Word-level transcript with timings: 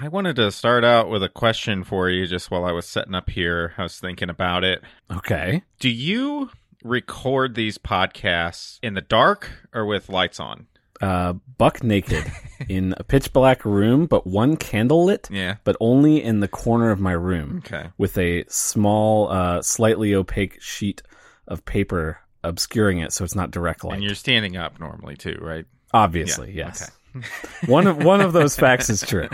I 0.00 0.08
wanted 0.08 0.36
to 0.36 0.52
start 0.52 0.84
out 0.84 1.08
with 1.10 1.22
a 1.22 1.28
question 1.28 1.82
for 1.82 2.08
you 2.08 2.26
just 2.26 2.50
while 2.50 2.64
I 2.64 2.72
was 2.72 2.86
setting 2.86 3.14
up 3.14 3.30
here. 3.30 3.74
I 3.76 3.82
was 3.82 3.98
thinking 3.98 4.30
about 4.30 4.62
it. 4.62 4.82
Okay. 5.10 5.62
Do 5.80 5.88
you 5.88 6.50
record 6.84 7.54
these 7.56 7.78
podcasts 7.78 8.78
in 8.82 8.94
the 8.94 9.00
dark 9.00 9.50
or 9.74 9.84
with 9.86 10.08
lights 10.08 10.38
on? 10.38 10.66
Uh, 11.00 11.34
buck 11.58 11.82
naked 11.82 12.24
in 12.68 12.94
a 12.98 13.04
pitch 13.04 13.32
black 13.32 13.64
room, 13.64 14.06
but 14.06 14.26
one 14.26 14.56
candle 14.56 15.04
lit, 15.04 15.28
Yeah. 15.30 15.56
but 15.64 15.76
only 15.80 16.22
in 16.22 16.40
the 16.40 16.48
corner 16.48 16.90
of 16.90 17.00
my 17.00 17.12
room 17.12 17.62
Okay. 17.64 17.88
with 17.98 18.16
a 18.18 18.44
small, 18.48 19.28
uh, 19.30 19.62
slightly 19.62 20.14
opaque 20.14 20.60
sheet 20.60 21.02
of 21.48 21.64
paper 21.64 22.18
obscuring 22.44 22.98
it 22.98 23.12
so 23.12 23.24
it's 23.24 23.34
not 23.34 23.50
direct 23.50 23.82
light. 23.84 23.94
And 23.94 24.04
you're 24.04 24.14
standing 24.14 24.56
up 24.56 24.78
normally 24.78 25.16
too, 25.16 25.38
right? 25.40 25.66
Obviously, 25.92 26.52
Yeah, 26.52 26.66
yes. 26.66 26.90
One 27.66 27.86
of 27.86 28.02
one 28.04 28.20
of 28.20 28.32
those 28.32 28.56
facts 28.56 28.90
is 28.90 29.02
true. 29.02 29.28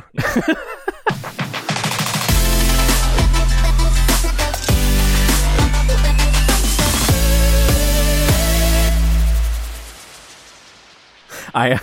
I 11.55 11.79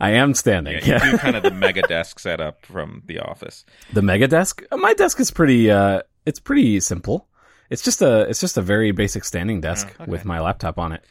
I 0.00 0.10
am 0.10 0.34
standing. 0.34 0.80
Yeah, 0.84 1.04
you 1.04 1.12
do 1.12 1.18
kind 1.18 1.36
of 1.36 1.42
the 1.42 1.50
mega 1.50 1.82
desk 1.82 2.18
setup 2.18 2.64
from 2.66 3.02
the 3.06 3.20
office. 3.20 3.64
The 3.92 4.02
mega 4.02 4.26
desk. 4.26 4.62
My 4.72 4.94
desk 4.94 5.20
is 5.20 5.30
pretty. 5.30 5.70
Uh, 5.70 6.02
it's 6.26 6.40
pretty 6.40 6.80
simple. 6.80 7.28
It's 7.70 7.82
just 7.82 8.02
a. 8.02 8.22
It's 8.22 8.40
just 8.40 8.56
a 8.56 8.62
very 8.62 8.90
basic 8.92 9.24
standing 9.24 9.60
desk 9.60 9.88
Oh, 10.00 10.02
okay. 10.04 10.10
with 10.10 10.24
my 10.24 10.40
laptop 10.40 10.78
on 10.78 10.92
it, 10.92 11.04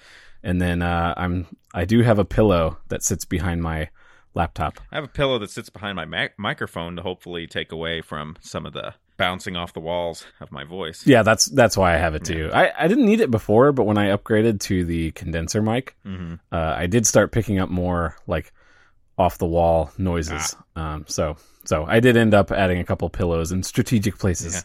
and 0.44 0.62
then 0.62 0.82
uh, 0.82 1.14
I'm. 1.16 1.48
I 1.74 1.86
do 1.86 2.02
have 2.02 2.20
a 2.20 2.26
pillow 2.26 2.78
that 2.90 3.04
sits 3.04 3.26
behind 3.26 3.62
my 3.64 3.90
laptop. 4.34 4.80
I 4.92 4.96
have 4.96 5.04
a 5.04 5.10
pillow 5.10 5.40
that 5.40 5.50
sits 5.50 5.70
behind 5.70 5.96
my 5.96 6.06
mac- 6.06 6.38
microphone 6.38 6.96
to 6.96 7.02
hopefully 7.02 7.48
take 7.48 7.72
away 7.72 8.02
from 8.02 8.38
some 8.42 8.66
of 8.66 8.74
the 8.74 8.94
bouncing 9.18 9.56
off 9.56 9.74
the 9.74 9.80
walls 9.80 10.26
of 10.40 10.52
my 10.52 10.64
voice. 10.64 11.06
Yeah, 11.06 11.22
that's 11.24 11.46
that's 11.46 11.78
why 11.78 11.94
I 11.94 11.98
have 11.98 12.16
it 12.16 12.24
too. 12.24 12.50
I, 12.54 12.72
I 12.78 12.88
didn't 12.88 13.06
need 13.06 13.22
it 13.22 13.30
before, 13.30 13.72
but 13.72 13.84
when 13.84 13.98
I 13.98 14.16
upgraded 14.16 14.60
to 14.62 14.84
the 14.84 15.12
condenser 15.12 15.62
mic, 15.62 15.96
hmm 16.04 16.36
uh, 16.52 16.76
I 16.78 16.88
did 16.88 17.06
start 17.06 17.32
picking 17.32 17.60
up 17.60 17.70
more 17.70 18.16
like 18.28 18.52
off 19.18 19.38
the 19.38 19.46
wall 19.46 19.92
noises. 19.98 20.56
Ah. 20.76 20.94
Um, 20.94 21.06
so 21.08 21.38
so 21.66 21.86
I 21.86 22.00
did 22.00 22.18
end 22.18 22.34
up 22.34 22.52
adding 22.52 22.80
a 22.80 22.84
couple 22.84 23.10
pillows 23.10 23.52
in 23.52 23.64
strategic 23.64 24.18
places. 24.18 24.54
Yeah. 24.56 24.62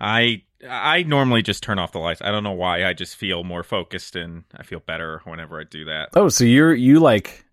I 0.00 0.42
I 0.68 1.02
normally 1.02 1.42
just 1.42 1.62
turn 1.62 1.78
off 1.78 1.92
the 1.92 1.98
lights. 1.98 2.22
I 2.22 2.30
don't 2.30 2.42
know 2.44 2.52
why. 2.52 2.84
I 2.86 2.92
just 2.92 3.16
feel 3.16 3.44
more 3.44 3.62
focused 3.62 4.16
and 4.16 4.44
I 4.56 4.62
feel 4.62 4.80
better 4.80 5.20
whenever 5.24 5.60
I 5.60 5.64
do 5.64 5.84
that. 5.86 6.10
Oh, 6.14 6.28
so 6.28 6.44
you're 6.44 6.74
you 6.74 6.98
like 7.00 7.44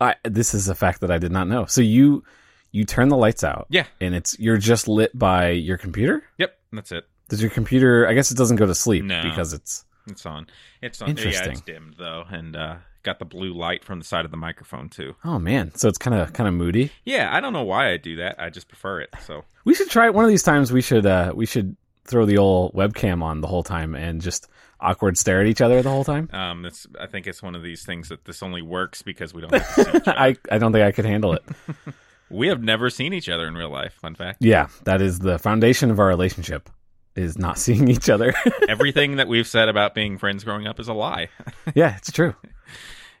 I 0.00 0.16
this 0.24 0.54
is 0.54 0.68
a 0.68 0.74
fact 0.74 1.00
that 1.02 1.10
I 1.10 1.18
did 1.18 1.32
not 1.32 1.46
know. 1.48 1.66
So 1.66 1.80
you 1.80 2.24
you 2.72 2.84
turn 2.84 3.08
the 3.08 3.16
lights 3.16 3.44
out 3.44 3.66
Yeah. 3.70 3.86
and 4.00 4.14
it's 4.14 4.38
you're 4.38 4.58
just 4.58 4.88
lit 4.88 5.16
by 5.16 5.50
your 5.50 5.78
computer? 5.78 6.24
Yep, 6.38 6.58
that's 6.72 6.92
it. 6.92 7.04
Does 7.28 7.40
your 7.40 7.50
computer 7.50 8.06
I 8.08 8.14
guess 8.14 8.30
it 8.30 8.36
doesn't 8.36 8.56
go 8.56 8.66
to 8.66 8.74
sleep 8.74 9.04
No. 9.04 9.22
because 9.22 9.52
it's 9.52 9.84
It's 10.08 10.26
on. 10.26 10.46
It's 10.82 11.00
on. 11.00 11.08
Yeah, 11.08 11.10
Interesting. 11.12 11.52
it's 11.52 11.60
dimmed 11.60 11.94
though, 11.98 12.24
and 12.30 12.56
uh, 12.56 12.76
got 13.04 13.18
the 13.20 13.24
blue 13.24 13.52
light 13.54 13.84
from 13.84 14.00
the 14.00 14.04
side 14.04 14.24
of 14.24 14.30
the 14.32 14.36
microphone 14.36 14.88
too. 14.88 15.14
oh 15.24 15.38
man, 15.38 15.72
so 15.76 15.86
it's 15.88 15.98
kind 15.98 16.16
of 16.16 16.32
kind 16.32 16.48
of 16.48 16.54
moody. 16.54 16.90
Yeah, 17.04 17.28
I 17.34 17.40
don't 17.40 17.52
know 17.52 17.62
why 17.62 17.92
I 17.92 17.96
do 17.98 18.16
that. 18.16 18.40
I 18.40 18.50
just 18.50 18.68
prefer 18.68 19.00
it. 19.00 19.10
So 19.24 19.44
We 19.64 19.74
should 19.74 19.90
try 19.90 20.06
it 20.06 20.14
one 20.14 20.24
of 20.24 20.30
these 20.30 20.42
times 20.42 20.72
we 20.72 20.82
should 20.82 21.06
uh 21.06 21.32
we 21.34 21.46
should 21.46 21.76
throw 22.08 22.26
the 22.26 22.38
old 22.38 22.72
webcam 22.74 23.22
on 23.22 23.40
the 23.40 23.46
whole 23.46 23.62
time 23.62 23.94
and 23.94 24.20
just 24.20 24.48
awkward 24.80 25.18
stare 25.18 25.40
at 25.40 25.46
each 25.46 25.60
other 25.60 25.82
the 25.82 25.90
whole 25.90 26.04
time. 26.04 26.28
um, 26.32 26.64
it's. 26.64 26.86
I 27.00 27.06
think 27.06 27.26
it's 27.26 27.42
one 27.42 27.54
of 27.54 27.62
these 27.62 27.84
things 27.84 28.08
that 28.08 28.24
this 28.24 28.42
only 28.42 28.62
works 28.62 29.02
because 29.02 29.34
we 29.34 29.40
don't 29.42 29.52
have 29.54 29.74
to 29.74 29.84
see 29.84 29.90
each 29.90 29.94
other. 30.08 30.18
I 30.18 30.36
I 30.50 30.58
don't 30.58 30.72
think 30.72 30.84
I 30.84 30.92
could 30.92 31.04
handle 31.04 31.32
it. 31.34 31.42
we 32.30 32.48
have 32.48 32.62
never 32.62 32.90
seen 32.90 33.12
each 33.12 33.28
other 33.28 33.46
in 33.46 33.54
real 33.54 33.70
life. 33.70 33.94
Fun 33.94 34.14
fact. 34.14 34.38
Yeah, 34.40 34.68
that 34.84 35.00
is 35.02 35.18
the 35.18 35.38
foundation 35.38 35.90
of 35.90 35.98
our 35.98 36.06
relationship 36.06 36.68
is 37.16 37.36
not 37.38 37.58
seeing 37.64 37.88
each 37.88 38.08
other. 38.08 38.32
Everything 38.68 39.16
that 39.16 39.26
we've 39.28 39.46
said 39.48 39.68
about 39.68 39.94
being 39.94 40.18
friends 40.18 40.44
growing 40.44 40.66
up 40.66 40.78
is 40.78 40.86
a 40.88 40.94
lie. 40.94 41.28
yeah, 41.74 41.96
it's 41.96 42.12
true. 42.12 42.34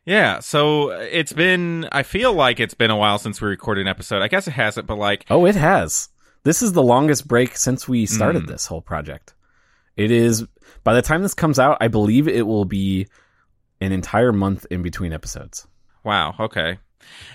Yeah, 0.06 0.38
so 0.38 0.90
it's 0.90 1.32
been. 1.34 1.86
I 1.92 2.02
feel 2.02 2.32
like 2.32 2.60
it's 2.60 2.74
been 2.74 2.90
a 2.90 2.96
while 2.96 3.18
since 3.18 3.40
we 3.42 3.48
recorded 3.48 3.82
an 3.82 3.88
episode. 3.88 4.22
I 4.22 4.28
guess 4.28 4.48
it 4.48 4.52
hasn't, 4.52 4.86
but 4.86 4.96
like, 4.96 5.26
Oh, 5.28 5.44
it 5.44 5.54
has. 5.56 6.08
This 6.44 6.62
is 6.62 6.72
the 6.72 6.82
longest 6.82 7.26
break 7.28 7.56
since 7.56 7.88
we 7.88 8.06
started 8.06 8.44
Mm. 8.44 8.48
this 8.48 8.66
whole 8.66 8.80
project. 8.80 9.34
It 9.96 10.10
is 10.10 10.46
by 10.84 10.94
the 10.94 11.02
time 11.02 11.22
this 11.22 11.34
comes 11.34 11.58
out, 11.58 11.76
I 11.80 11.88
believe 11.88 12.28
it 12.28 12.46
will 12.46 12.64
be 12.64 13.06
an 13.80 13.92
entire 13.92 14.32
month 14.32 14.66
in 14.70 14.82
between 14.82 15.12
episodes. 15.12 15.66
wow, 16.04 16.34
okay, 16.38 16.78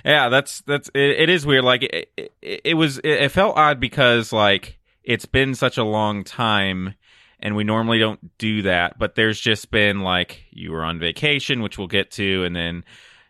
yeah, 0.05 0.29
that's 0.29 0.61
that's. 0.61 0.89
It, 0.93 1.21
it 1.21 1.29
is 1.29 1.45
weird. 1.45 1.63
Like, 1.63 1.83
it, 1.83 2.11
it, 2.17 2.61
it 2.65 2.73
was. 2.75 2.99
It, 2.99 3.09
it 3.23 3.31
felt 3.31 3.57
odd 3.57 3.79
because 3.79 4.31
like 4.31 4.77
it's 5.03 5.25
been 5.25 5.55
such 5.55 5.77
a 5.77 5.83
long 5.83 6.23
time, 6.23 6.95
and 7.39 7.55
we 7.55 7.63
normally 7.63 7.99
don't 7.99 8.37
do 8.37 8.61
that. 8.63 8.97
But 8.99 9.15
there's 9.15 9.39
just 9.39 9.71
been 9.71 10.01
like 10.01 10.43
you 10.51 10.71
were 10.71 10.83
on 10.83 10.99
vacation, 10.99 11.61
which 11.61 11.77
we'll 11.77 11.87
get 11.87 12.11
to, 12.11 12.43
and 12.45 12.55
then 12.55 12.83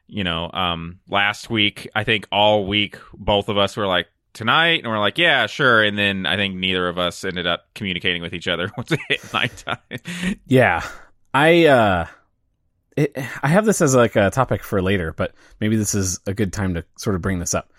you 0.07 0.23
know, 0.23 0.49
um, 0.53 0.99
last 1.09 1.49
week 1.49 1.89
I 1.95 2.03
think 2.03 2.27
all 2.31 2.65
week 2.67 2.97
both 3.13 3.49
of 3.49 3.57
us 3.57 3.75
were 3.75 3.87
like. 3.87 4.07
Tonight, 4.33 4.83
and 4.83 4.87
we're 4.87 4.99
like, 4.99 5.17
yeah, 5.19 5.45
sure. 5.47 5.83
And 5.83 5.97
then 5.97 6.25
I 6.25 6.35
think 6.37 6.55
neither 6.55 6.87
of 6.87 6.97
us 6.97 7.23
ended 7.23 7.45
up 7.45 7.65
communicating 7.75 8.21
with 8.21 8.33
each 8.33 8.47
other 8.47 8.71
once 8.77 8.91
it 8.91 8.99
hit 9.07 9.33
nighttime. 9.33 9.77
Yeah. 10.47 10.83
I 11.33 11.65
uh 11.67 12.07
it, 12.97 13.11
I 13.41 13.47
have 13.47 13.65
this 13.65 13.81
as 13.81 13.95
like 13.95 14.15
a 14.15 14.29
topic 14.29 14.63
for 14.63 14.81
later, 14.81 15.13
but 15.13 15.33
maybe 15.59 15.75
this 15.75 15.95
is 15.95 16.19
a 16.27 16.33
good 16.33 16.51
time 16.53 16.73
to 16.75 16.85
sort 16.97 17.15
of 17.15 17.21
bring 17.21 17.39
this 17.39 17.53
up. 17.53 17.71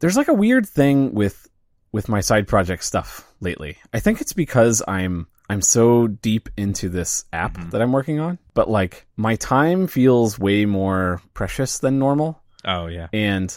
There's 0.00 0.16
like 0.16 0.28
a 0.28 0.34
weird 0.34 0.66
thing 0.68 1.12
with 1.14 1.48
with 1.92 2.08
my 2.08 2.20
side 2.20 2.46
project 2.46 2.84
stuff 2.84 3.32
lately. 3.40 3.78
I 3.92 4.00
think 4.00 4.20
it's 4.20 4.32
because 4.32 4.82
I'm 4.86 5.26
I'm 5.50 5.62
so 5.62 6.06
deep 6.08 6.48
into 6.56 6.88
this 6.88 7.24
app 7.32 7.56
Mhm. 7.56 7.70
that 7.70 7.80
I'm 7.82 7.92
working 7.92 8.20
on, 8.20 8.38
but 8.54 8.68
like 8.70 9.06
my 9.16 9.36
time 9.36 9.86
feels 9.86 10.38
way 10.38 10.66
more 10.66 11.22
precious 11.34 11.78
than 11.78 11.98
normal 11.98 12.42
Oh 12.64 12.86
yeah. 12.86 13.06
and 13.12 13.56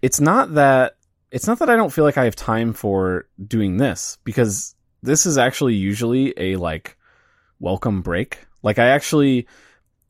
it's 0.00 0.20
not 0.20 0.54
that 0.54 0.96
it's 1.32 1.46
not 1.46 1.58
that 1.60 1.70
I 1.70 1.76
don't 1.76 1.92
feel 1.92 2.04
like 2.04 2.18
I 2.18 2.24
have 2.24 2.36
time 2.36 2.72
for 2.74 3.26
doing 3.44 3.78
this 3.78 4.18
because 4.22 4.74
this 5.02 5.26
is 5.26 5.38
actually 5.38 5.74
usually 5.74 6.34
a 6.36 6.56
like 6.56 6.96
welcome 7.58 8.02
break. 8.02 8.46
Like 8.62 8.78
I 8.78 8.88
actually, 8.88 9.48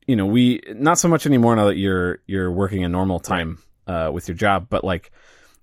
you 0.05 0.15
know, 0.15 0.25
we 0.25 0.61
not 0.75 0.99
so 0.99 1.07
much 1.07 1.25
anymore 1.25 1.55
now 1.55 1.65
that 1.67 1.77
you're 1.77 2.19
you're 2.27 2.51
working 2.51 2.83
a 2.83 2.89
normal 2.89 3.19
time 3.19 3.59
uh, 3.87 4.11
with 4.13 4.27
your 4.27 4.35
job, 4.35 4.67
but 4.69 4.83
like 4.83 5.11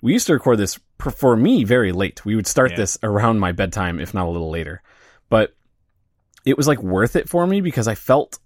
we 0.03 0.15
used 0.15 0.26
to 0.28 0.32
record 0.32 0.59
this 0.59 0.78
per- 0.97 1.10
for 1.10 1.37
me 1.37 1.62
very 1.65 1.93
late. 1.93 2.25
We 2.25 2.37
would 2.37 2.47
start 2.47 2.70
Yeah. 2.70 2.78
this 2.78 2.99
around 3.03 3.38
my 3.38 3.53
bedtime, 3.53 4.00
if 4.00 4.15
not 4.15 4.26
a 4.26 4.31
little 4.31 4.50
later, 4.50 4.82
but 5.28 5.54
it 6.47 6.56
was 6.56 6.66
like 6.66 6.82
worth 6.82 7.16
it 7.16 7.28
for 7.28 7.47
me 7.47 7.60
because 7.60 7.87
I 7.87 7.94
felt 7.94 8.38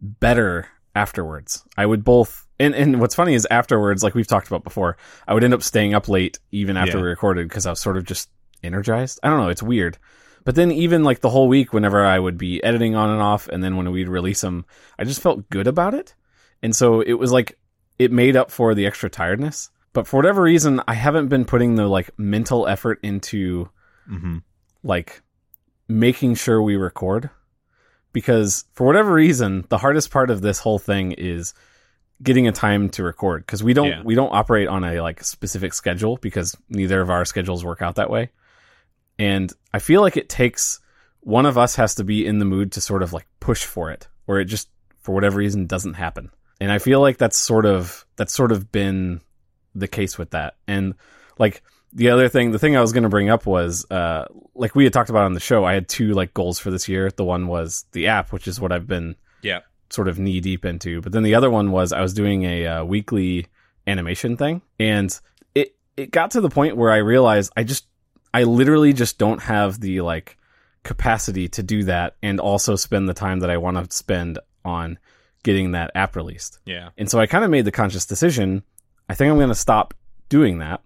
better 0.00 0.66
afterwards. 0.96 1.62
I 1.76 1.86
would 1.86 2.02
both 2.02 2.47
and 2.60 2.74
and 2.74 3.00
what's 3.00 3.14
funny 3.14 3.34
is 3.34 3.46
afterwards, 3.50 4.02
like 4.02 4.14
we've 4.14 4.26
talked 4.26 4.46
about 4.48 4.64
before, 4.64 4.96
I 5.26 5.34
would 5.34 5.44
end 5.44 5.54
up 5.54 5.62
staying 5.62 5.94
up 5.94 6.08
late 6.08 6.38
even 6.50 6.76
after 6.76 6.98
Yeah. 6.98 7.02
we 7.04 7.08
recorded 7.10 7.48
because 7.48 7.66
I 7.66 7.70
was 7.70 7.80
sort 7.80 7.96
of 7.96 8.04
just 8.04 8.28
energized. 8.62 9.20
I 9.22 9.28
don't 9.28 9.38
know, 9.40 9.48
it's 9.48 9.62
weird. 9.62 9.98
But 10.44 10.54
then 10.54 10.72
even 10.72 11.04
like 11.04 11.20
the 11.20 11.28
whole 11.30 11.48
week, 11.48 11.72
whenever 11.72 12.04
I 12.04 12.18
would 12.18 12.38
be 12.38 12.62
editing 12.64 12.94
on 12.94 13.10
and 13.10 13.20
off, 13.20 13.48
and 13.48 13.62
then 13.62 13.76
when 13.76 13.90
we'd 13.90 14.08
release 14.08 14.40
them, 14.40 14.64
I 14.98 15.04
just 15.04 15.20
felt 15.20 15.48
good 15.50 15.66
about 15.66 15.94
it. 15.94 16.14
And 16.62 16.74
so 16.74 17.00
it 17.00 17.14
was 17.14 17.30
like 17.32 17.58
it 17.98 18.10
made 18.12 18.36
up 18.36 18.50
for 18.50 18.74
the 18.74 18.86
extra 18.86 19.10
tiredness. 19.10 19.70
But 19.92 20.06
for 20.06 20.16
whatever 20.16 20.42
reason, 20.42 20.80
I 20.88 20.94
haven't 20.94 21.28
been 21.28 21.44
putting 21.44 21.74
the 21.74 21.86
like 21.86 22.10
mental 22.18 22.66
effort 22.66 23.00
into 23.02 23.68
Mm-hmm. 24.10 24.38
like 24.82 25.22
making 25.86 26.34
sure 26.36 26.62
we 26.62 26.76
record 26.76 27.28
because 28.12 28.64
for 28.72 28.86
whatever 28.86 29.12
reason 29.12 29.64
the 29.68 29.78
hardest 29.78 30.10
part 30.10 30.30
of 30.30 30.40
this 30.40 30.58
whole 30.58 30.78
thing 30.78 31.12
is 31.12 31.52
getting 32.22 32.48
a 32.48 32.52
time 32.52 32.88
to 32.90 33.02
record 33.04 33.44
because 33.46 33.62
we 33.62 33.72
don't 33.74 33.88
Yeah. 33.88 34.02
we 34.04 34.14
don't 34.14 34.32
operate 34.34 34.66
on 34.68 34.82
a 34.84 35.00
like 35.00 35.22
specific 35.22 35.72
schedule 35.74 36.16
because 36.20 36.56
neither 36.68 37.00
of 37.00 37.10
our 37.10 37.24
schedules 37.24 37.64
work 37.64 37.80
out 37.82 37.94
that 37.96 38.10
way 38.10 38.30
and 39.18 39.52
i 39.72 39.78
feel 39.78 40.00
like 40.00 40.16
it 40.16 40.28
takes 40.28 40.80
one 41.20 41.46
of 41.46 41.56
us 41.58 41.76
has 41.76 41.94
to 41.96 42.04
be 42.04 42.26
in 42.26 42.38
the 42.38 42.44
mood 42.44 42.72
to 42.72 42.80
sort 42.80 43.02
of 43.02 43.12
like 43.12 43.26
push 43.40 43.64
for 43.64 43.90
it 43.90 44.08
or 44.26 44.40
it 44.40 44.46
just 44.46 44.68
for 45.00 45.14
whatever 45.14 45.38
reason 45.38 45.66
doesn't 45.66 45.94
happen 45.94 46.30
and 46.60 46.72
i 46.72 46.78
feel 46.78 47.00
like 47.00 47.18
that's 47.18 47.36
sort 47.38 47.66
of 47.66 48.04
that's 48.16 48.32
sort 48.32 48.50
of 48.52 48.70
been 48.72 49.20
the 49.74 49.88
case 49.88 50.18
with 50.18 50.30
that 50.30 50.54
and 50.66 50.94
like 51.38 51.62
the 51.92 52.10
other 52.10 52.28
thing 52.28 52.50
the 52.50 52.58
thing 52.58 52.76
i 52.76 52.80
was 52.80 52.92
going 52.92 53.02
to 53.04 53.08
bring 53.08 53.30
up 53.30 53.46
was 53.46 53.88
uh 53.90 54.24
like 54.54 54.74
we 54.74 54.84
had 54.84 54.92
talked 54.92 55.10
about 55.10 55.24
on 55.24 55.34
the 55.34 55.40
show 55.40 55.64
i 55.64 55.72
had 55.72 55.88
two 55.88 56.12
like 56.14 56.34
goals 56.34 56.58
for 56.58 56.70
this 56.70 56.88
year 56.88 57.10
the 57.16 57.24
one 57.24 57.46
was 57.46 57.84
the 57.92 58.08
app 58.08 58.32
which 58.32 58.48
is 58.48 58.60
what 58.60 58.72
i've 58.72 58.86
been 58.88 59.14
Yeah. 59.42 59.60
Sort 59.90 60.08
of 60.08 60.18
knee 60.18 60.40
deep 60.40 60.64
into 60.64 61.00
but 61.00 61.12
then 61.12 61.22
the 61.22 61.34
other 61.34 61.50
one 61.50 61.70
was 61.70 61.92
i 61.92 62.00
was 62.00 62.12
doing 62.12 62.44
a 62.44 62.66
uh, 62.66 62.84
weekly 62.84 63.46
animation 63.86 64.36
thing 64.36 64.60
and 64.78 65.18
it 65.54 65.74
it 65.96 66.10
got 66.10 66.30
to 66.32 66.40
the 66.40 66.50
point 66.50 66.76
where 66.76 66.90
i 66.90 66.98
realized 66.98 67.50
i 67.56 67.62
just 67.64 67.86
i 68.34 68.42
literally 68.42 68.92
just 68.92 69.16
don't 69.18 69.42
have 69.42 69.80
the 69.80 70.00
like 70.02 70.36
capacity 70.84 71.48
to 71.48 71.62
do 71.62 71.84
that 71.84 72.16
and 72.22 72.38
also 72.40 72.76
spend 72.76 73.08
the 73.08 73.14
time 73.14 73.40
that 73.40 73.50
i 73.50 73.56
want 73.56 73.76
to 73.90 73.96
spend 73.96 74.38
on 74.64 74.98
getting 75.42 75.72
that 75.72 75.90
app 75.94 76.16
released 76.16 76.58
Yeah. 76.66 76.90
and 76.98 77.08
so 77.10 77.18
I 77.20 77.26
kind 77.26 77.44
of 77.44 77.50
made 77.50 77.64
the 77.64 77.70
conscious 77.72 78.04
decision. 78.04 78.62
I 79.08 79.14
think 79.14 79.30
I'm 79.30 79.36
going 79.38 79.48
to 79.48 79.54
stop 79.54 79.94
doing 80.28 80.58
that. 80.58 80.82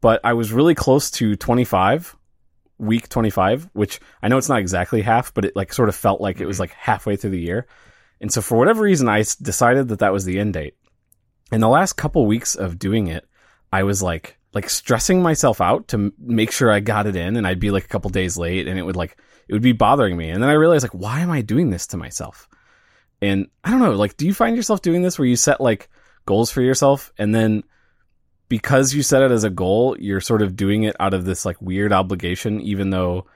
but 0.00 0.20
I 0.24 0.32
was 0.34 0.52
really 0.52 0.74
close 0.74 1.10
to 1.12 1.36
25, 1.36 2.16
week 2.78 3.08
25, 3.08 3.70
which 3.72 4.00
I 4.22 4.28
know 4.28 4.36
it's 4.38 4.48
not 4.48 4.58
exactly 4.58 5.00
half, 5.02 5.32
but 5.32 5.44
it 5.44 5.54
like 5.56 5.72
sort 5.72 5.88
of 5.88 5.94
felt 5.94 6.20
like 6.20 6.40
it 6.40 6.46
was 6.46 6.60
like 6.60 6.72
halfway 6.72 7.16
through 7.16 7.30
the 7.30 7.40
year. 7.40 7.66
And 8.20 8.32
so 8.32 8.40
for 8.40 8.56
whatever 8.56 8.82
reason, 8.82 9.08
I 9.08 9.18
decided 9.18 9.88
that 9.88 9.98
that 9.98 10.12
was 10.12 10.24
the 10.24 10.38
end 10.38 10.54
date. 10.54 10.74
In 11.52 11.60
the 11.60 11.68
last 11.68 11.94
couple 11.94 12.26
weeks 12.26 12.54
of 12.54 12.78
doing 12.78 13.06
it, 13.06 13.28
I 13.72 13.82
was 13.82 14.02
like, 14.02 14.38
like 14.54 14.70
stressing 14.70 15.22
myself 15.22 15.60
out 15.60 15.88
to 15.88 16.12
make 16.18 16.50
sure 16.50 16.72
I 16.72 16.80
got 16.80 17.06
it 17.06 17.14
in 17.14 17.36
and 17.36 17.46
I'd 17.46 17.60
be 17.60 17.70
like 17.70 17.84
a 17.84 17.88
couple 17.88 18.10
days 18.10 18.38
late 18.38 18.66
and 18.66 18.78
it 18.78 18.82
would 18.82 18.96
like, 18.96 19.16
it 19.48 19.52
would 19.52 19.62
be 19.62 19.72
bothering 19.72 20.16
me. 20.16 20.30
And 20.30 20.42
then 20.42 20.50
I 20.50 20.54
realized 20.54 20.82
like, 20.82 20.94
why 20.94 21.20
am 21.20 21.30
I 21.30 21.42
doing 21.42 21.70
this 21.70 21.86
to 21.88 21.96
myself? 21.96 22.48
And 23.20 23.48
I 23.64 23.70
don't 23.70 23.80
know, 23.80 23.92
like, 23.92 24.16
do 24.16 24.26
you 24.26 24.34
find 24.34 24.56
yourself 24.56 24.82
doing 24.82 25.02
this 25.02 25.18
where 25.18 25.28
you 25.28 25.36
set 25.36 25.60
like 25.60 25.88
goals 26.24 26.50
for 26.50 26.62
yourself 26.62 27.12
and 27.18 27.34
then 27.34 27.64
because 28.48 28.94
you 28.94 29.02
set 29.02 29.22
it 29.22 29.30
as 29.30 29.44
a 29.44 29.50
goal, 29.50 29.96
you're 29.98 30.20
sort 30.20 30.42
of 30.42 30.56
doing 30.56 30.84
it 30.84 30.96
out 31.00 31.14
of 31.14 31.24
this 31.24 31.44
like 31.44 31.60
weird 31.60 31.92
obligation, 31.92 32.60
even 32.60 32.90
though 32.90 33.26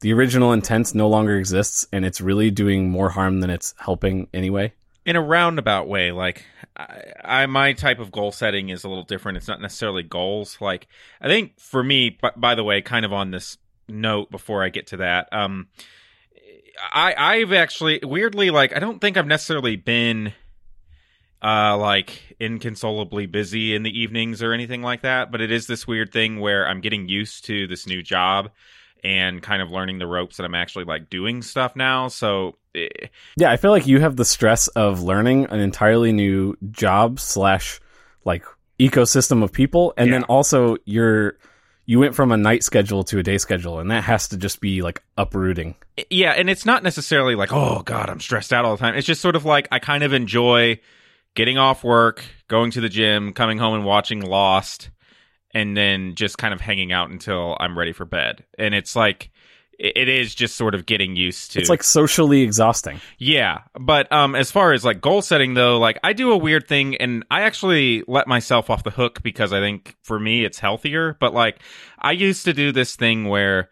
the 0.00 0.12
original 0.12 0.52
intent 0.52 0.94
no 0.94 1.08
longer 1.08 1.36
exists 1.36 1.86
and 1.92 2.04
it's 2.04 2.20
really 2.20 2.50
doing 2.50 2.90
more 2.90 3.10
harm 3.10 3.40
than 3.40 3.50
it's 3.50 3.74
helping 3.78 4.28
anyway. 4.32 4.72
in 5.04 5.16
a 5.16 5.22
roundabout 5.22 5.88
way 5.88 6.12
like 6.12 6.44
I, 6.76 7.02
I 7.24 7.46
my 7.46 7.72
type 7.72 7.98
of 7.98 8.12
goal 8.12 8.30
setting 8.30 8.68
is 8.68 8.84
a 8.84 8.88
little 8.88 9.04
different. 9.04 9.38
It's 9.38 9.48
not 9.48 9.60
necessarily 9.60 10.02
goals. 10.02 10.58
Like 10.60 10.86
i 11.20 11.26
think 11.26 11.58
for 11.58 11.82
me 11.82 12.10
by, 12.10 12.30
by 12.36 12.54
the 12.54 12.64
way 12.64 12.82
kind 12.82 13.04
of 13.04 13.12
on 13.12 13.30
this 13.30 13.58
note 13.88 14.30
before 14.30 14.62
i 14.62 14.68
get 14.68 14.88
to 14.88 14.98
that 14.98 15.28
um 15.32 15.68
i 16.92 17.14
i've 17.16 17.54
actually 17.54 17.98
weirdly 18.02 18.50
like 18.50 18.76
i 18.76 18.78
don't 18.78 19.00
think 19.00 19.16
i've 19.16 19.26
necessarily 19.26 19.76
been 19.76 20.32
uh 21.42 21.74
like 21.76 22.36
inconsolably 22.38 23.24
busy 23.24 23.74
in 23.74 23.82
the 23.82 23.98
evenings 23.98 24.42
or 24.42 24.52
anything 24.52 24.82
like 24.82 25.02
that 25.02 25.32
but 25.32 25.40
it 25.40 25.50
is 25.50 25.66
this 25.66 25.86
weird 25.86 26.12
thing 26.12 26.38
where 26.38 26.68
i'm 26.68 26.82
getting 26.82 27.08
used 27.08 27.46
to 27.46 27.66
this 27.66 27.86
new 27.86 28.02
job 28.02 28.50
and 29.04 29.42
kind 29.42 29.62
of 29.62 29.70
learning 29.70 29.98
the 29.98 30.06
ropes 30.06 30.36
that 30.36 30.44
i'm 30.44 30.54
actually 30.54 30.84
like 30.84 31.08
doing 31.10 31.42
stuff 31.42 31.76
now. 31.76 32.08
So 32.08 32.56
eh, 32.74 32.88
Yeah, 33.36 33.50
I 33.50 33.56
feel 33.56 33.70
like 33.70 33.86
you 33.86 34.00
have 34.00 34.16
the 34.16 34.24
stress 34.24 34.68
of 34.68 35.02
learning 35.02 35.46
an 35.46 35.60
entirely 35.60 36.12
new 36.12 36.56
job 36.70 37.20
slash 37.20 37.80
like 38.24 38.44
ecosystem 38.78 39.42
of 39.42 39.52
people, 39.52 39.94
and 39.96 40.12
then 40.12 40.24
also 40.24 40.76
you're 40.84 41.36
you 41.86 41.98
went 41.98 42.14
from 42.14 42.32
a 42.32 42.36
night 42.36 42.62
schedule 42.62 43.02
to 43.04 43.18
a 43.18 43.22
day 43.22 43.38
schedule, 43.38 43.78
and 43.78 43.90
that 43.90 44.04
has 44.04 44.28
to 44.28 44.36
just 44.36 44.60
be 44.60 44.82
like 44.82 45.02
uprooting. 45.16 45.74
yeah 46.10 46.32
and 46.32 46.50
it's 46.50 46.66
not 46.66 46.82
necessarily 46.82 47.34
like 47.34 47.52
oh 47.52 47.82
god 47.82 48.10
i'm 48.10 48.20
stressed 48.20 48.52
out 48.52 48.64
all 48.64 48.76
the 48.76 48.80
time. 48.80 48.94
It's 48.94 49.06
just 49.06 49.20
sort 49.20 49.36
of 49.36 49.44
like 49.44 49.68
i 49.72 49.78
kind 49.78 50.02
of 50.04 50.12
enjoy 50.12 50.80
getting 51.34 51.58
off 51.58 51.84
work 51.84 52.24
going 52.48 52.70
to 52.72 52.80
the 52.80 52.88
gym 52.88 53.32
coming 53.32 53.58
home 53.58 53.74
and 53.74 53.84
watching 53.84 54.20
lost 54.20 54.90
and 55.54 55.76
then 55.76 56.14
just 56.14 56.38
kind 56.38 56.54
of 56.54 56.60
hanging 56.60 56.92
out 56.92 57.10
until 57.10 57.56
i'm 57.60 57.78
ready 57.78 57.92
for 57.92 58.04
bed 58.04 58.44
and 58.58 58.74
it's 58.74 58.94
like 58.94 59.30
it 59.78 60.08
is 60.08 60.34
just 60.34 60.56
sort 60.56 60.74
of 60.74 60.86
getting 60.86 61.14
used 61.14 61.52
to 61.52 61.60
It's 61.60 61.70
like 61.70 61.84
socially 61.84 62.42
exhausting. 62.42 63.00
yeah, 63.18 63.60
but 63.78 64.10
um, 64.12 64.34
as 64.34 64.50
far 64.50 64.72
as 64.72 64.84
like 64.84 65.00
goal 65.00 65.22
setting 65.22 65.54
though, 65.54 65.78
like 65.78 66.00
I 66.02 66.12
do 66.12 66.32
a 66.32 66.36
weird 66.36 66.66
thing, 66.66 66.96
and 66.96 67.24
I 67.30 67.42
actually 67.42 68.02
let 68.08 68.26
myself 68.26 68.70
off 68.70 68.82
the 68.82 68.90
hook 68.90 69.22
because 69.22 69.52
I 69.52 69.60
think 69.60 69.96
for 70.02 70.18
me 70.18 70.44
it's 70.44 70.58
healthier. 70.58 71.16
But 71.20 71.32
like 71.32 71.60
I 71.98 72.12
used 72.12 72.44
to 72.46 72.52
do 72.52 72.72
this 72.72 72.96
thing 72.96 73.28
where, 73.28 73.68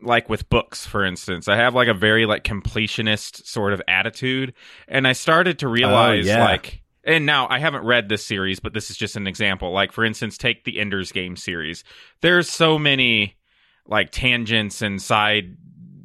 like 0.00 0.28
with 0.28 0.48
books, 0.48 0.86
for 0.86 1.04
instance, 1.04 1.48
I 1.48 1.56
have 1.56 1.74
like 1.74 1.88
a 1.88 1.94
very 1.94 2.24
like 2.24 2.44
completionist 2.44 3.46
sort 3.46 3.72
of 3.72 3.82
attitude, 3.88 4.54
and 4.86 5.08
I 5.08 5.12
started 5.12 5.58
to 5.60 5.68
realize 5.68 6.26
yeah. 6.26 6.44
like. 6.44 6.82
And 7.06 7.24
now 7.24 7.46
I 7.48 7.60
haven't 7.60 7.84
read 7.84 8.08
this 8.08 8.26
series, 8.26 8.58
but 8.58 8.74
this 8.74 8.90
is 8.90 8.96
just 8.96 9.16
an 9.16 9.26
example. 9.28 9.70
Like 9.70 9.92
for 9.92 10.04
instance, 10.04 10.36
take 10.36 10.64
the 10.64 10.80
Ender's 10.80 11.12
Game 11.12 11.36
series. 11.36 11.84
There's 12.20 12.50
so 12.50 12.78
many 12.78 13.36
like 13.86 14.10
tangents 14.10 14.82
and 14.82 15.00
side 15.00 15.56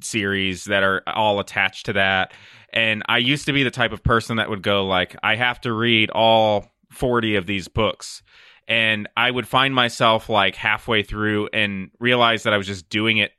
series 0.02 0.66
that 0.66 0.84
are 0.84 1.02
all 1.08 1.40
attached 1.40 1.88
to 1.88 1.94
that. 1.94 2.34
And 2.72 3.04
I 3.08 3.18
used 3.18 3.48
to 3.48 3.54
be 3.54 3.64
the 3.64 3.72
type 3.72 3.92
of 3.92 4.04
person 4.04 4.38
that 4.38 4.50
would 4.50 4.62
go 4.62 4.86
like, 4.86 5.16
I 5.24 5.36
have 5.36 5.60
to 5.62 5.74
read 5.74 6.12
all 6.12 6.68
40 6.92 7.36
of 7.36 7.46
these 7.48 7.68
books. 7.68 8.22
And 8.68 9.10
I 9.18 9.30
would 9.30 9.48
find 9.48 9.74
myself 9.74 10.30
like 10.30 10.56
halfway 10.56 11.04
through 11.04 11.50
and 11.52 11.90
realize 12.00 12.44
that 12.44 12.54
I 12.54 12.58
was 12.58 12.68
just 12.68 12.90
doing 12.90 13.18
it 13.18 13.32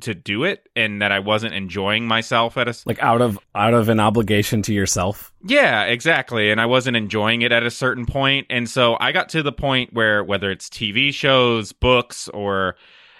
to 0.00 0.14
do 0.14 0.44
it 0.44 0.68
and 0.74 1.00
that 1.02 1.12
I 1.12 1.20
wasn't 1.20 1.54
enjoying 1.54 2.06
myself 2.06 2.56
at 2.56 2.68
a 2.68 2.74
Like 2.84 3.02
out 3.02 3.22
of 3.22 3.38
out 3.54 3.74
of 3.74 3.88
an 3.88 4.00
obligation 4.00 4.60
to 4.62 4.74
yourself. 4.74 5.32
yeah, 5.46 5.84
exactly. 5.84 6.50
And 6.50 6.60
I 6.60 6.66
wasn't 6.66 6.96
enjoying 6.96 7.42
it 7.42 7.52
at 7.52 7.62
a 7.62 7.70
certain 7.70 8.04
point. 8.04 8.46
And 8.50 8.68
so 8.68 8.96
I 8.98 9.12
got 9.12 9.28
to 9.30 9.42
the 9.42 9.52
point 9.52 9.92
where 9.92 10.24
whether 10.24 10.50
it's 10.50 10.68
TV 10.68 11.12
shows, 11.14 11.72
books, 11.72 12.28
or 12.28 12.76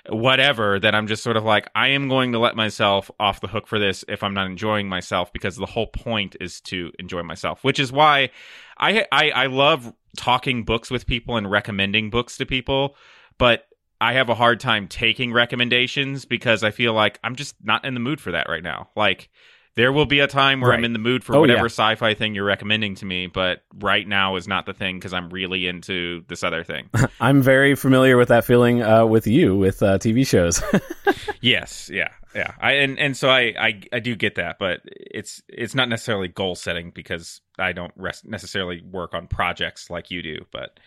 whatever, 0.09 0.79
that 0.81 0.95
I'm 0.95 1.07
just 1.07 1.23
sort 1.23 1.37
of 1.37 1.45
like, 1.45 1.69
I 1.75 1.89
am 1.89 2.09
going 2.09 2.33
to 2.33 2.39
let 2.39 2.57
myself 2.57 3.11
off 3.19 3.41
the 3.41 3.47
hook 3.49 3.67
for 3.67 3.79
this 3.79 4.05
if 4.09 4.23
I'm 4.23 4.35
not 4.35 4.47
enjoying 4.47 4.89
myself 4.89 5.33
because 5.33 5.57
the 5.57 5.67
whole 5.67 5.87
point 5.87 6.37
is 6.41 6.61
to 6.63 6.93
enjoy 6.99 7.23
myself, 7.23 7.65
which 7.65 7.79
is 7.79 7.91
why 7.93 8.31
I, 8.79 9.07
I, 9.11 9.31
I 9.31 9.47
love 9.47 9.93
talking 10.17 10.65
books 10.65 10.91
with 10.91 11.07
people 11.07 11.37
and 11.37 11.51
recommending 11.51 12.11
books 12.11 12.37
to 12.39 12.47
people, 12.47 12.97
but 13.39 13.67
I 14.05 14.13
have 14.13 14.29
a 14.29 14.35
hard 14.35 14.61
time 14.61 14.87
taking 14.87 15.33
recommendations 15.33 16.27
because 16.27 16.63
I 16.63 16.73
feel 16.73 16.93
like 16.93 17.19
I'm 17.25 17.37
just 17.37 17.55
not 17.63 17.87
in 17.87 17.95
the 17.95 18.01
mood 18.01 18.21
for 18.21 18.33
that 18.33 18.51
right 18.51 18.63
now. 18.63 18.91
Like, 18.95 19.31
there 19.77 19.93
will 19.93 20.07
be 20.07 20.21
a 20.21 20.27
time 20.29 20.61
where 20.61 20.73
I'm 20.73 20.85
in 20.85 20.93
the 20.93 20.99
mood 20.99 21.25
for 21.25 21.35
Oh, 21.35 21.41
whatever 21.41 21.63
yeah. 21.63 21.67
sci-fi 21.67 22.15
thing 22.15 22.35
you're 22.35 22.45
recommending 22.45 22.95
to 22.97 23.05
me, 23.05 23.27
but 23.27 23.63
right 23.81 24.07
now 24.07 24.37
is 24.37 24.47
not 24.47 24.67
the 24.67 24.73
thing 24.73 24.97
because 24.99 25.13
I'm 25.13 25.31
really 25.31 25.67
into 25.67 26.23
this 26.29 26.45
other 26.45 26.63
thing. 26.63 26.89
I'm 27.21 27.43
very 27.43 27.75
familiar 27.75 28.17
with 28.17 28.29
that 28.29 28.45
feeling 28.45 28.83
uh, 28.83 29.05
with 29.05 29.27
you 29.27 29.57
with 29.57 29.83
uh, 29.83 29.99
TV 29.99 30.27
shows. 30.27 30.63
yes, 31.41 31.91
yeah, 31.93 32.11
yeah. 32.35 32.53
I 32.61 32.73
and 32.75 32.99
and 32.99 33.17
so 33.17 33.29
I, 33.29 33.55
I 33.59 33.81
I 33.93 33.99
do 34.01 34.15
get 34.15 34.37
that, 34.37 34.59
but 34.59 34.81
it's 34.87 35.43
it's 35.49 35.75
not 35.75 35.89
necessarily 35.89 36.29
goal 36.29 36.55
setting 36.55 36.91
because 36.91 37.41
I 37.59 37.73
don't 37.73 37.93
rest 37.97 38.25
necessarily 38.25 38.83
work 38.83 39.15
on 39.15 39.27
projects 39.27 39.91
like 39.91 40.11
you 40.11 40.23
do. 40.23 40.47
But 40.53 40.79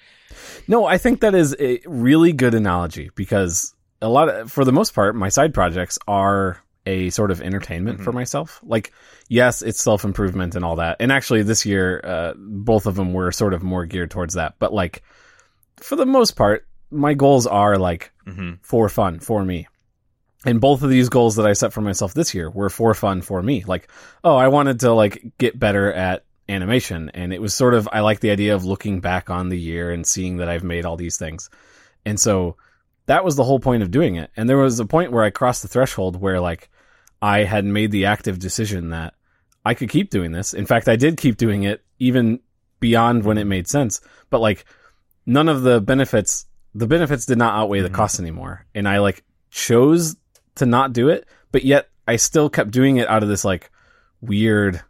No, 0.67 0.85
I 0.85 0.97
think 0.97 1.21
that 1.21 1.35
is 1.35 1.55
a 1.59 1.79
really 1.85 2.31
good 2.33 2.53
analogy 2.53 3.11
because 3.15 3.73
a 4.01 4.09
lot 4.09 4.29
of, 4.29 4.51
for 4.51 4.63
the 4.63 4.71
most 4.71 4.93
part, 4.93 5.15
my 5.15 5.29
side 5.29 5.53
projects 5.53 5.97
are 6.07 6.61
a 6.87 7.09
sort 7.09 7.31
of 7.31 7.41
entertainment 7.41 8.01
for 8.01 8.13
myself. 8.13 8.61
Like, 8.63 8.93
yes, 9.27 9.61
it's 9.61 9.81
self 9.81 10.05
improvement 10.05 10.55
and 10.55 10.63
all 10.63 10.77
that. 10.77 10.97
And 10.99 11.11
actually, 11.11 11.43
this 11.43 11.65
year, 11.65 12.01
uh, 12.03 12.33
both 12.37 12.85
of 12.85 12.95
them 12.95 13.13
were 13.13 13.31
sort 13.31 13.53
of 13.53 13.61
more 13.61 13.85
geared 13.85 14.09
towards 14.09 14.35
that. 14.35 14.55
But 14.57 14.73
like, 14.73 15.03
for 15.75 15.97
the 15.97 16.05
most 16.05 16.35
part, 16.35 16.65
my 16.89 17.13
goals 17.13 17.45
are 17.45 17.77
like 17.77 18.11
mhm. 18.25 18.59
for 18.61 18.87
fun 18.87 19.19
for 19.19 19.43
me. 19.43 19.67
And 20.45 20.61
both 20.61 20.81
of 20.81 20.89
these 20.89 21.09
goals 21.09 21.35
that 21.35 21.45
I 21.45 21.53
set 21.53 21.73
for 21.73 21.81
myself 21.81 22.13
this 22.13 22.33
year 22.33 22.49
were 22.49 22.69
for 22.69 22.93
fun 22.93 23.21
for 23.21 23.43
me. 23.43 23.65
Like, 23.67 23.89
oh, 24.23 24.37
I 24.37 24.47
wanted 24.47 24.79
to 24.81 24.93
like 24.93 25.21
get 25.37 25.59
better 25.59 25.91
at 25.91 26.23
animation. 26.47 27.11
And 27.13 27.33
it 27.33 27.41
was 27.41 27.53
sort 27.53 27.73
of, 27.73 27.89
I 27.91 27.99
like 27.99 28.21
the 28.21 28.31
idea 28.31 28.55
of 28.55 28.63
looking 28.63 29.01
back 29.01 29.29
on 29.29 29.49
the 29.49 29.59
year 29.59 29.91
and 29.91 30.07
seeing 30.07 30.37
that 30.37 30.47
I've 30.47 30.63
made 30.63 30.85
all 30.85 30.95
these 30.95 31.17
things. 31.17 31.49
And 32.05 32.17
so 32.17 32.55
that 33.07 33.25
was 33.25 33.35
the 33.35 33.43
whole 33.43 33.59
point 33.59 33.83
of 33.83 33.91
doing 33.91 34.15
it. 34.15 34.29
And 34.37 34.47
there 34.47 34.57
was 34.57 34.79
a 34.79 34.85
point 34.85 35.11
where 35.11 35.23
I 35.23 35.31
crossed 35.31 35.63
the 35.63 35.67
threshold 35.67 36.21
where 36.21 36.39
like 36.39 36.69
I 37.21 37.43
had 37.43 37.65
made 37.65 37.91
the 37.91 38.05
active 38.05 38.39
decision 38.39 38.89
that 38.91 39.13
I 39.65 39.73
could 39.73 39.89
keep 39.89 40.09
doing 40.09 40.31
this. 40.31 40.53
In 40.53 40.65
fact, 40.65 40.87
I 40.87 40.95
did 40.95 41.17
keep 41.17 41.37
doing 41.37 41.63
it 41.63 41.83
even 41.99 42.39
beyond 42.79 43.23
when 43.25 43.37
it 43.37 43.45
made 43.45 43.67
sense. 43.67 43.99
But 44.29 44.39
like 44.39 44.65
none 45.25 45.49
of 45.49 45.63
the 45.63 45.81
benefits, 45.81 46.45
the 46.75 46.87
benefits 46.87 47.25
did 47.25 47.37
not 47.37 47.55
outweigh 47.55 47.81
the 47.81 47.89
Mhm. 47.89 47.93
costs 47.95 48.19
anymore. 48.19 48.65
And 48.75 48.87
I 48.87 48.99
like 48.99 49.23
chose 49.49 50.15
to 50.55 50.65
not 50.65 50.93
do 50.93 51.09
it, 51.09 51.27
but 51.51 51.63
yet 51.65 51.89
I 52.07 52.15
still 52.17 52.49
kept 52.49 52.71
doing 52.71 52.97
it 52.97 53.07
out 53.09 53.23
of 53.23 53.29
this 53.29 53.43
like 53.43 53.71
weird 54.21 54.81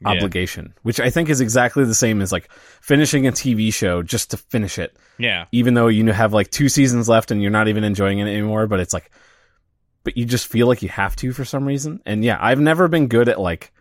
Yeah. 0.00 0.08
obligation, 0.10 0.74
which 0.82 1.00
I 1.00 1.10
think 1.10 1.28
is 1.28 1.40
exactly 1.40 1.84
the 1.84 1.94
same 1.94 2.20
as 2.20 2.32
like 2.32 2.48
finishing 2.80 3.26
a 3.26 3.32
TV 3.32 3.72
show 3.72 4.02
just 4.02 4.30
to 4.32 4.36
finish 4.36 4.78
it 4.78 4.96
yeah, 5.18 5.44
even 5.52 5.74
though 5.74 5.86
you 5.88 6.04
have 6.12 6.32
like 6.32 6.50
two 6.50 6.68
seasons 6.68 7.08
left 7.08 7.30
and 7.30 7.40
you're 7.40 7.50
not 7.52 7.68
even 7.68 7.84
enjoying 7.84 8.18
it 8.18 8.26
anymore, 8.26 8.66
but 8.66 8.80
it's 8.80 8.92
like, 8.92 9.10
but 10.04 10.16
you 10.16 10.24
just 10.24 10.46
feel 10.46 10.66
like 10.66 10.82
you 10.82 10.88
have 10.88 11.16
to 11.16 11.32
for 11.32 11.44
some 11.44 11.66
reason. 11.66 12.00
And 12.06 12.24
yeah, 12.24 12.38
I've 12.40 12.60
never 12.60 12.88
been 12.88 13.08
good 13.08 13.28
at 13.28 13.40
like 13.40 13.72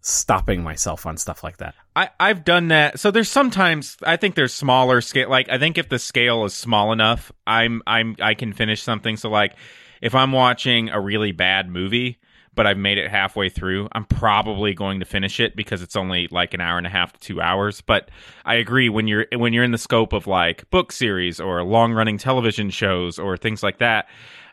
stopping 0.00 0.62
myself 0.62 1.04
on 1.04 1.16
stuff 1.16 1.42
like 1.42 1.56
that. 1.58 1.74
I 1.94 2.10
I've 2.20 2.44
done 2.44 2.68
that. 2.68 3.00
So 3.00 3.10
there's 3.10 3.30
sometimes 3.30 3.96
I 4.02 4.16
think 4.16 4.34
there's 4.34 4.54
smaller 4.54 5.00
scale. 5.00 5.28
Like 5.28 5.48
I 5.48 5.58
think 5.58 5.78
if 5.78 5.88
the 5.88 5.98
scale 5.98 6.44
is 6.44 6.54
small 6.54 6.92
enough, 6.92 7.32
I'm 7.46 7.82
I'm 7.86 8.16
I 8.20 8.34
can 8.34 8.52
finish 8.52 8.82
something. 8.82 9.16
So 9.16 9.28
like 9.28 9.56
if 10.00 10.14
I'm 10.14 10.32
watching 10.32 10.90
a 10.90 11.00
really 11.00 11.32
bad 11.32 11.68
movie. 11.68 12.18
But 12.54 12.66
I've 12.66 12.78
made 12.78 12.96
it 12.96 13.10
halfway 13.10 13.50
through. 13.50 13.86
I'm 13.92 14.06
probably 14.06 14.72
going 14.72 15.00
to 15.00 15.04
finish 15.04 15.40
it 15.40 15.56
because 15.56 15.82
it's 15.82 15.94
only 15.94 16.26
like 16.30 16.54
an 16.54 16.62
hour 16.62 16.78
and 16.78 16.86
a 16.86 16.90
half 16.90 17.12
to 17.12 17.20
two 17.20 17.38
hours. 17.38 17.82
But 17.82 18.10
I 18.46 18.54
agree 18.54 18.88
when 18.88 19.06
you're 19.06 19.26
when 19.36 19.52
you're 19.52 19.62
in 19.62 19.72
the 19.72 19.76
scope 19.76 20.14
of 20.14 20.26
like 20.26 20.70
book 20.70 20.90
series 20.90 21.38
or 21.38 21.62
long 21.62 21.92
running 21.92 22.16
television 22.16 22.70
shows 22.70 23.18
or 23.18 23.36
things 23.36 23.62
like 23.62 23.76
that. 23.80 24.08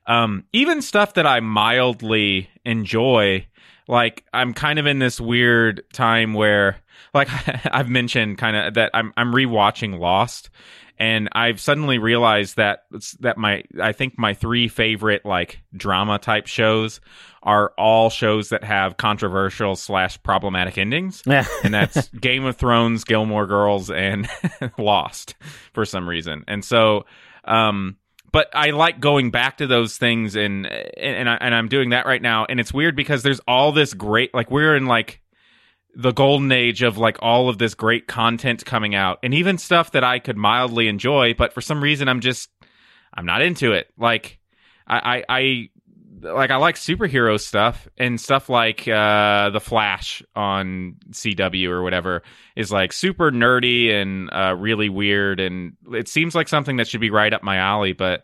Um, 0.05 0.43
even 0.53 0.81
stuff 0.81 1.13
that 1.15 1.25
I 1.27 1.39
mildly 1.39 2.49
enjoy, 2.65 3.45
like 3.87 4.23
I'm 4.33 4.53
kind 4.53 4.79
of 4.79 4.85
in 4.85 4.99
this 4.99 5.19
weird 5.21 5.83
time 5.93 6.33
where, 6.33 6.77
like 7.13 7.29
I've 7.65 7.89
mentioned, 7.89 8.37
kind 8.37 8.55
of 8.57 8.73
that 8.75 8.91
I'm 8.93 9.13
I'm 9.17 9.31
rewatching 9.33 9.99
Lost, 9.99 10.49
and 10.97 11.29
I've 11.33 11.59
suddenly 11.59 11.97
realized 11.99 12.57
that 12.57 12.83
that 13.21 13.37
my 13.37 13.63
I 13.81 13.91
think 13.93 14.17
my 14.17 14.33
three 14.33 14.67
favorite 14.67 15.25
like 15.25 15.61
drama 15.75 16.19
type 16.19 16.47
shows 16.47 16.99
are 17.41 17.73
all 17.77 18.09
shows 18.09 18.49
that 18.49 18.63
have 18.63 18.95
controversial 18.95 19.75
slash 19.75 20.21
problematic 20.23 20.77
endings, 20.77 21.21
Yeah. 21.25 21.45
and 21.63 21.73
that's 21.73 22.07
Game 22.21 22.45
of 22.45 22.55
Thrones, 22.55 23.03
Gilmore 23.03 23.47
Girls, 23.47 23.89
and 23.91 24.29
Lost 24.77 25.35
for 25.73 25.83
some 25.85 26.07
reason. 26.07 26.45
And 26.47 26.63
so, 26.63 27.05
um, 27.43 27.97
but 28.33 28.49
I 28.53 28.71
like 28.71 28.99
going 28.99 29.31
back 29.31 29.57
to 29.59 29.67
those 29.67 29.97
things, 29.97 30.35
and 30.35 30.65
and 30.65 31.29
I, 31.29 31.37
and 31.39 31.55
I'm 31.55 31.69
doing 31.69 31.91
that 31.91 32.05
right 32.05 32.21
now. 32.21 32.45
And 32.49 32.59
it's 32.59 32.73
weird 32.73 32.97
because 32.97 33.23
there's 33.23 33.39
all 33.47 33.71
this 33.71 33.93
great 33.93 34.33
like 34.33 34.51
we're 34.51 34.75
in 34.75 34.85
like 34.85 35.21
the 35.95 36.11
golden 36.11 36.51
age 36.51 36.81
of 36.81 36.97
like 36.97 37.17
all 37.21 37.47
of 37.47 37.59
this 37.59 37.75
great 37.75 38.07
content 38.07 38.65
coming 38.65 38.95
out, 38.95 39.19
and 39.23 39.33
even 39.33 39.57
stuff 39.57 39.91
that 39.91 40.03
I 40.03 40.19
could 40.19 40.35
mildly 40.35 40.89
enjoy, 40.89 41.35
but 41.35 41.53
for 41.53 41.61
some 41.61 41.81
reason 41.81 42.09
I'm 42.09 42.19
just 42.19 42.49
I'm 43.13 43.25
not 43.25 43.41
into 43.41 43.71
it. 43.71 43.87
Like 43.97 44.39
I 44.85 45.23
I. 45.29 45.39
I 45.39 45.69
like 46.23 46.49
I 46.51 46.55
like 46.55 46.75
superhero 46.75 47.39
stuff 47.39 47.87
and 47.97 48.19
stuff 48.19 48.49
like 48.49 48.87
uh 48.87 49.49
the 49.51 49.59
Flash 49.59 50.23
on 50.35 50.95
CW 51.11 51.67
or 51.69 51.83
whatever 51.83 52.23
is 52.55 52.71
like 52.71 52.91
super 52.93 53.31
nerdy 53.31 53.91
and 53.91 54.29
uh 54.33 54.55
really 54.57 54.89
weird 54.89 55.39
and 55.39 55.73
it 55.91 56.07
seems 56.07 56.33
like 56.35 56.47
something 56.47 56.77
that 56.77 56.87
should 56.87 57.01
be 57.01 57.09
right 57.11 57.33
up 57.33 57.43
my 57.43 57.57
alley 57.57 57.93
but 57.93 58.23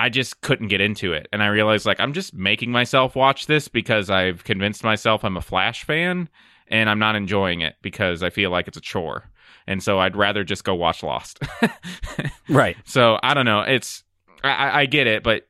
I 0.00 0.10
just 0.10 0.42
couldn't 0.42 0.68
get 0.68 0.80
into 0.80 1.12
it. 1.12 1.26
And 1.32 1.42
I 1.42 1.48
realized 1.48 1.84
like 1.86 1.98
I'm 1.98 2.12
just 2.12 2.32
making 2.32 2.70
myself 2.70 3.16
watch 3.16 3.46
this 3.46 3.66
because 3.66 4.10
I've 4.10 4.44
convinced 4.44 4.84
myself 4.84 5.24
I'm 5.24 5.36
a 5.36 5.40
Flash 5.40 5.82
fan 5.84 6.28
and 6.68 6.88
I'm 6.88 6.98
not 7.00 7.16
enjoying 7.16 7.62
it 7.62 7.74
because 7.82 8.22
I 8.22 8.30
feel 8.30 8.50
like 8.50 8.68
it's 8.68 8.76
a 8.76 8.80
chore. 8.82 9.28
And 9.66 9.82
so 9.82 9.98
I'd 9.98 10.14
rather 10.14 10.44
just 10.44 10.62
go 10.62 10.74
watch 10.74 11.02
Lost. 11.02 11.40
Right. 12.48 12.76
so 12.84 13.18
I 13.22 13.34
don't 13.34 13.44
know. 13.44 13.60
It's 13.62 14.04
I, 14.44 14.48
I- 14.50 14.80
I 14.82 14.86
get 14.86 15.06
it 15.08 15.22
but 15.24 15.47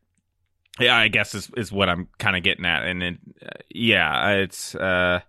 yeah, 0.78 0.96
I 0.96 1.08
guess 1.08 1.34
is 1.34 1.50
is 1.56 1.72
what 1.72 1.88
I'm 1.88 2.08
kind 2.18 2.36
of 2.36 2.42
getting 2.42 2.64
at, 2.64 2.84
and 2.84 3.02
it, 3.02 3.16
uh, 3.44 3.48
yeah, 3.70 4.30
it's. 4.32 4.74
Uh, 4.74 5.20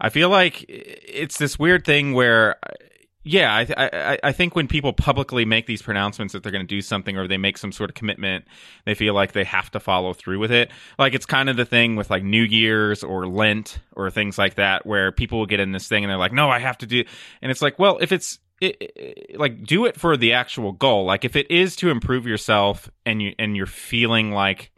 I 0.00 0.10
feel 0.10 0.28
like 0.28 0.64
it's 0.68 1.38
this 1.38 1.58
weird 1.58 1.86
thing 1.86 2.12
where, 2.12 2.56
yeah, 3.24 3.54
I, 3.54 3.66
I 3.78 4.18
I 4.24 4.32
think 4.32 4.54
when 4.54 4.68
people 4.68 4.92
publicly 4.92 5.46
make 5.46 5.66
these 5.66 5.80
pronouncements 5.80 6.34
that 6.34 6.42
they're 6.42 6.52
going 6.52 6.66
to 6.66 6.74
do 6.74 6.82
something 6.82 7.16
or 7.16 7.26
they 7.26 7.38
make 7.38 7.56
some 7.56 7.72
sort 7.72 7.88
of 7.88 7.94
commitment, 7.94 8.44
they 8.84 8.94
feel 8.94 9.14
like 9.14 9.32
they 9.32 9.44
have 9.44 9.70
to 9.70 9.80
follow 9.80 10.12
through 10.12 10.38
with 10.38 10.52
it. 10.52 10.70
Like 10.98 11.14
it's 11.14 11.24
kind 11.24 11.48
of 11.48 11.56
the 11.56 11.64
thing 11.64 11.96
with 11.96 12.10
like 12.10 12.22
New 12.22 12.42
Year's 12.42 13.02
or 13.02 13.26
Lent 13.26 13.78
or 13.94 14.10
things 14.10 14.36
like 14.36 14.56
that, 14.56 14.84
where 14.84 15.12
people 15.12 15.38
will 15.38 15.46
get 15.46 15.60
in 15.60 15.72
this 15.72 15.88
thing 15.88 16.04
and 16.04 16.10
they're 16.10 16.18
like, 16.18 16.32
no, 16.32 16.50
I 16.50 16.58
have 16.58 16.76
to 16.78 16.86
do, 16.86 17.02
and 17.40 17.50
it's 17.50 17.62
like, 17.62 17.78
well, 17.78 17.96
if 18.02 18.12
it's 18.12 18.38
it, 18.60 18.76
it- 18.80 19.38
like 19.40 19.64
do 19.64 19.86
it 19.86 19.98
for 19.98 20.16
the 20.18 20.34
actual 20.34 20.72
goal. 20.72 21.04
Like 21.06 21.24
if 21.24 21.36
it 21.36 21.50
is 21.50 21.74
to 21.76 21.88
improve 21.90 22.26
yourself 22.26 22.90
and 23.06 23.22
you 23.22 23.34
and 23.38 23.56
you're 23.56 23.66
feeling 23.66 24.30
like 24.32 24.72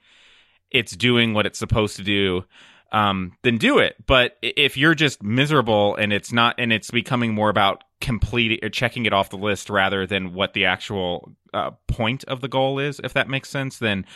it's 0.70 0.96
doing 0.96 1.34
what 1.34 1.46
it's 1.46 1.58
supposed 1.58 1.96
to 1.96 2.02
do 2.04 2.44
um, 2.92 3.32
then 3.42 3.58
do 3.58 3.78
it 3.78 3.96
but 4.06 4.36
if 4.42 4.76
you're 4.76 4.94
just 4.94 5.22
miserable 5.22 5.94
and 5.96 6.12
it's 6.12 6.32
not 6.32 6.54
and 6.58 6.72
it's 6.72 6.90
becoming 6.90 7.34
more 7.34 7.50
about 7.50 7.84
completing 8.00 8.58
or 8.62 8.68
checking 8.70 9.04
it 9.06 9.12
off 9.12 9.30
the 9.30 9.36
list 9.36 9.68
rather 9.68 10.06
than 10.06 10.32
what 10.32 10.54
the 10.54 10.64
actual 10.64 11.34
uh, 11.52 11.70
point 11.86 12.24
of 12.24 12.40
the 12.40 12.48
goal 12.48 12.78
is 12.78 13.00
if 13.04 13.12
that 13.12 13.28
makes 13.28 13.50
sense 13.50 13.78
then 13.78 14.06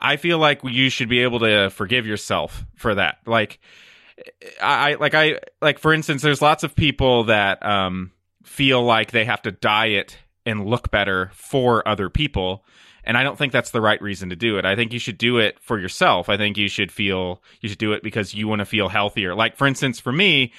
i 0.00 0.16
feel 0.16 0.38
like 0.38 0.60
you 0.62 0.88
should 0.90 1.08
be 1.08 1.20
able 1.20 1.40
to 1.40 1.70
forgive 1.70 2.06
yourself 2.06 2.64
for 2.76 2.94
that 2.94 3.18
like 3.26 3.58
I 4.60 4.92
I- 4.92 4.94
like 4.96 5.14
I 5.14 5.40
like 5.62 5.78
for 5.78 5.94
instance, 5.94 6.20
there's 6.20 6.42
lots 6.42 6.62
of 6.62 6.76
people 6.76 7.24
that 7.24 7.64
um 7.64 8.12
feel 8.44 8.82
like 8.82 9.12
they 9.12 9.24
have 9.24 9.40
to 9.42 9.50
diet 9.50 10.18
and 10.44 10.66
look 10.66 10.90
better 10.90 11.30
for 11.32 11.86
other 11.88 12.10
people. 12.10 12.64
And 13.10 13.18
I 13.18 13.24
don't 13.24 13.36
think 13.36 13.52
that's 13.52 13.72
the 13.72 13.80
right 13.80 14.00
reason 14.00 14.30
to 14.30 14.36
do 14.36 14.56
it. 14.56 14.64
I 14.64 14.76
think 14.76 14.92
you 14.92 15.00
should 15.00 15.18
do 15.18 15.38
it 15.38 15.58
for 15.58 15.80
yourself. 15.80 16.28
I 16.28 16.36
think 16.36 16.56
you 16.56 16.68
should 16.68 16.92
feel 16.92 17.42
you 17.60 17.68
should 17.68 17.78
do 17.78 17.92
it 17.92 18.04
because 18.04 18.34
you 18.34 18.46
want 18.46 18.60
to 18.60 18.64
feel 18.64 18.88
healthier. 18.88 19.34
Like 19.34 19.56
for 19.56 19.66
instance, 19.66 19.98
for 19.98 20.12
me, 20.12 20.52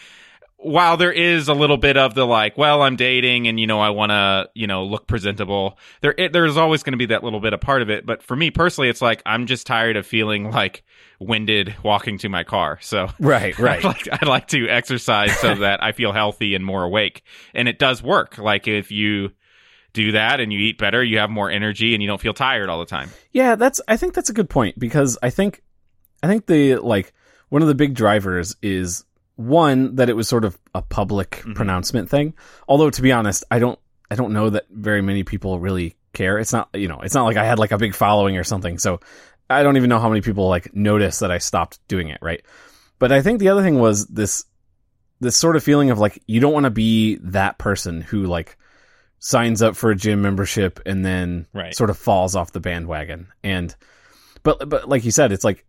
while 0.58 0.98
there 0.98 1.14
is 1.14 1.48
a 1.48 1.54
little 1.54 1.78
bit 1.78 1.96
of 1.96 2.14
the 2.14 2.28
like, 2.28 2.58
well, 2.58 2.82
I'm 2.82 2.98
dating 2.98 3.48
and 3.48 3.58
you 3.58 3.68
know 3.68 3.80
I 3.80 3.92
want 3.92 4.10
to 4.10 4.50
you 4.54 4.68
know 4.68 4.84
look 4.84 5.08
presentable. 5.08 5.78
There 6.02 6.14
it, 6.18 6.34
there's 6.34 6.58
always 6.58 6.84
going 6.84 6.92
to 6.92 6.98
be 6.98 7.06
that 7.06 7.24
little 7.24 7.40
bit 7.40 7.54
of 7.54 7.62
part 7.62 7.84
of 7.84 7.90
it. 7.90 8.06
But 8.06 8.22
for 8.22 8.36
me 8.36 8.52
personally, 8.52 8.90
it's 8.90 9.02
like 9.02 9.22
I'm 9.26 9.46
just 9.46 9.66
tired 9.66 9.96
of 9.96 10.06
feeling 10.06 10.52
like 10.52 10.84
winded 11.22 11.74
walking 11.86 12.18
to 12.18 12.28
my 12.28 12.44
car. 12.44 12.80
So 12.82 13.08
Right. 13.18 13.58
Right. 13.60 13.86
I 13.86 13.88
like 13.88 14.10
I'd 14.12 14.28
like 14.28 14.48
to 14.50 14.68
exercise 14.68 15.40
so 15.40 15.56
that 15.60 15.82
I 15.82 15.94
feel 15.94 16.12
healthy 16.12 16.54
and 16.54 16.66
more 16.66 16.84
awake, 16.84 17.24
and 17.54 17.70
it 17.70 17.80
does 17.80 18.04
work. 18.04 18.38
Like 18.38 18.68
if 18.68 18.92
you 18.92 19.32
do 19.94 20.14
that 20.14 20.40
and 20.40 20.52
you 20.54 20.60
eat 20.60 20.78
better, 20.78 21.04
you 21.04 21.18
have 21.20 21.30
more 21.30 21.50
energy 21.50 21.94
and 21.94 22.02
you 22.02 22.08
don't 22.08 22.22
feel 22.22 22.34
tired 22.34 22.70
all 22.70 22.80
the 22.80 22.86
time. 22.86 23.10
Yeah, 23.32 23.56
that's 23.56 23.82
I 23.88 23.98
think 23.98 24.14
that's 24.14 24.30
a 24.30 24.34
good 24.34 24.50
point 24.50 24.78
because 24.80 25.18
I 25.22 25.30
think 25.30 25.62
I 26.24 26.28
think 26.28 26.46
the 26.46 26.76
like 26.78 27.14
one 27.50 27.62
of 27.62 27.68
the 27.68 27.76
big 27.76 27.94
drivers 27.94 28.56
is 28.62 29.04
one 29.36 29.96
that 29.96 30.10
it 30.10 30.16
was 30.16 30.28
sort 30.28 30.46
of 30.46 30.58
a 30.76 30.82
public 30.82 31.42
Mhm. 31.46 31.56
pronouncement 31.56 32.10
thing. 32.10 32.34
Although 32.68 32.90
to 32.90 33.02
be 33.02 33.12
honest, 33.12 33.44
I 33.52 33.60
don't 33.60 33.80
I 34.10 34.16
don't 34.16 34.34
know 34.34 34.50
that 34.50 34.66
very 34.70 35.02
many 35.02 35.24
people 35.24 35.60
really 35.60 35.96
care. 36.14 36.38
It's 36.38 36.54
not 36.54 36.70
you 36.74 36.88
know, 36.88 37.00
it's 37.02 37.16
not 37.16 37.26
like 37.26 37.38
I 37.38 37.46
had 37.46 37.60
like 37.60 37.72
a 37.72 37.78
big 37.78 37.96
following 37.96 38.38
or 38.38 38.44
something. 38.44 38.78
So 38.78 39.00
I 39.50 39.64
don't 39.64 39.76
even 39.78 39.90
know 39.90 40.00
how 40.00 40.10
many 40.10 40.22
people 40.22 40.48
like 40.48 40.74
noticed 40.76 41.20
that 41.22 41.32
I 41.32 41.40
stopped 41.40 41.80
doing 41.88 42.08
it, 42.10 42.20
right? 42.22 42.42
But 43.00 43.12
I 43.12 43.22
think 43.22 43.40
the 43.40 43.50
other 43.50 43.64
thing 43.64 43.80
was 43.80 44.06
this 44.08 44.46
this 45.20 45.36
sort 45.38 45.56
of 45.56 45.64
feeling 45.64 45.90
of 45.92 46.00
like 46.00 46.22
you 46.28 46.40
don't 46.40 46.54
want 46.54 46.64
to 46.66 46.70
be 46.72 47.16
that 47.24 47.58
person 47.58 48.02
who 48.02 48.24
like 48.26 48.58
signs 49.24 49.62
up 49.62 49.76
for 49.76 49.92
a 49.92 49.96
gym 49.96 50.22
membership 50.22 50.80
and 50.86 51.06
then 51.06 51.46
Right. 51.54 51.74
sort 51.76 51.90
of 51.92 51.98
falls 51.98 52.36
off 52.36 52.52
the 52.52 52.60
bandwagon. 52.60 53.28
And 53.44 53.74
but 54.44 54.68
but 54.68 54.90
like 54.90 55.06
you 55.06 55.12
said, 55.12 55.32
it's 55.32 55.44
like 55.46 55.66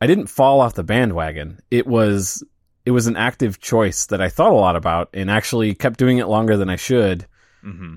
I 0.00 0.06
didn't 0.06 0.28
fall 0.28 0.60
off 0.60 0.74
the 0.74 0.84
bandwagon. 0.84 1.58
It 1.70 1.86
was 1.86 2.42
it 2.84 2.92
was 2.92 3.08
an 3.08 3.16
active 3.16 3.60
choice 3.60 4.06
that 4.06 4.20
I 4.22 4.28
thought 4.28 4.52
a 4.52 4.54
lot 4.54 4.76
about 4.76 5.10
and 5.12 5.28
actually 5.30 5.74
kept 5.74 5.98
doing 5.98 6.18
it 6.18 6.28
longer 6.28 6.56
than 6.56 6.70
I 6.70 6.76
should 6.76 7.26
hmm 7.62 7.96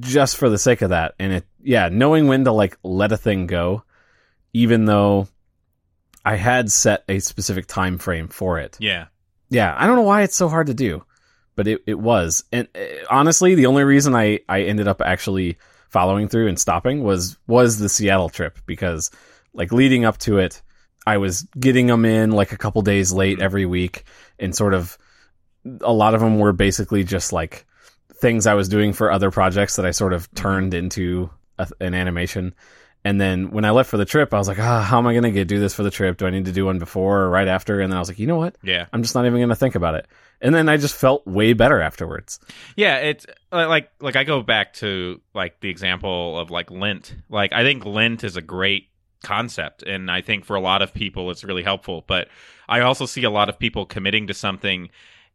just 0.00 0.36
for 0.36 0.48
the 0.48 0.58
sake 0.58 0.82
of 0.82 0.90
that. 0.90 1.14
And 1.20 1.32
it 1.32 1.44
yeah, 1.62 1.88
knowing 1.88 2.26
when 2.26 2.44
to 2.44 2.52
like 2.52 2.76
let 2.82 3.12
a 3.12 3.16
thing 3.16 3.46
go 3.46 3.84
even 4.52 4.86
though 4.86 5.28
I 6.24 6.34
had 6.34 6.72
set 6.72 7.04
a 7.08 7.20
specific 7.20 7.66
time 7.68 7.98
frame 7.98 8.26
for 8.26 8.58
it. 8.58 8.76
Yeah. 8.80 9.06
Yeah, 9.48 9.72
I 9.78 9.86
don't 9.86 9.94
know 9.94 10.02
why 10.02 10.22
it's 10.22 10.34
so 10.34 10.48
hard 10.48 10.66
to 10.66 10.74
do, 10.74 11.04
but 11.56 11.66
it, 11.66 11.82
it 11.86 11.98
was. 11.98 12.44
And 12.52 12.68
uh, 12.74 13.04
honestly, 13.10 13.54
the 13.54 13.66
only 13.66 13.82
reason 13.82 14.14
I, 14.14 14.40
I 14.48 14.62
ended 14.62 14.86
up 14.86 15.00
actually 15.00 15.58
following 15.88 16.28
through 16.28 16.48
and 16.48 16.58
stopping 16.58 17.02
was 17.02 17.36
was 17.46 17.78
the 17.78 17.88
Seattle 17.88 18.28
trip 18.28 18.58
because 18.66 19.10
like 19.54 19.72
leading 19.72 20.04
up 20.04 20.18
to 20.18 20.38
it, 20.38 20.62
I 21.06 21.16
was 21.16 21.42
getting 21.58 21.86
them 21.86 22.04
in 22.04 22.30
like 22.30 22.52
a 22.52 22.58
couple 22.58 22.82
days 22.82 23.12
late 23.12 23.40
every 23.40 23.66
week 23.66 24.04
and 24.38 24.54
sort 24.54 24.74
of 24.74 24.98
a 25.80 25.92
lot 25.92 26.14
of 26.14 26.20
them 26.20 26.38
were 26.38 26.52
basically 26.52 27.02
just 27.02 27.32
like 27.32 27.66
things 28.14 28.46
I 28.46 28.54
was 28.54 28.68
doing 28.68 28.92
for 28.92 29.10
other 29.10 29.30
projects 29.30 29.76
that 29.76 29.86
I 29.86 29.90
sort 29.90 30.12
of 30.12 30.32
turned 30.34 30.74
into 30.74 31.30
a, 31.58 31.68
an 31.80 31.94
animation. 31.94 32.54
And 33.06 33.20
then 33.20 33.52
when 33.52 33.64
I 33.64 33.70
left 33.70 33.88
for 33.88 33.98
the 33.98 34.04
trip, 34.04 34.34
I 34.34 34.38
was 34.38 34.48
like, 34.48 34.58
ah, 34.58 34.82
how 34.82 34.98
am 34.98 35.06
I 35.06 35.12
going 35.12 35.22
to 35.22 35.30
get 35.30 35.46
do 35.46 35.60
this 35.60 35.72
for 35.72 35.84
the 35.84 35.92
trip? 35.92 36.16
Do 36.16 36.26
I 36.26 36.30
need 36.30 36.46
to 36.46 36.52
do 36.52 36.66
one 36.66 36.80
before 36.80 37.20
or 37.20 37.30
right 37.30 37.46
after? 37.46 37.80
And 37.80 37.92
then 37.92 37.96
I 37.96 38.00
was 38.00 38.08
like, 38.08 38.18
you 38.18 38.26
know 38.26 38.34
what? 38.34 38.56
Yeah. 38.64 38.86
I'm 38.92 39.02
just 39.02 39.14
not 39.14 39.26
even 39.26 39.38
going 39.38 39.48
to 39.48 39.54
think 39.54 39.76
about 39.76 39.94
it. 39.94 40.08
And 40.40 40.52
then 40.52 40.68
I 40.68 40.76
just 40.76 40.96
felt 40.96 41.24
way 41.24 41.52
better 41.52 41.80
afterwards. 41.80 42.40
Yeah, 42.74 42.96
it's 42.96 43.24
uh, 43.52 43.68
like 43.68 43.92
like 44.00 44.16
I 44.16 44.24
go 44.24 44.42
back 44.42 44.72
to 44.74 45.20
like 45.34 45.60
the 45.60 45.70
example 45.70 46.36
of 46.36 46.50
like 46.50 46.68
Lent. 46.72 47.14
Like 47.28 47.52
I 47.52 47.62
think 47.62 47.86
Lent 47.86 48.24
is 48.24 48.36
a 48.36 48.42
great 48.42 48.88
concept 49.22 49.84
and 49.84 50.10
I 50.10 50.20
think 50.20 50.44
for 50.44 50.56
a 50.56 50.60
lot 50.60 50.82
of 50.82 50.92
people 50.92 51.30
it's 51.30 51.44
really 51.44 51.62
helpful, 51.62 52.02
but 52.08 52.26
I 52.68 52.80
also 52.80 53.06
see 53.06 53.22
a 53.22 53.30
lot 53.30 53.48
of 53.48 53.56
people 53.56 53.86
committing 53.86 54.26
to 54.26 54.34
something 54.34 54.90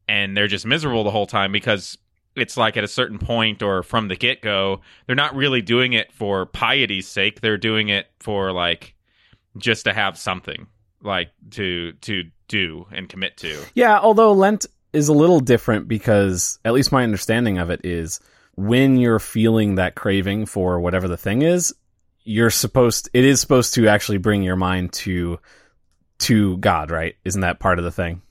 and 0.10 0.36
they're 0.36 0.48
just 0.48 0.66
miserable 0.66 1.06
the 1.06 1.12
whole 1.12 1.26
time 1.26 1.54
because 1.54 1.98
it's 2.36 2.58
like 2.58 2.78
at 2.78 2.84
a 2.84 2.88
certain 2.88 3.20
point 3.20 3.62
or 3.62 3.84
from 3.84 4.08
the 4.08 4.16
get-go, 4.16 4.82
they're 5.06 5.16
not 5.16 5.36
really 5.36 5.62
doing 5.62 5.94
it 5.94 6.12
for 6.12 6.46
piety's 6.46 7.08
sake. 7.08 7.42
They're 7.42 7.58
doing 7.58 7.90
it 7.90 8.08
for 8.20 8.52
like 8.52 8.96
just 9.58 9.86
to 9.86 9.94
have 9.94 10.18
something 10.18 10.68
like 11.04 11.30
to 11.52 11.94
to 11.94 12.24
do 12.48 12.86
and 12.92 13.10
commit 13.10 13.38
to. 13.38 13.62
Yeah, 13.74 14.00
although 14.00 14.34
Lent 14.34 14.66
is 14.94 15.08
a 15.08 15.14
little 15.14 15.40
different 15.40 15.88
because 15.88 16.60
at 16.66 16.74
least 16.74 16.92
my 16.92 17.04
understanding 17.04 17.58
of 17.58 17.70
it 17.70 17.82
is 17.86 18.20
when 18.56 18.98
you're 18.98 19.20
feeling 19.20 19.76
that 19.76 19.96
craving 19.96 20.46
for 20.46 20.80
whatever 20.80 21.08
the 21.08 21.18
thing 21.18 21.42
is, 21.42 21.74
you're 22.24 22.50
supposed 22.50 23.10
it 23.14 23.26
is 23.26 23.42
supposed 23.42 23.74
to 23.76 23.88
actually 23.88 24.18
bring 24.18 24.44
your 24.44 24.56
mind 24.56 24.94
to 24.94 25.40
to 26.20 26.58
God, 26.58 26.92
right? 26.92 27.16
Isn't 27.26 27.42
that 27.42 27.60
part 27.60 27.80
of 27.80 27.86
the 27.86 27.92
thing? 27.92 28.22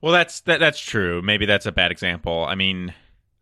Well, 0.00 0.12
that's 0.12 0.40
that, 0.42 0.60
that's 0.60 0.80
true. 0.80 1.22
Maybe 1.22 1.46
that's 1.46 1.66
a 1.66 1.72
bad 1.72 1.90
example. 1.90 2.44
I 2.44 2.54
mean, 2.54 2.94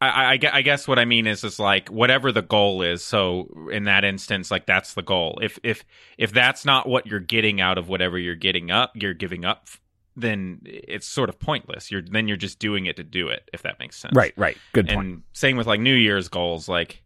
I, 0.08 0.32
I, 0.34 0.38
I 0.58 0.62
guess 0.62 0.86
what 0.88 0.98
I 0.98 1.04
mean 1.04 1.26
is 1.26 1.44
is 1.44 1.58
like 1.58 1.88
whatever 1.88 2.32
the 2.32 2.42
goal 2.42 2.82
is. 2.82 3.02
So 3.04 3.68
in 3.72 3.84
that 3.84 4.04
instance, 4.04 4.50
like 4.50 4.66
that's 4.66 4.94
the 4.94 5.02
goal. 5.02 5.38
If 5.42 5.58
if 5.62 5.84
if 6.18 6.32
that's 6.32 6.64
not 6.64 6.88
what 6.88 7.06
you're 7.06 7.20
getting 7.20 7.60
out 7.60 7.78
of 7.78 7.88
whatever 7.88 8.18
you're 8.18 8.34
getting 8.34 8.70
up, 8.70 8.92
you're 8.94 9.14
giving 9.14 9.44
up, 9.44 9.68
then 10.16 10.60
it's 10.64 11.06
sort 11.06 11.28
of 11.28 11.38
pointless. 11.38 11.90
You're 11.90 12.02
then 12.02 12.28
you're 12.28 12.36
just 12.36 12.58
doing 12.58 12.86
it 12.86 12.96
to 12.96 13.04
do 13.04 13.28
it. 13.28 13.48
If 13.52 13.62
that 13.62 13.78
makes 13.78 13.96
sense, 13.96 14.14
Right, 14.14 14.32
right. 14.36 14.56
Good 14.72 14.88
point. 14.88 14.98
and 15.00 15.22
same 15.32 15.56
with 15.56 15.66
like 15.66 15.80
New 15.80 15.94
Year's 15.94 16.28
goals. 16.28 16.68
Like 16.68 17.02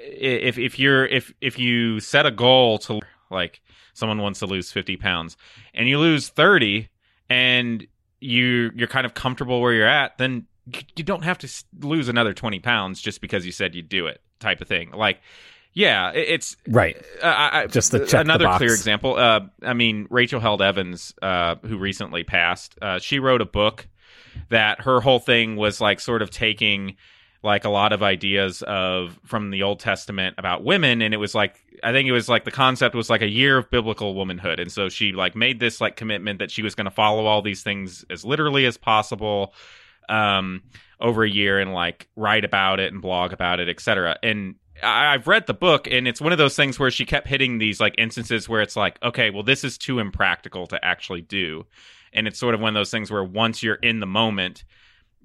if 0.00 0.58
if 0.58 0.78
you're 0.78 1.06
if 1.06 1.32
if 1.40 1.58
you 1.58 2.00
set 2.00 2.26
a 2.26 2.30
goal 2.30 2.78
to 2.78 3.00
like 3.30 3.60
someone 3.92 4.18
wants 4.18 4.40
to 4.40 4.46
lose 4.46 4.72
50 4.72 4.96
pounds 4.96 5.36
and 5.72 5.88
you 5.88 5.98
lose 5.98 6.28
30 6.28 6.88
and 7.28 7.86
you 8.20 8.70
you're 8.74 8.88
kind 8.88 9.06
of 9.06 9.14
comfortable 9.14 9.60
where 9.60 9.72
you're 9.72 9.86
at 9.86 10.18
then 10.18 10.46
you 10.96 11.04
don't 11.04 11.24
have 11.24 11.38
to 11.38 11.64
lose 11.80 12.08
another 12.08 12.32
20 12.32 12.60
pounds 12.60 13.00
just 13.00 13.20
because 13.20 13.44
you 13.44 13.52
said 13.52 13.74
you'd 13.74 13.88
do 13.88 14.06
it 14.06 14.20
type 14.40 14.60
of 14.60 14.68
thing. 14.68 14.90
Like 14.92 15.20
yeah 15.76 16.12
it's 16.12 16.56
right. 16.68 16.96
uh, 17.20 17.50
I, 17.52 17.66
just 17.66 17.90
to 17.90 18.06
check 18.06 18.20
another 18.20 18.44
the 18.44 18.56
clear 18.58 18.72
example 18.72 19.16
uh, 19.16 19.40
i 19.60 19.74
mean 19.74 20.06
rachel 20.08 20.38
held 20.38 20.62
evans 20.62 21.12
uh, 21.20 21.56
who 21.66 21.78
recently 21.78 22.22
passed 22.22 22.78
uh, 22.80 23.00
she 23.00 23.18
wrote 23.18 23.40
a 23.40 23.44
book 23.44 23.88
that 24.50 24.82
her 24.82 25.00
whole 25.00 25.18
thing 25.18 25.56
was 25.56 25.80
like 25.80 26.00
sort 26.00 26.22
of 26.22 26.30
taking 26.30 26.96
like 27.42 27.64
a 27.64 27.68
lot 27.68 27.92
of 27.92 28.02
ideas 28.02 28.62
of 28.62 29.20
from 29.24 29.50
the 29.50 29.62
Old 29.62 29.78
Testament 29.78 30.34
about 30.38 30.64
women 30.64 31.02
and 31.02 31.12
it 31.12 31.18
was 31.18 31.34
like 31.34 31.60
I 31.82 31.92
think 31.92 32.08
it 32.08 32.12
was 32.12 32.28
like 32.28 32.44
the 32.44 32.50
concept 32.50 32.94
was 32.94 33.10
like 33.10 33.20
a 33.20 33.28
year 33.28 33.58
of 33.58 33.70
biblical 33.70 34.14
womanhood 34.14 34.58
and 34.58 34.72
so 34.72 34.88
she 34.88 35.12
like 35.12 35.36
made 35.36 35.60
this 35.60 35.80
like 35.80 35.96
commitment 35.96 36.38
that 36.38 36.50
she 36.50 36.62
was 36.62 36.74
going 36.74 36.86
to 36.86 36.90
follow 36.90 37.26
all 37.26 37.42
these 37.42 37.62
things 37.62 38.04
as 38.08 38.24
literally 38.24 38.64
as 38.64 38.78
possible 38.78 39.52
um 40.08 40.62
over 41.00 41.24
a 41.24 41.30
year 41.30 41.58
and 41.58 41.72
like 41.72 42.08
write 42.16 42.44
about 42.44 42.80
it 42.80 42.92
and 42.92 43.02
blog 43.02 43.32
about 43.32 43.60
it 43.60 43.68
etc 43.68 44.16
and 44.22 44.54
I, 44.82 45.14
I've 45.14 45.26
read 45.26 45.46
the 45.46 45.54
book 45.54 45.86
and 45.90 46.08
it's 46.08 46.20
one 46.20 46.32
of 46.32 46.38
those 46.38 46.56
things 46.56 46.78
where 46.78 46.90
she 46.90 47.04
kept 47.04 47.26
hitting 47.26 47.58
these 47.58 47.80
like 47.80 47.94
instances 47.98 48.48
where 48.48 48.62
it's 48.62 48.76
like 48.76 49.02
okay 49.02 49.30
well 49.30 49.42
this 49.42 49.64
is 49.64 49.78
too 49.78 49.98
impractical 49.98 50.66
to 50.68 50.84
actually 50.84 51.22
do 51.22 51.66
and 52.12 52.26
it's 52.28 52.38
sort 52.38 52.54
of 52.54 52.60
one 52.60 52.68
of 52.68 52.74
those 52.74 52.90
things 52.90 53.10
where 53.10 53.24
once 53.24 53.62
you're 53.62 53.74
in 53.76 54.00
the 54.00 54.06
moment 54.06 54.64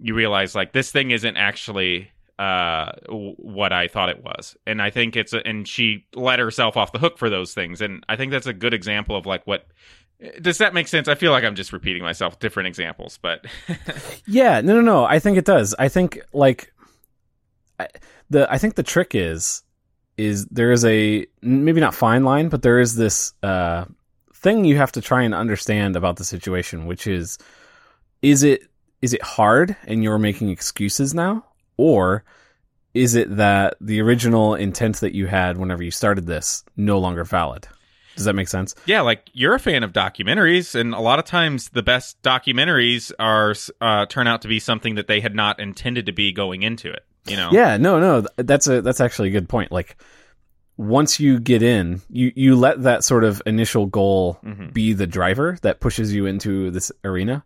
you 0.02 0.14
realize 0.14 0.56
like 0.56 0.74
this 0.74 0.92
thing 0.92 1.12
isn't 1.12 1.38
actually 1.38 2.12
uh, 2.40 2.94
what 3.10 3.74
I 3.74 3.90
thought 3.90 4.08
it 4.08 4.24
was. 4.24 4.56
And 4.66 4.82
I 4.82 4.90
think 4.92 5.18
it's 5.18 5.34
a, 5.34 5.46
and 5.46 5.68
she 5.68 6.06
let 6.16 6.40
herself 6.40 6.78
off 6.78 6.94
the 6.94 6.98
hook 6.98 7.18
for 7.18 7.30
those 7.30 7.54
things. 7.54 7.82
And 7.82 8.06
I 8.08 8.16
think 8.16 8.32
that's 8.32 8.48
a 8.48 8.54
good 8.54 8.74
example 8.74 9.18
of 9.18 9.26
like 9.26 9.46
what 9.46 9.68
does 10.42 10.58
that 10.58 10.74
make 10.74 10.88
sense? 10.88 11.08
I 11.08 11.16
feel 11.16 11.32
like 11.32 11.44
I'm 11.44 11.56
just 11.56 11.72
repeating 11.72 12.04
myself, 12.04 12.40
different 12.40 12.68
examples, 12.68 13.18
but 13.22 13.46
yeah, 14.28 14.62
no, 14.62 14.76
no, 14.76 14.82
no. 14.82 15.06
I 15.06 15.20
think 15.20 15.38
it 15.38 15.46
does. 15.46 15.74
I 15.80 15.88
think 15.88 16.20
like 16.34 16.74
the 18.30 18.52
I 18.52 18.58
think 18.58 18.76
the 18.76 18.84
trick 18.84 19.16
is 19.16 19.64
is 20.18 20.46
there 20.48 20.72
is 20.72 20.84
a 20.84 21.26
maybe 21.42 21.80
not 21.80 21.96
fine 21.96 22.24
line, 22.24 22.50
but 22.50 22.62
there 22.62 22.80
is 22.80 22.96
this 22.96 23.34
uh, 23.42 23.86
thing 24.34 24.66
you 24.66 24.78
have 24.78 24.92
to 24.94 25.02
try 25.02 25.24
and 25.24 25.34
understand 25.34 25.96
about 25.96 26.18
the 26.18 26.26
situation, 26.26 26.86
which 26.86 27.08
is 27.08 27.38
is 28.22 28.44
it 28.44 28.64
is 29.02 29.14
it 29.14 29.22
hard 29.22 29.78
and 29.88 30.04
you're 30.04 30.20
making 30.20 30.50
excuses 30.50 31.14
now? 31.14 31.46
Or 31.78 32.26
is 32.94 33.16
it 33.16 33.38
that 33.38 33.78
the 33.80 34.02
original 34.02 34.56
intent 34.56 34.98
that 34.98 35.16
you 35.16 35.28
had 35.28 35.58
whenever 35.58 35.84
you 35.84 35.92
started 35.92 36.26
this 36.26 36.66
no 36.76 37.00
longer 37.00 37.24
valid? 37.24 37.68
Does 38.20 38.26
that 38.26 38.34
make 38.34 38.50
sense? 38.50 38.76
Yeah, 38.86 39.00
like 39.00 39.30
you're 39.32 39.56
a 39.56 39.60
fan 39.60 39.82
of 39.82 39.94
documentaries, 39.94 40.76
and 40.76 40.94
a 40.94 41.00
lot 41.00 41.20
of 41.20 41.26
times 41.26 41.70
the 41.70 41.82
best 41.82 42.22
documentaries 42.22 43.14
are 43.18 43.56
uh, 43.80 44.08
turn 44.08 44.28
out 44.28 44.42
to 44.42 44.50
be 44.50 44.60
something 44.60 44.96
that 44.96 45.08
they 45.08 45.22
had 45.22 45.34
not 45.34 45.62
intended 45.62 46.06
to 46.08 46.12
be 46.12 46.34
going 46.34 46.64
into 46.64 46.92
it. 46.92 47.06
You 47.28 47.38
know? 47.38 47.50
Yeah, 47.54 47.78
no, 47.78 47.98
no, 47.98 48.26
that's 48.36 48.68
a 48.68 48.82
that's 48.82 49.00
actually 49.00 49.30
a 49.30 49.32
good 49.32 49.48
point. 49.48 49.72
Like 49.72 49.96
once 50.76 51.18
you 51.18 51.40
get 51.40 51.64
in, 51.64 52.02
you 52.10 52.34
you 52.36 52.58
let 52.58 52.84
that 52.84 53.06
sort 53.06 53.24
of 53.24 53.42
initial 53.46 53.86
goal 53.86 54.38
mm-hmm. 54.44 54.68
be 54.72 54.92
the 54.92 55.08
driver 55.08 55.58
that 55.62 55.80
pushes 55.80 56.14
you 56.14 56.26
into 56.26 56.72
this 56.72 56.92
arena. 57.06 57.46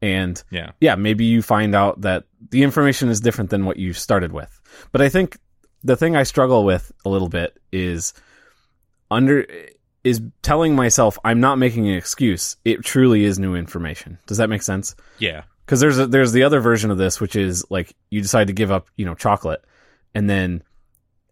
And 0.00 0.40
yeah, 0.48 0.72
yeah, 0.80 0.94
maybe 0.94 1.24
you 1.24 1.42
find 1.42 1.74
out 1.74 2.02
that 2.02 2.22
the 2.50 2.62
information 2.62 3.08
is 3.08 3.20
different 3.20 3.50
than 3.50 3.64
what 3.64 3.78
you 3.78 3.94
started 3.94 4.32
with. 4.32 4.60
But 4.92 5.02
I 5.02 5.08
think 5.08 5.38
the 5.82 5.96
thing 5.96 6.14
I 6.14 6.22
struggle 6.22 6.64
with 6.64 6.92
a 7.04 7.08
little 7.08 7.28
bit 7.28 7.58
is 7.72 8.14
under 9.10 9.46
is 10.04 10.22
telling 10.42 10.76
myself 10.76 11.18
I'm 11.24 11.40
not 11.40 11.58
making 11.58 11.88
an 11.88 11.94
excuse. 11.94 12.56
It 12.64 12.84
truly 12.84 13.24
is 13.24 13.38
new 13.38 13.56
information. 13.56 14.18
Does 14.26 14.38
that 14.38 14.50
make 14.50 14.62
sense? 14.62 14.94
Yeah. 15.18 15.44
Because 15.64 15.80
there's 15.80 15.98
a, 15.98 16.06
there's 16.06 16.32
the 16.32 16.42
other 16.42 16.60
version 16.60 16.90
of 16.90 16.98
this, 16.98 17.20
which 17.20 17.34
is 17.34 17.64
like 17.70 17.96
you 18.10 18.20
decide 18.20 18.48
to 18.48 18.52
give 18.52 18.70
up, 18.70 18.88
you 18.96 19.06
know, 19.06 19.14
chocolate, 19.14 19.64
and 20.14 20.28
then 20.28 20.62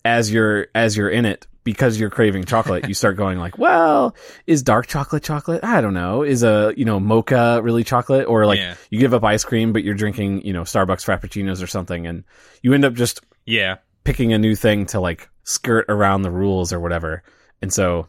as 0.04 0.32
you're 0.32 0.68
as 0.74 0.96
you're 0.96 1.10
in 1.10 1.26
it, 1.26 1.46
because 1.64 2.00
you're 2.00 2.10
craving 2.10 2.44
chocolate, 2.44 2.88
you 2.88 2.94
start 2.94 3.16
going 3.16 3.38
like, 3.38 3.58
well, 3.58 4.16
is 4.46 4.62
dark 4.62 4.86
chocolate 4.86 5.22
chocolate? 5.22 5.62
I 5.62 5.80
don't 5.80 5.94
know. 5.94 6.22
Is 6.22 6.42
a, 6.42 6.72
you 6.76 6.84
know, 6.84 6.98
mocha 6.98 7.60
really 7.62 7.84
chocolate? 7.84 8.26
Or 8.26 8.46
like 8.46 8.58
yeah. 8.58 8.74
you 8.90 8.98
give 8.98 9.14
up 9.14 9.22
ice 9.22 9.44
cream, 9.44 9.72
but 9.72 9.84
you're 9.84 9.94
drinking, 9.94 10.46
you 10.46 10.52
know, 10.52 10.62
Starbucks 10.62 11.04
Frappuccinos 11.04 11.62
or 11.62 11.66
something. 11.66 12.06
And 12.06 12.24
you 12.62 12.72
end 12.72 12.84
up 12.84 12.94
just 12.94 13.20
yeah 13.44 13.76
picking 14.04 14.32
a 14.32 14.38
new 14.38 14.54
thing 14.54 14.86
to 14.86 15.00
like 15.00 15.28
skirt 15.44 15.86
around 15.88 16.22
the 16.22 16.30
rules 16.30 16.72
or 16.72 16.80
whatever. 16.80 17.22
And 17.60 17.72
so, 17.72 18.08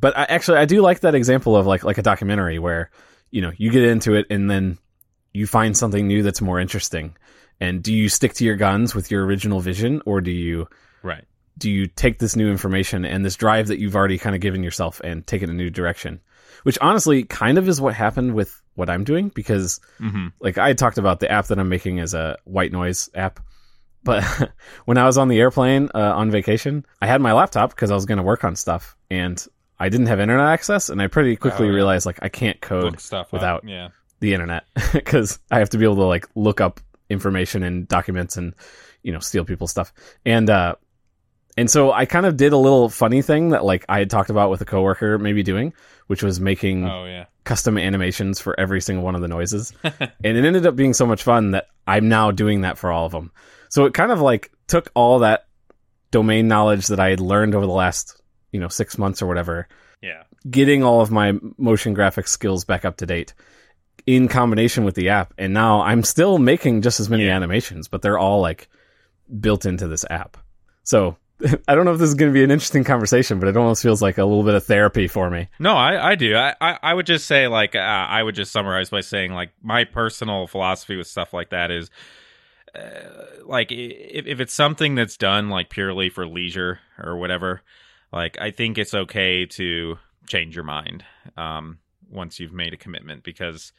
but 0.00 0.16
I 0.16 0.24
actually, 0.24 0.58
I 0.58 0.64
do 0.64 0.80
like 0.80 1.00
that 1.00 1.14
example 1.14 1.56
of 1.56 1.66
like, 1.66 1.84
like 1.84 1.98
a 1.98 2.02
documentary 2.02 2.58
where, 2.58 2.90
you 3.30 3.42
know, 3.42 3.52
you 3.56 3.70
get 3.70 3.84
into 3.84 4.14
it 4.14 4.26
and 4.30 4.50
then 4.50 4.78
you 5.32 5.46
find 5.46 5.76
something 5.76 6.06
new 6.06 6.22
that's 6.22 6.40
more 6.40 6.58
interesting. 6.58 7.16
And 7.60 7.82
do 7.82 7.92
you 7.92 8.08
stick 8.08 8.34
to 8.34 8.44
your 8.44 8.56
guns 8.56 8.94
with 8.94 9.10
your 9.10 9.24
original 9.24 9.60
vision 9.60 10.02
or 10.06 10.20
do 10.20 10.30
you, 10.30 10.68
right 11.02 11.24
do 11.60 11.70
you 11.70 11.86
take 11.86 12.18
this 12.18 12.34
new 12.34 12.50
information 12.50 13.04
and 13.04 13.24
this 13.24 13.36
drive 13.36 13.68
that 13.68 13.78
you've 13.78 13.94
already 13.94 14.18
kind 14.18 14.34
of 14.34 14.40
given 14.40 14.64
yourself 14.64 15.00
and 15.04 15.26
take 15.26 15.42
it 15.42 15.44
in 15.44 15.50
a 15.50 15.58
new 15.58 15.70
direction? 15.70 16.20
Which 16.62 16.78
honestly 16.80 17.22
kind 17.24 17.58
of 17.58 17.68
is 17.68 17.80
what 17.80 17.94
happened 17.94 18.34
with 18.34 18.60
what 18.74 18.90
I'm 18.90 19.04
doing 19.04 19.28
because 19.28 19.78
mm-hmm. 20.00 20.28
like 20.40 20.58
I 20.58 20.72
talked 20.72 20.98
about 20.98 21.20
the 21.20 21.30
app 21.30 21.46
that 21.46 21.58
I'm 21.58 21.68
making 21.68 22.00
as 22.00 22.14
a 22.14 22.38
white 22.44 22.72
noise 22.72 23.10
app. 23.14 23.40
But 24.02 24.24
when 24.86 24.98
I 24.98 25.04
was 25.04 25.18
on 25.18 25.28
the 25.28 25.38
airplane 25.38 25.90
uh, 25.94 26.14
on 26.14 26.30
vacation, 26.30 26.86
I 27.00 27.06
had 27.06 27.20
my 27.20 27.32
laptop 27.32 27.70
because 27.70 27.90
I 27.90 27.94
was 27.94 28.06
going 28.06 28.18
to 28.18 28.24
work 28.24 28.42
on 28.42 28.56
stuff 28.56 28.96
and 29.10 29.46
I 29.80 29.88
didn't 29.88 30.06
have 30.06 30.20
internet 30.20 30.46
access 30.46 30.90
and 30.90 31.00
I 31.00 31.06
pretty 31.06 31.34
quickly 31.36 31.66
oh, 31.66 31.70
yeah. 31.70 31.76
realized 31.76 32.06
like 32.06 32.18
I 32.22 32.28
can't 32.28 32.60
code 32.60 33.00
stuff 33.00 33.32
without 33.32 33.66
yeah. 33.66 33.88
the 34.20 34.34
internet 34.34 34.64
because 34.92 35.38
I 35.50 35.58
have 35.58 35.70
to 35.70 35.78
be 35.78 35.84
able 35.84 35.96
to 35.96 36.04
like 36.04 36.28
look 36.34 36.60
up 36.60 36.80
information 37.08 37.62
and 37.62 37.88
documents 37.88 38.36
and 38.36 38.54
you 39.02 39.12
know 39.12 39.18
steal 39.18 39.44
people's 39.44 39.70
stuff. 39.70 39.92
And 40.24 40.48
uh 40.48 40.76
and 41.56 41.70
so 41.70 41.92
I 41.92 42.04
kind 42.04 42.26
of 42.26 42.36
did 42.36 42.52
a 42.52 42.56
little 42.56 42.88
funny 42.88 43.22
thing 43.22 43.50
that 43.50 43.64
like 43.64 43.84
I 43.88 43.98
had 43.98 44.10
talked 44.10 44.30
about 44.30 44.50
with 44.50 44.60
a 44.60 44.64
coworker 44.64 45.18
maybe 45.18 45.42
doing, 45.42 45.72
which 46.06 46.22
was 46.22 46.40
making 46.40 46.84
oh, 46.84 47.06
yeah. 47.06 47.26
custom 47.44 47.76
animations 47.76 48.40
for 48.40 48.58
every 48.58 48.80
single 48.80 49.04
one 49.04 49.14
of 49.14 49.20
the 49.20 49.28
noises. 49.28 49.72
and 49.82 49.98
it 50.22 50.44
ended 50.44 50.66
up 50.66 50.76
being 50.76 50.94
so 50.94 51.06
much 51.06 51.22
fun 51.22 51.52
that 51.52 51.66
I'm 51.86 52.08
now 52.08 52.30
doing 52.30 52.60
that 52.62 52.78
for 52.78 52.92
all 52.92 53.06
of 53.06 53.12
them. 53.12 53.32
So 53.68 53.84
it 53.84 53.94
kind 53.94 54.12
of 54.12 54.20
like 54.20 54.52
took 54.68 54.90
all 54.94 55.20
that 55.20 55.46
domain 56.10 56.48
knowledge 56.48 56.88
that 56.88 57.00
I 57.00 57.10
had 57.10 57.20
learned 57.20 57.54
over 57.54 57.66
the 57.66 57.72
last, 57.72 58.19
you 58.52 58.60
know, 58.60 58.68
6 58.68 58.98
months 58.98 59.22
or 59.22 59.26
whatever. 59.26 59.68
Yeah. 60.02 60.22
Getting 60.48 60.82
all 60.82 61.00
of 61.00 61.10
my 61.10 61.34
motion 61.58 61.94
graphics 61.94 62.28
skills 62.28 62.64
back 62.64 62.84
up 62.84 62.96
to 62.98 63.06
date 63.06 63.34
in 64.06 64.28
combination 64.28 64.84
with 64.84 64.94
the 64.94 65.10
app. 65.10 65.34
And 65.36 65.52
now 65.52 65.82
I'm 65.82 66.02
still 66.02 66.38
making 66.38 66.82
just 66.82 67.00
as 67.00 67.10
many 67.10 67.26
yeah. 67.26 67.36
animations, 67.36 67.88
but 67.88 68.02
they're 68.02 68.18
all 68.18 68.40
like 68.40 68.68
built 69.40 69.66
into 69.66 69.88
this 69.88 70.04
app. 70.08 70.36
So 70.82 71.16
I 71.68 71.74
don't 71.74 71.84
know 71.84 71.92
if 71.92 71.98
this 71.98 72.08
is 72.08 72.14
going 72.14 72.30
to 72.30 72.34
be 72.34 72.44
an 72.44 72.50
interesting 72.50 72.84
conversation, 72.84 73.40
but 73.40 73.48
it 73.48 73.56
almost 73.56 73.82
feels 73.82 74.02
like 74.02 74.18
a 74.18 74.24
little 74.24 74.44
bit 74.44 74.54
of 74.54 74.64
therapy 74.64 75.08
for 75.08 75.30
me. 75.30 75.48
No, 75.58 75.74
I, 75.74 76.10
I 76.10 76.14
do. 76.14 76.36
I, 76.36 76.54
I, 76.60 76.78
I 76.82 76.94
would 76.94 77.06
just 77.06 77.26
say, 77.26 77.48
like, 77.48 77.74
uh, 77.74 77.78
I 77.78 78.22
would 78.22 78.34
just 78.34 78.52
summarize 78.52 78.90
by 78.90 79.00
saying, 79.00 79.32
like, 79.32 79.50
my 79.62 79.84
personal 79.84 80.46
philosophy 80.46 80.96
with 80.96 81.06
stuff 81.06 81.32
like 81.32 81.50
that 81.50 81.70
is, 81.70 81.90
uh, 82.74 82.80
like, 83.46 83.72
if, 83.72 84.26
if 84.26 84.40
it's 84.40 84.54
something 84.54 84.94
that's 84.94 85.16
done, 85.16 85.48
like, 85.48 85.70
purely 85.70 86.08
for 86.08 86.26
leisure 86.26 86.80
or 86.98 87.16
whatever, 87.16 87.62
like, 88.12 88.38
I 88.40 88.50
think 88.50 88.78
it's 88.78 88.94
okay 88.94 89.46
to 89.46 89.98
change 90.26 90.54
your 90.54 90.64
mind 90.64 91.04
um, 91.36 91.78
once 92.10 92.40
you've 92.40 92.52
made 92.52 92.72
a 92.72 92.76
commitment 92.76 93.22
because 93.22 93.72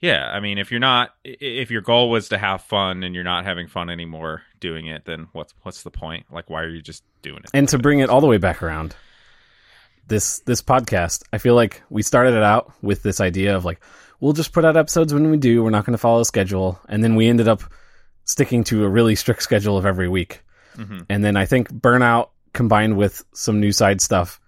yeah, 0.00 0.26
I 0.26 0.40
mean, 0.40 0.58
if 0.58 0.70
you're 0.70 0.80
not, 0.80 1.14
if 1.24 1.70
your 1.70 1.80
goal 1.80 2.10
was 2.10 2.28
to 2.28 2.38
have 2.38 2.62
fun 2.62 3.02
and 3.02 3.14
you're 3.14 3.24
not 3.24 3.44
having 3.44 3.66
fun 3.66 3.88
anymore 3.88 4.42
doing 4.60 4.86
it, 4.86 5.04
then 5.06 5.28
what's 5.32 5.54
what's 5.62 5.82
the 5.82 5.90
point? 5.90 6.26
Like, 6.30 6.50
why 6.50 6.62
are 6.62 6.68
you 6.68 6.82
just 6.82 7.02
doing 7.22 7.38
it? 7.38 7.50
And 7.54 7.68
to 7.70 7.78
bring 7.78 8.00
it 8.00 8.10
all 8.10 8.20
the 8.20 8.26
way 8.26 8.36
back 8.36 8.62
around, 8.62 8.94
this 10.06 10.40
this 10.40 10.60
podcast, 10.60 11.22
I 11.32 11.38
feel 11.38 11.54
like 11.54 11.82
we 11.88 12.02
started 12.02 12.34
it 12.34 12.42
out 12.42 12.72
with 12.82 13.02
this 13.02 13.20
idea 13.20 13.56
of 13.56 13.64
like, 13.64 13.82
we'll 14.20 14.34
just 14.34 14.52
put 14.52 14.66
out 14.66 14.76
episodes 14.76 15.14
when 15.14 15.30
we 15.30 15.38
do. 15.38 15.62
We're 15.62 15.70
not 15.70 15.86
going 15.86 15.94
to 15.94 15.98
follow 15.98 16.20
a 16.20 16.26
schedule, 16.26 16.78
and 16.88 17.02
then 17.02 17.16
we 17.16 17.28
ended 17.28 17.48
up 17.48 17.62
sticking 18.24 18.64
to 18.64 18.84
a 18.84 18.88
really 18.88 19.14
strict 19.14 19.42
schedule 19.42 19.78
of 19.78 19.86
every 19.86 20.08
week. 20.08 20.42
Mm-hmm. 20.76 21.00
And 21.08 21.24
then 21.24 21.36
I 21.36 21.46
think 21.46 21.70
burnout 21.70 22.28
combined 22.56 22.96
with 22.96 23.22
some 23.32 23.60
new 23.60 23.70
side 23.70 24.00
stuff 24.00 24.40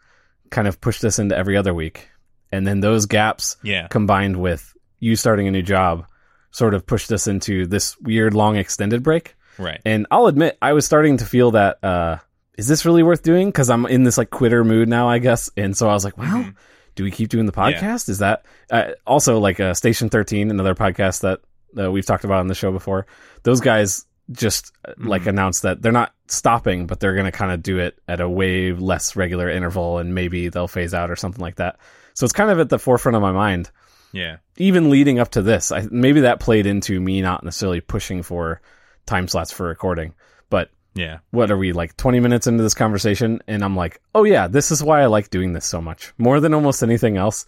kind 0.50 0.66
of 0.66 0.80
pushed 0.80 1.04
us 1.04 1.18
into 1.18 1.36
every 1.36 1.56
other 1.56 1.74
week. 1.74 2.08
And 2.50 2.66
then 2.66 2.80
those 2.80 3.06
gaps 3.06 3.58
yeah. 3.62 3.86
combined 3.88 4.40
with 4.40 4.74
you 4.98 5.14
starting 5.14 5.46
a 5.46 5.50
new 5.50 5.62
job 5.62 6.06
sort 6.50 6.72
of 6.72 6.86
pushed 6.86 7.12
us 7.12 7.26
into 7.26 7.66
this 7.66 7.96
weird 8.00 8.32
long 8.32 8.56
extended 8.56 9.02
break. 9.02 9.36
Right. 9.58 9.80
And 9.84 10.06
I'll 10.10 10.26
admit, 10.26 10.56
I 10.62 10.72
was 10.72 10.86
starting 10.86 11.18
to 11.18 11.26
feel 11.26 11.50
that, 11.50 11.84
uh, 11.84 12.16
is 12.56 12.66
this 12.66 12.86
really 12.86 13.02
worth 13.02 13.22
doing? 13.22 13.52
Cause 13.52 13.68
I'm 13.68 13.84
in 13.86 14.04
this 14.04 14.16
like 14.16 14.30
quitter 14.30 14.64
mood 14.64 14.88
now, 14.88 15.08
I 15.08 15.18
guess. 15.18 15.50
And 15.56 15.76
so 15.76 15.88
I 15.88 15.92
was 15.92 16.04
like, 16.04 16.16
well, 16.16 16.28
mm-hmm. 16.28 16.50
do 16.94 17.04
we 17.04 17.10
keep 17.10 17.28
doing 17.28 17.44
the 17.44 17.52
podcast? 17.52 18.08
Yeah. 18.08 18.12
Is 18.12 18.18
that, 18.20 18.46
uh, 18.70 18.92
also 19.06 19.38
like 19.38 19.60
uh, 19.60 19.74
Station 19.74 20.08
13, 20.08 20.50
another 20.50 20.74
podcast 20.74 21.20
that 21.20 21.40
uh, 21.78 21.92
we've 21.92 22.06
talked 22.06 22.24
about 22.24 22.40
on 22.40 22.46
the 22.46 22.54
show 22.54 22.72
before. 22.72 23.06
Those 23.42 23.60
guys 23.60 24.06
just 24.32 24.72
uh, 24.86 24.92
like 24.98 25.22
Mhm. 25.22 25.28
announced 25.28 25.62
that 25.62 25.80
they're 25.82 25.92
not 25.92 26.12
stopping, 26.26 26.86
but 26.86 27.00
they're 27.00 27.14
going 27.14 27.24
to 27.24 27.32
kind 27.32 27.52
of 27.52 27.62
do 27.62 27.78
it 27.78 27.98
at 28.08 28.20
a 28.20 28.28
way 28.28 28.72
less 28.72 29.16
regular 29.16 29.48
interval, 29.48 29.98
and 29.98 30.14
maybe 30.14 30.48
they'll 30.48 30.68
phase 30.68 30.94
out 30.94 31.10
or 31.10 31.16
something 31.16 31.40
like 31.42 31.56
that. 31.56 31.76
So 32.14 32.24
it's 32.24 32.32
kind 32.32 32.50
of 32.50 32.58
at 32.60 32.68
the 32.68 32.78
forefront 32.78 33.16
of 33.16 33.22
my 33.22 33.32
mind, 33.32 33.70
Yeah. 34.12 34.36
even 34.56 34.90
leading 34.90 35.18
up 35.18 35.30
to 35.32 35.42
this. 35.42 35.72
I, 35.72 35.86
maybe 35.90 36.20
that 36.22 36.40
played 36.40 36.66
into 36.66 37.00
me 37.00 37.22
not 37.22 37.44
necessarily 37.44 37.80
pushing 37.80 38.22
for 38.22 38.60
time 39.06 39.28
slots 39.28 39.50
for 39.52 39.66
recording, 39.66 40.12
but 40.50 40.70
Yeah. 40.94 41.18
what 41.30 41.50
are 41.50 41.56
we 41.56 41.72
like 41.72 41.96
20 41.96 42.18
minutes 42.20 42.46
into 42.46 42.62
this 42.62 42.74
conversation 42.74 43.40
and 43.46 43.62
i'm 43.62 43.76
like 43.76 44.00
oh 44.16 44.24
yeah 44.24 44.48
this 44.48 44.72
is 44.72 44.82
why 44.82 45.00
i 45.02 45.06
like 45.06 45.30
doing 45.30 45.52
this 45.52 45.64
so 45.66 45.80
much 45.80 46.12
more 46.18 46.40
than 46.40 46.52
almost 46.54 46.82
anything 46.82 47.16
else 47.16 47.46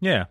Yeah. 0.00 0.24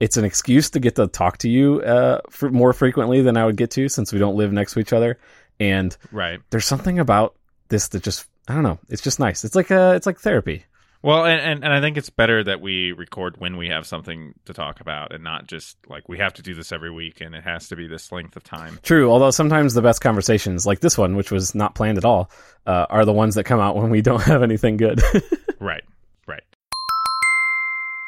it's 0.00 0.16
an 0.18 0.24
excuse 0.24 0.68
to 0.70 0.80
get 0.80 0.96
to 0.96 1.06
talk 1.06 1.38
to 1.38 1.48
you 1.48 1.80
uh, 1.80 2.20
for 2.28 2.50
more 2.50 2.72
frequently 2.74 3.22
than 3.22 3.36
i 3.38 3.46
would 3.46 3.56
get 3.56 3.70
to 3.72 3.88
since 3.88 4.12
we 4.12 4.18
don't 4.18 4.36
live 4.36 4.52
next 4.52 4.74
to 4.74 4.80
each 4.80 4.92
other 4.92 5.18
and 5.60 5.96
Right. 6.10 6.40
there's 6.50 6.64
something 6.66 6.98
about 6.98 7.34
this 7.68 7.88
that 7.88 8.02
just 8.02 8.26
i 8.48 8.54
don't 8.54 8.62
know 8.64 8.78
it's 8.88 9.02
just 9.02 9.20
nice 9.20 9.44
it's 9.44 9.54
like 9.54 9.70
a, 9.70 9.94
it's 9.94 10.06
like 10.06 10.18
therapy 10.18 10.64
Well, 11.02 11.24
and, 11.24 11.40
and, 11.40 11.64
and 11.64 11.72
I 11.72 11.80
think 11.80 11.96
it's 11.96 12.10
better 12.10 12.44
that 12.44 12.60
we 12.60 12.92
record 12.92 13.36
when 13.40 13.56
we 13.56 13.68
have 13.68 13.86
something 13.86 14.34
to 14.44 14.52
talk 14.52 14.80
about 14.82 15.14
and 15.14 15.24
not 15.24 15.46
just 15.46 15.78
like 15.88 16.08
we 16.10 16.18
have 16.18 16.34
to 16.34 16.42
do 16.42 16.52
this 16.54 16.72
every 16.72 16.90
week 16.90 17.22
and 17.22 17.34
it 17.34 17.42
has 17.44 17.68
to 17.68 17.76
be 17.76 17.86
this 17.86 18.12
length 18.12 18.36
of 18.36 18.42
time. 18.44 18.78
true 18.82 19.10
although 19.10 19.30
sometimes 19.30 19.72
the 19.72 19.80
best 19.80 20.00
conversations 20.02 20.66
like 20.66 20.80
this 20.80 20.98
one 20.98 21.16
which 21.16 21.30
was 21.30 21.54
not 21.54 21.74
planned 21.74 21.96
at 21.96 22.04
all 22.04 22.30
uh, 22.66 22.84
are 22.90 23.06
the 23.06 23.14
ones 23.14 23.34
that 23.36 23.44
come 23.44 23.60
out 23.60 23.76
when 23.76 23.88
we 23.90 24.02
don't 24.02 24.22
have 24.32 24.42
anything 24.42 24.76
good 24.76 25.00
Right. 25.60 25.84
Right. 26.26 26.42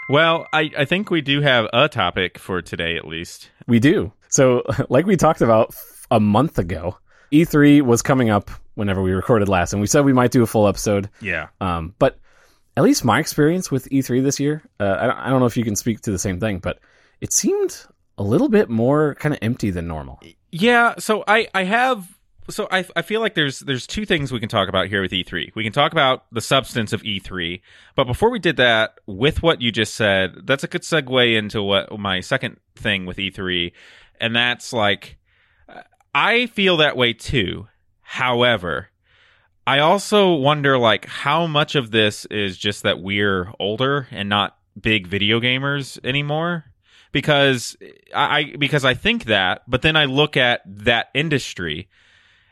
Well, 0.09 0.47
I, 0.53 0.71
I 0.77 0.85
think 0.85 1.11
we 1.11 1.21
do 1.21 1.41
have 1.41 1.67
a 1.73 1.89
topic 1.89 2.39
for 2.39 2.61
today 2.61 2.97
at 2.97 3.07
least. 3.07 3.51
We 3.67 3.79
do. 3.79 4.13
So, 4.29 4.63
like 4.89 5.07
we 5.07 5.17
talked 5.17 5.41
about 5.41 5.75
a 6.11 6.21
month 6.21 6.59
ago, 6.59 6.99
E3 7.33 7.83
was 7.83 8.03
coming 8.03 8.31
up 8.31 8.51
whenever 8.75 9.03
we 9.03 9.13
recorded 9.13 9.49
last, 9.49 9.73
and 9.73 9.81
we 9.81 9.87
said 9.87 10.05
we 10.05 10.13
might 10.13 10.31
do 10.31 10.43
a 10.43 10.47
full 10.47 10.69
episode. 10.69 11.09
Yeah. 11.21 11.49
Um, 11.61 11.95
but 11.99 12.19
at 12.77 12.85
least 12.85 13.05
my 13.05 13.19
experience 13.19 13.71
with 13.71 13.89
E3 13.91 14.23
this 14.23 14.39
year, 14.39 14.63
uh, 14.81 14.97
I, 15.01 15.07
don't, 15.07 15.17
I 15.19 15.31
don't 15.31 15.41
know 15.41 15.47
if 15.47 15.57
you 15.57 15.65
can 15.65 15.77
speak 15.77 16.01
to 16.03 16.11
the 16.11 16.19
same 16.19 16.41
thing, 16.41 16.59
but 16.59 16.79
it 17.21 17.33
seemed 17.33 17.85
a 18.19 18.23
little 18.23 18.49
bit 18.49 18.69
more 18.69 19.15
kind 19.17 19.35
of 19.35 19.39
empty 19.43 19.71
than 19.71 19.87
normal. 19.89 20.21
Yeah, 20.51 20.95
so 20.99 21.25
I 21.27 21.49
I 21.55 21.65
have 21.65 22.19
so 22.51 22.69
I 22.71 22.85
I 22.95 23.03
feel 23.03 23.21
like 23.21 23.35
there's 23.35 23.61
there's 23.61 23.87
two 23.87 24.05
things 24.05 24.33
we 24.33 24.41
can 24.41 24.49
talk 24.49 24.69
about 24.69 24.89
here 24.89 25.01
with 25.01 25.13
E3. 25.13 25.55
We 25.55 25.65
can 25.65 25.73
talk 25.73 25.93
about 25.93 26.25
the 26.33 26.41
substance 26.41 26.93
of 26.93 27.03
E3, 27.03 27.61
but 27.95 28.05
before 28.05 28.31
we 28.31 28.39
did 28.39 28.57
that, 28.59 28.99
with 29.07 29.43
what 29.43 29.63
you 29.63 29.73
just 29.73 29.95
said, 29.95 30.47
that's 30.47 30.65
a 30.65 30.69
good 30.69 30.83
segue 30.83 31.37
into 31.37 31.63
what 31.63 31.99
my 31.99 32.21
second 32.21 32.59
thing 32.77 33.07
with 33.07 33.17
E3, 33.17 33.73
and 34.21 34.37
that's 34.37 34.73
like 34.73 35.17
I 36.15 36.47
feel 36.47 36.79
that 36.79 36.97
way 36.97 37.13
too. 37.13 37.69
However, 38.01 38.89
I 39.67 39.79
also 39.79 40.35
wonder 40.35 40.79
like 40.79 41.07
how 41.07 41.47
much 41.47 41.75
of 41.75 41.91
this 41.91 42.25
is 42.27 42.59
just 42.59 42.83
that 42.83 43.01
we're 43.01 43.53
older 43.59 44.09
and 44.11 44.29
not 44.29 44.57
big 44.81 45.07
video 45.07 45.41
gamers 45.41 45.99
anymore 46.05 46.65
because 47.13 47.77
I 48.15 48.55
because 48.59 48.85
I 48.85 48.95
think 48.95 49.27
that, 49.27 49.63
but 49.69 49.83
then 49.83 49.97
I 49.97 50.07
look 50.07 50.37
at 50.37 50.63
that 50.67 51.09
industry 51.15 51.89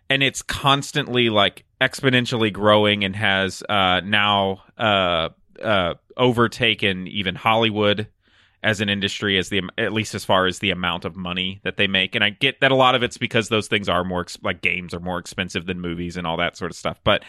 and 0.08 0.22
it's 0.22 0.42
constantly 0.42 1.30
like 1.30 1.64
exponentially 1.80 2.52
growing 2.52 3.04
and 3.04 3.16
has 3.16 3.62
uh, 3.68 4.00
now 4.04 4.62
uh, 4.78 5.30
uh, 5.62 5.94
overtaken 6.16 7.06
even 7.08 7.34
Hollywood 7.34 8.06
as 8.62 8.80
an 8.80 8.88
industry 8.88 9.38
as 9.38 9.48
the 9.48 9.62
at 9.78 9.92
least 9.92 10.14
as 10.14 10.24
far 10.24 10.46
as 10.46 10.58
the 10.58 10.70
amount 10.70 11.04
of 11.04 11.16
money 11.16 11.60
that 11.64 11.76
they 11.76 11.86
make. 11.86 12.14
And 12.14 12.22
I 12.22 12.30
get 12.30 12.60
that 12.60 12.70
a 12.70 12.76
lot 12.76 12.94
of 12.94 13.02
it's 13.02 13.16
because 13.16 13.48
those 13.48 13.68
things 13.68 13.88
are 13.88 14.04
more 14.04 14.26
like 14.42 14.60
games 14.60 14.92
are 14.92 15.00
more 15.00 15.18
expensive 15.18 15.66
than 15.66 15.80
movies 15.80 16.16
and 16.16 16.26
all 16.26 16.36
that 16.36 16.56
sort 16.56 16.70
of 16.70 16.76
stuff. 16.76 17.00
But 17.02 17.22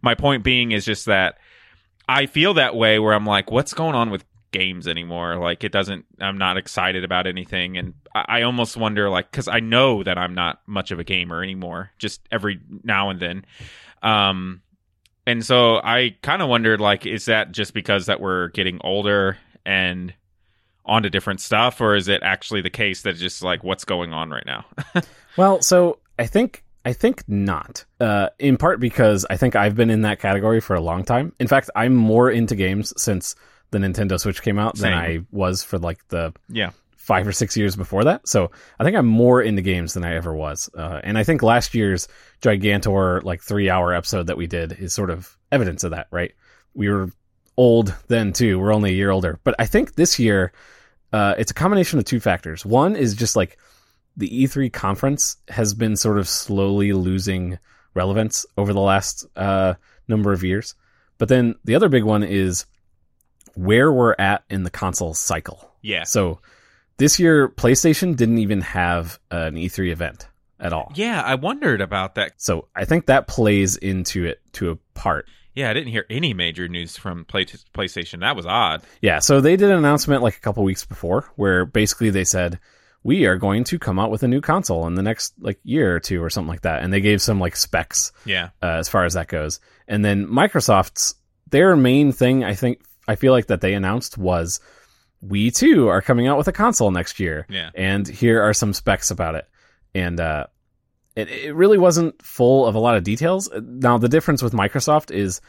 my 0.00 0.14
point 0.14 0.44
being 0.44 0.72
is 0.72 0.84
just 0.84 1.06
that 1.06 1.38
I 2.08 2.26
feel 2.26 2.54
that 2.54 2.74
way 2.74 2.98
where 2.98 3.12
I'm 3.12 3.26
like 3.26 3.50
what's 3.50 3.74
going 3.74 3.94
on 3.94 4.10
with 4.10 4.24
games 4.50 4.88
anymore? 4.88 5.36
Like 5.36 5.62
it 5.62 5.72
doesn't 5.72 6.06
I'm 6.20 6.38
not 6.38 6.56
excited 6.56 7.04
about 7.04 7.26
anything. 7.26 7.76
And 7.76 7.92
I, 8.14 8.24
I 8.28 8.42
almost 8.42 8.76
wonder 8.76 9.10
like 9.10 9.30
cuz 9.30 9.46
I 9.46 9.60
know 9.60 10.02
that 10.02 10.16
I'm 10.16 10.34
not 10.34 10.62
much 10.66 10.90
of 10.90 10.98
a 10.98 11.04
gamer 11.04 11.42
anymore 11.42 11.90
just 11.98 12.26
every 12.32 12.60
now 12.82 13.10
and 13.10 13.20
then. 13.20 13.44
Um 14.02 14.62
and 15.26 15.44
so 15.44 15.82
I 15.84 16.16
kind 16.22 16.40
of 16.40 16.48
wondered 16.48 16.80
like 16.80 17.04
is 17.04 17.26
that 17.26 17.52
just 17.52 17.74
because 17.74 18.06
that 18.06 18.22
we're 18.22 18.48
getting 18.48 18.80
older 18.82 19.36
and 19.66 20.14
onto 20.88 21.10
different 21.10 21.40
stuff 21.40 21.80
or 21.80 21.94
is 21.94 22.08
it 22.08 22.22
actually 22.22 22.62
the 22.62 22.70
case 22.70 23.02
that 23.02 23.10
it's 23.10 23.20
just 23.20 23.42
like 23.42 23.62
what's 23.62 23.84
going 23.84 24.12
on 24.12 24.30
right 24.30 24.46
now 24.46 24.64
Well, 25.38 25.62
so 25.62 26.00
I 26.18 26.26
think 26.26 26.64
I 26.84 26.92
think 26.92 27.22
not. 27.28 27.84
Uh, 28.00 28.28
in 28.38 28.56
part 28.56 28.80
because 28.80 29.24
I 29.30 29.36
think 29.36 29.54
I've 29.54 29.76
been 29.76 29.88
in 29.88 30.02
that 30.02 30.18
category 30.18 30.60
for 30.60 30.74
a 30.74 30.80
long 30.80 31.04
time. 31.04 31.32
In 31.38 31.46
fact, 31.46 31.70
I'm 31.76 31.94
more 31.94 32.28
into 32.28 32.56
games 32.56 32.92
since 33.00 33.36
the 33.70 33.78
Nintendo 33.78 34.18
Switch 34.18 34.42
came 34.42 34.58
out 34.58 34.76
than 34.76 34.92
I 34.94 35.20
was 35.30 35.62
for 35.62 35.78
like 35.78 36.06
the 36.08 36.34
yeah 36.48 36.70
five 36.96 37.26
or 37.26 37.32
six 37.32 37.56
years 37.56 37.76
before 37.76 38.04
that. 38.04 38.26
So 38.26 38.50
I 38.80 38.84
think 38.84 38.96
I'm 38.96 39.06
more 39.06 39.40
into 39.40 39.62
games 39.62 39.94
than 39.94 40.04
I 40.04 40.14
ever 40.14 40.34
was. 40.34 40.68
Uh, 40.76 41.00
and 41.04 41.16
I 41.16 41.24
think 41.24 41.42
last 41.42 41.72
year's 41.72 42.08
Gigantor 42.42 43.22
like 43.22 43.42
three 43.42 43.70
hour 43.70 43.94
episode 43.94 44.26
that 44.26 44.36
we 44.36 44.48
did 44.48 44.72
is 44.72 44.92
sort 44.92 45.10
of 45.10 45.38
evidence 45.52 45.84
of 45.84 45.92
that, 45.92 46.08
right? 46.10 46.32
We 46.74 46.88
were 46.88 47.12
old 47.56 47.94
then 48.08 48.32
too. 48.32 48.58
We're 48.58 48.74
only 48.74 48.90
a 48.90 48.94
year 48.94 49.10
older. 49.10 49.38
But 49.44 49.54
I 49.58 49.66
think 49.66 49.94
this 49.94 50.18
year, 50.18 50.52
uh, 51.12 51.34
it's 51.38 51.50
a 51.50 51.54
combination 51.54 51.98
of 51.98 52.04
two 52.04 52.20
factors. 52.20 52.64
One 52.66 52.96
is 52.96 53.14
just 53.14 53.36
like 53.36 53.58
the 54.16 54.28
E3 54.28 54.72
conference 54.72 55.36
has 55.48 55.74
been 55.74 55.96
sort 55.96 56.18
of 56.18 56.28
slowly 56.28 56.92
losing 56.92 57.58
relevance 57.94 58.44
over 58.56 58.72
the 58.72 58.80
last 58.80 59.26
uh, 59.36 59.74
number 60.08 60.32
of 60.32 60.42
years. 60.42 60.74
But 61.18 61.28
then 61.28 61.54
the 61.64 61.74
other 61.74 61.88
big 61.88 62.04
one 62.04 62.22
is 62.22 62.66
where 63.54 63.92
we're 63.92 64.14
at 64.18 64.44
in 64.50 64.62
the 64.62 64.70
console 64.70 65.14
cycle. 65.14 65.70
yeah 65.82 66.04
So 66.04 66.40
this 66.96 67.18
year, 67.18 67.48
PlayStation 67.48 68.16
didn't 68.16 68.38
even 68.38 68.60
have 68.60 69.18
an 69.30 69.54
E3 69.54 69.90
event 69.90 70.28
at 70.60 70.72
all. 70.72 70.92
yeah 70.96 71.22
I 71.24 71.36
wondered 71.36 71.80
about 71.80 72.16
that 72.16 72.32
So 72.36 72.66
I 72.74 72.84
think 72.84 73.06
that 73.06 73.28
plays 73.28 73.76
into 73.76 74.24
it 74.24 74.40
to 74.54 74.70
a 74.70 74.76
part. 74.94 75.26
Yeah 75.58 75.70
I 75.70 75.74
didn't 75.74 75.90
hear 75.92 76.06
any 76.08 76.32
major 76.34 76.68
news 76.68 76.96
from 76.96 77.24
Play- 77.24 77.44
PlayStation 77.74 78.20
that 78.20 78.36
was 78.36 78.46
odd 78.46 78.82
Yeah, 79.02 79.18
so 79.18 79.40
they 79.40 79.56
did 79.56 79.70
an 79.70 79.76
announcement 79.78 80.22
like 80.22 80.36
a 80.36 80.40
couple 80.40 80.62
weeks 80.64 80.84
before 80.84 81.30
where 81.36 81.64
basically 81.66 82.10
they 82.10 82.24
said 82.24 82.58
we 83.02 83.26
are 83.26 83.36
going 83.36 83.64
to 83.64 83.78
come 83.78 83.98
out 83.98 84.10
with 84.10 84.22
a 84.22 84.28
new 84.28 84.40
console 84.40 84.86
in 84.86 84.94
the 84.94 85.02
next 85.02 85.34
like 85.40 85.58
year 85.64 85.94
or 85.96 86.00
two 86.00 86.22
or 86.22 86.30
something 86.30 86.48
like 86.48 86.62
that, 86.62 86.82
and 86.82 86.92
they 86.92 87.00
gave 87.00 87.20
some 87.22 87.38
like 87.40 87.56
specs 87.56 88.12
yeah 88.24 88.50
uh, 88.62 88.78
as 88.82 88.88
far 88.88 89.04
as 89.04 89.14
that 89.14 89.28
goes. 89.28 89.60
And 89.86 90.04
then 90.04 90.26
Microsoft's 90.26 91.14
their 91.50 91.76
main 91.76 92.12
thing, 92.12 92.44
I 92.44 92.54
think, 92.54 92.80
I 93.06 93.14
feel 93.16 93.32
like 93.32 93.46
that 93.46 93.60
they 93.60 93.74
announced 93.74 94.18
was 94.18 94.60
we 95.20 95.50
too 95.50 95.88
are 95.88 96.02
coming 96.02 96.26
out 96.28 96.38
with 96.38 96.48
a 96.48 96.52
console 96.52 96.90
next 96.90 97.18
year. 97.18 97.46
yeah 97.48 97.70
and 97.74 98.06
here 98.06 98.42
are 98.42 98.52
some 98.54 98.72
specs 98.72 99.10
about 99.10 99.34
it. 99.34 99.48
And 99.94 100.20
uh, 100.20 100.46
it, 101.18 101.28
it 101.28 101.54
really 101.54 101.78
wasn't 101.78 102.20
full 102.22 102.66
of 102.66 102.74
a 102.74 102.78
lot 102.78 102.96
of 102.96 103.02
details. 103.02 103.50
Now, 103.60 103.98
the 103.98 104.08
difference 104.08 104.42
with 104.42 104.52
Microsoft 104.52 105.10
is 105.10 105.40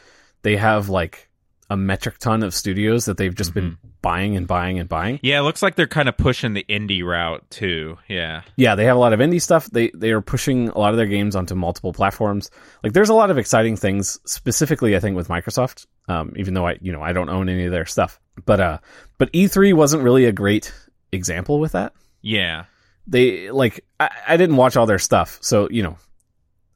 they 0.42 0.56
have 0.56 0.88
like 0.88 1.30
a 1.70 1.76
metric 1.76 2.18
ton 2.18 2.42
of 2.42 2.52
studios 2.52 3.04
that 3.04 3.16
they've 3.16 3.34
just 3.34 3.54
been 3.54 3.78
buying 4.02 4.36
and 4.36 4.48
buying 4.48 4.80
and 4.80 4.88
buying. 4.88 5.20
Yeah, 5.22 5.38
it 5.38 5.42
looks 5.42 5.62
like 5.62 5.76
they're 5.76 5.86
kind 5.86 6.08
of 6.08 6.16
pushing 6.16 6.52
the 6.52 6.64
indie 6.68 7.04
route 7.04 7.48
too. 7.48 7.96
Yeah. 8.08 8.42
Yeah, 8.56 8.74
they 8.74 8.84
have 8.86 8.96
a 8.96 8.98
lot 8.98 9.12
of 9.12 9.20
indie 9.20 9.40
stuff. 9.40 9.70
They 9.70 9.90
they 9.94 10.10
are 10.10 10.20
pushing 10.20 10.70
a 10.70 10.78
lot 10.78 10.90
of 10.90 10.96
their 10.96 11.06
games 11.06 11.36
onto 11.36 11.54
multiple 11.54 11.92
platforms. 11.92 12.50
Like 12.82 12.92
there's 12.92 13.08
a 13.08 13.14
lot 13.14 13.30
of 13.30 13.38
exciting 13.38 13.76
things, 13.76 14.18
specifically 14.26 14.96
I 14.96 15.00
think 15.00 15.14
with 15.14 15.28
Microsoft. 15.28 15.86
Um, 16.08 16.32
even 16.34 16.54
though 16.54 16.66
I 16.66 16.76
you 16.80 16.92
know 16.92 17.02
I 17.02 17.12
don't 17.12 17.28
own 17.28 17.48
any 17.48 17.66
of 17.66 17.70
their 17.70 17.86
stuff, 17.86 18.18
but 18.44 18.58
uh, 18.58 18.78
but 19.18 19.32
E3 19.32 19.72
wasn't 19.72 20.02
really 20.02 20.24
a 20.24 20.32
great 20.32 20.72
example 21.12 21.60
with 21.60 21.72
that. 21.72 21.92
Yeah. 22.20 22.64
They 23.10 23.50
like 23.50 23.84
I, 23.98 24.10
I 24.28 24.36
didn't 24.36 24.56
watch 24.56 24.76
all 24.76 24.86
their 24.86 24.98
stuff, 24.98 25.38
so 25.42 25.68
you 25.70 25.82
know, 25.82 25.98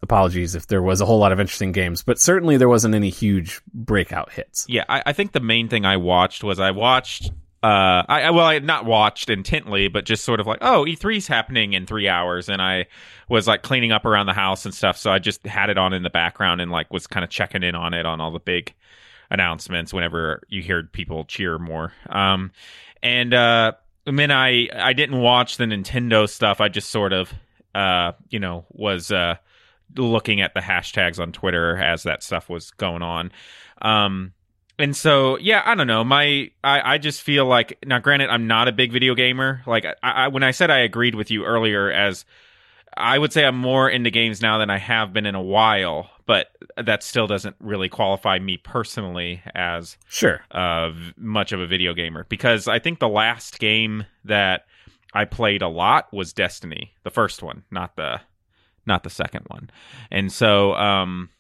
apologies 0.02 0.54
if 0.54 0.66
there 0.66 0.82
was 0.82 1.00
a 1.00 1.06
whole 1.06 1.18
lot 1.18 1.32
of 1.32 1.40
interesting 1.40 1.72
games, 1.72 2.02
but 2.02 2.20
certainly 2.20 2.56
there 2.56 2.68
wasn't 2.68 2.94
any 2.94 3.08
huge 3.08 3.62
breakout 3.72 4.32
hits. 4.32 4.66
Yeah, 4.68 4.84
I, 4.88 5.02
I 5.06 5.12
think 5.12 5.32
the 5.32 5.40
main 5.40 5.68
thing 5.68 5.86
I 5.86 5.96
watched 5.96 6.44
was 6.44 6.60
I 6.60 6.72
watched 6.72 7.30
uh 7.62 8.04
I, 8.08 8.30
well 8.30 8.44
I 8.44 8.54
had 8.54 8.64
not 8.64 8.84
watched 8.84 9.30
intently, 9.30 9.88
but 9.88 10.04
just 10.04 10.24
sort 10.24 10.40
of 10.40 10.46
like, 10.46 10.58
oh, 10.60 10.84
E3's 10.84 11.26
happening 11.26 11.72
in 11.72 11.86
three 11.86 12.08
hours 12.08 12.48
and 12.48 12.60
I 12.60 12.86
was 13.28 13.46
like 13.48 13.62
cleaning 13.62 13.92
up 13.92 14.04
around 14.04 14.26
the 14.26 14.34
house 14.34 14.64
and 14.64 14.74
stuff, 14.74 14.98
so 14.98 15.10
I 15.10 15.18
just 15.18 15.46
had 15.46 15.70
it 15.70 15.78
on 15.78 15.92
in 15.92 16.02
the 16.02 16.10
background 16.10 16.60
and 16.60 16.70
like 16.70 16.92
was 16.92 17.06
kind 17.06 17.24
of 17.24 17.30
checking 17.30 17.62
in 17.62 17.74
on 17.74 17.94
it 17.94 18.04
on 18.04 18.20
all 18.20 18.32
the 18.32 18.40
big 18.40 18.74
announcements 19.30 19.94
whenever 19.94 20.42
you 20.48 20.62
hear 20.62 20.82
people 20.82 21.24
cheer 21.24 21.58
more. 21.58 21.92
Um 22.10 22.50
and 23.02 23.32
uh 23.32 23.72
I 24.06 24.10
mean 24.10 24.30
I 24.30 24.68
I 24.74 24.92
didn't 24.92 25.20
watch 25.20 25.56
the 25.56 25.64
Nintendo 25.64 26.28
stuff. 26.28 26.60
I 26.60 26.68
just 26.68 26.90
sort 26.90 27.12
of 27.12 27.32
uh 27.74 28.12
you 28.28 28.38
know 28.38 28.66
was 28.70 29.10
uh 29.10 29.36
looking 29.96 30.40
at 30.40 30.54
the 30.54 30.60
hashtags 30.60 31.20
on 31.20 31.32
Twitter 31.32 31.76
as 31.76 32.02
that 32.04 32.22
stuff 32.22 32.48
was 32.48 32.70
going 32.72 33.02
on. 33.02 33.32
Um, 33.82 34.32
and 34.78 34.96
so, 34.96 35.38
yeah, 35.38 35.62
I 35.64 35.74
don't 35.74 35.86
know. 35.86 36.02
My, 36.02 36.50
I, 36.62 36.94
I 36.94 36.98
just 36.98 37.22
feel 37.22 37.46
like 37.46 37.78
now. 37.84 38.00
Granted, 38.00 38.28
I'm 38.28 38.46
not 38.48 38.66
a 38.66 38.72
big 38.72 38.92
video 38.92 39.14
gamer. 39.14 39.62
Like, 39.66 39.84
I, 39.84 39.94
I 40.02 40.28
when 40.28 40.42
I 40.42 40.50
said 40.50 40.70
I 40.70 40.78
agreed 40.78 41.14
with 41.14 41.30
you 41.30 41.44
earlier, 41.44 41.90
as 41.92 42.24
I 42.96 43.18
would 43.18 43.32
say 43.32 43.44
I'm 43.44 43.56
more 43.56 43.88
into 43.88 44.10
games 44.10 44.40
now 44.40 44.58
than 44.58 44.70
I 44.70 44.78
have 44.78 45.12
been 45.12 45.26
in 45.26 45.34
a 45.34 45.42
while, 45.42 46.10
but 46.26 46.48
that 46.76 47.02
still 47.02 47.26
doesn't 47.26 47.56
really 47.60 47.88
qualify 47.88 48.38
me 48.38 48.56
personally 48.56 49.42
as 49.54 49.96
Sure. 50.08 50.40
uh, 50.50 50.92
much 51.16 51.52
of 51.52 51.60
a 51.60 51.66
video 51.66 51.92
gamer 51.94 52.24
because 52.28 52.68
I 52.68 52.78
think 52.78 52.98
the 53.00 53.08
last 53.08 53.58
game 53.58 54.06
that 54.24 54.66
I 55.12 55.24
played 55.24 55.62
a 55.62 55.68
lot 55.68 56.12
was 56.12 56.32
Destiny, 56.32 56.92
the 57.02 57.10
first 57.10 57.42
one, 57.42 57.64
not 57.70 57.96
the 57.96 58.20
not 58.86 59.02
the 59.02 59.10
second 59.10 59.46
one. 59.48 59.70
And 60.10 60.30
so 60.30 60.74
um 60.74 61.30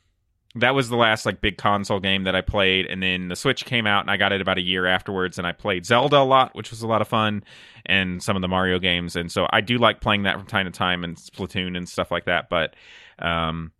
that 0.56 0.74
was 0.74 0.88
the 0.88 0.96
last 0.96 1.26
like 1.26 1.40
big 1.40 1.58
console 1.58 2.00
game 2.00 2.24
that 2.24 2.36
I 2.36 2.40
played 2.40 2.86
and 2.86 3.02
then 3.02 3.28
the 3.28 3.36
Switch 3.36 3.64
came 3.64 3.86
out 3.86 4.02
and 4.02 4.10
I 4.10 4.16
got 4.16 4.32
it 4.32 4.40
about 4.40 4.58
a 4.58 4.62
year 4.62 4.86
afterwards 4.86 5.38
and 5.38 5.46
I 5.46 5.52
played 5.52 5.84
Zelda 5.84 6.18
a 6.18 6.24
lot, 6.24 6.54
which 6.54 6.70
was 6.70 6.82
a 6.82 6.86
lot 6.86 7.02
of 7.02 7.08
fun 7.08 7.42
and 7.84 8.22
some 8.22 8.36
of 8.36 8.42
the 8.42 8.48
Mario 8.48 8.78
games 8.78 9.16
and 9.16 9.30
so 9.30 9.46
I 9.50 9.60
do 9.60 9.78
like 9.78 10.00
playing 10.00 10.22
that 10.24 10.36
from 10.36 10.46
time 10.46 10.66
to 10.66 10.72
time 10.72 11.04
and 11.04 11.16
Splatoon 11.16 11.76
and 11.76 11.88
stuff 11.88 12.10
like 12.10 12.26
that, 12.26 12.48
but 12.48 12.74
um 13.18 13.72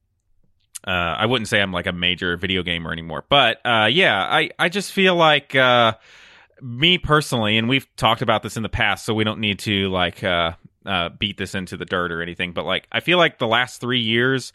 uh, 0.87 1.17
I 1.19 1.27
wouldn't 1.27 1.49
say 1.49 1.63
I'm 1.63 1.73
like 1.73 1.87
a 1.87 1.93
major 1.93 2.37
video 2.37 2.63
gamer 2.63 2.93
anymore, 2.93 3.25
but 3.31 3.59
uh, 3.65 3.89
yeah, 3.91 4.23
I, 4.23 4.51
I 4.59 4.69
just 4.69 4.93
feel 4.93 5.15
like 5.15 5.55
uh, 5.55 5.95
me 6.61 6.99
personally, 6.99 7.57
and 7.57 7.69
we've 7.69 7.87
talked 7.97 8.21
about 8.23 8.43
this 8.43 8.57
in 8.57 8.63
the 8.63 8.69
past, 8.69 9.07
so 9.07 9.15
we 9.15 9.25
don't 9.25 9.41
need 9.41 9.61
to 9.61 9.89
like 9.89 10.23
uh, 10.23 10.53
uh, 10.85 11.09
beat 11.09 11.39
this 11.39 11.55
into 11.55 11.77
the 11.79 11.87
dirt 11.87 12.13
or 12.13 12.21
anything. 12.21 12.53
But 12.53 12.67
like, 12.67 12.87
I 12.93 13.01
feel 13.01 13.17
like 13.17 13.39
the 13.39 13.47
last 13.47 13.81
three 13.81 14.01
years, 14.01 14.53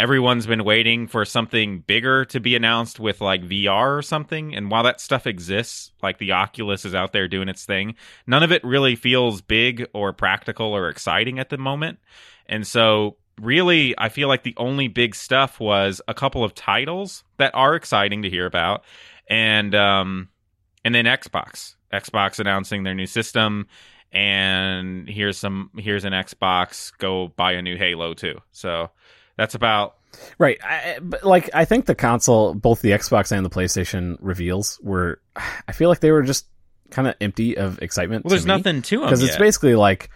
everyone's 0.00 0.46
been 0.46 0.64
waiting 0.64 1.06
for 1.06 1.26
something 1.26 1.80
bigger 1.80 2.24
to 2.24 2.40
be 2.40 2.56
announced 2.56 2.98
with 2.98 3.20
like 3.20 3.42
VR 3.42 3.98
or 3.98 4.00
something. 4.00 4.54
And 4.54 4.70
while 4.70 4.82
that 4.84 4.98
stuff 4.98 5.26
exists, 5.26 5.92
like 6.02 6.16
the 6.16 6.32
Oculus 6.32 6.86
is 6.86 6.94
out 6.94 7.12
there 7.12 7.28
doing 7.28 7.50
its 7.50 7.66
thing, 7.66 7.94
none 8.26 8.42
of 8.42 8.50
it 8.50 8.64
really 8.64 8.96
feels 8.96 9.42
big 9.42 9.86
or 9.92 10.14
practical 10.14 10.74
or 10.74 10.88
exciting 10.88 11.38
at 11.38 11.50
the 11.50 11.58
moment. 11.58 11.98
And 12.46 12.66
so 12.66 13.18
really 13.38 13.94
I 13.98 14.08
feel 14.08 14.26
like 14.26 14.42
the 14.42 14.54
only 14.56 14.88
big 14.88 15.14
stuff 15.14 15.60
was 15.60 16.00
a 16.08 16.14
couple 16.14 16.44
of 16.44 16.54
titles 16.54 17.22
that 17.36 17.54
are 17.54 17.74
exciting 17.74 18.22
to 18.22 18.30
hear 18.30 18.46
about 18.46 18.84
and 19.28 19.74
um 19.74 20.28
and 20.82 20.94
then 20.94 21.04
Xbox. 21.04 21.74
Xbox 21.92 22.38
announcing 22.38 22.84
their 22.84 22.94
new 22.94 23.06
system 23.06 23.66
and 24.12 25.06
here's 25.10 25.36
some 25.36 25.70
here's 25.76 26.06
an 26.06 26.14
Xbox 26.14 26.90
go 26.96 27.28
buy 27.28 27.52
a 27.52 27.60
new 27.60 27.76
Halo 27.76 28.14
too. 28.14 28.38
So 28.50 28.90
that's 29.36 29.54
about 29.54 29.96
Right. 30.38 30.58
I, 30.62 30.98
but 31.00 31.22
like 31.24 31.50
I 31.54 31.64
think 31.64 31.86
the 31.86 31.94
console, 31.94 32.52
both 32.52 32.82
the 32.82 32.90
Xbox 32.90 33.30
and 33.30 33.46
the 33.46 33.50
PlayStation 33.50 34.16
reveals 34.20 34.78
were, 34.82 35.20
I 35.68 35.72
feel 35.72 35.88
like 35.88 36.00
they 36.00 36.10
were 36.10 36.22
just 36.24 36.46
kind 36.90 37.06
of 37.06 37.14
empty 37.20 37.56
of 37.56 37.80
excitement. 37.80 38.24
well 38.24 38.30
there's 38.30 38.44
nothing 38.44 38.82
to 38.82 38.96
them 38.96 39.06
because 39.06 39.22
it's 39.22 39.36
basically 39.36 39.76
like, 39.76 40.10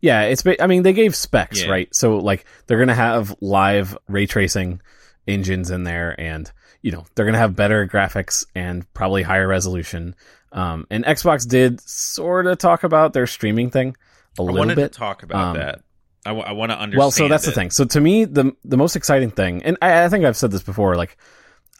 yeah, 0.00 0.22
it's. 0.22 0.42
Ba- 0.42 0.62
I 0.62 0.66
mean, 0.68 0.82
they 0.84 0.92
gave 0.92 1.16
specs, 1.16 1.64
Yeah. 1.64 1.70
right? 1.70 1.94
So 1.94 2.18
like 2.18 2.46
they're 2.66 2.78
gonna 2.78 2.94
have 2.94 3.34
live 3.40 3.98
ray 4.08 4.26
tracing 4.26 4.80
engines 5.26 5.70
in 5.72 5.82
there, 5.84 6.18
and 6.18 6.50
you 6.80 6.92
know 6.92 7.04
they're 7.14 7.26
gonna 7.26 7.36
have 7.38 7.56
better 7.56 7.86
graphics 7.88 8.46
and 8.54 8.90
probably 8.94 9.22
higher 9.24 9.48
resolution. 9.48 10.14
Um, 10.52 10.86
and 10.90 11.04
Xbox 11.04 11.46
did 11.46 11.80
sort 11.80 12.46
of 12.46 12.56
talk 12.58 12.84
about 12.84 13.12
their 13.12 13.26
streaming 13.26 13.70
thing 13.70 13.96
a 14.38 14.42
I 14.42 14.44
little 14.44 14.58
wanted 14.60 14.76
bit. 14.76 14.92
to 14.92 14.98
talk 14.98 15.22
about 15.24 15.48
Um, 15.48 15.56
that. 15.58 15.80
I, 16.26 16.30
w- 16.30 16.44
I 16.46 16.52
want 16.52 16.70
to 16.72 16.78
understand. 16.78 16.98
Well, 16.98 17.10
so 17.10 17.28
that's 17.28 17.44
it. 17.44 17.50
the 17.50 17.52
thing. 17.54 17.70
So 17.70 17.84
to 17.86 18.00
me, 18.00 18.24
the 18.26 18.54
the 18.64 18.76
most 18.76 18.96
exciting 18.96 19.30
thing, 19.30 19.62
and 19.62 19.76
I, 19.80 20.04
I 20.04 20.08
think 20.08 20.24
I've 20.24 20.36
said 20.36 20.50
this 20.50 20.62
before, 20.62 20.96
like 20.96 21.16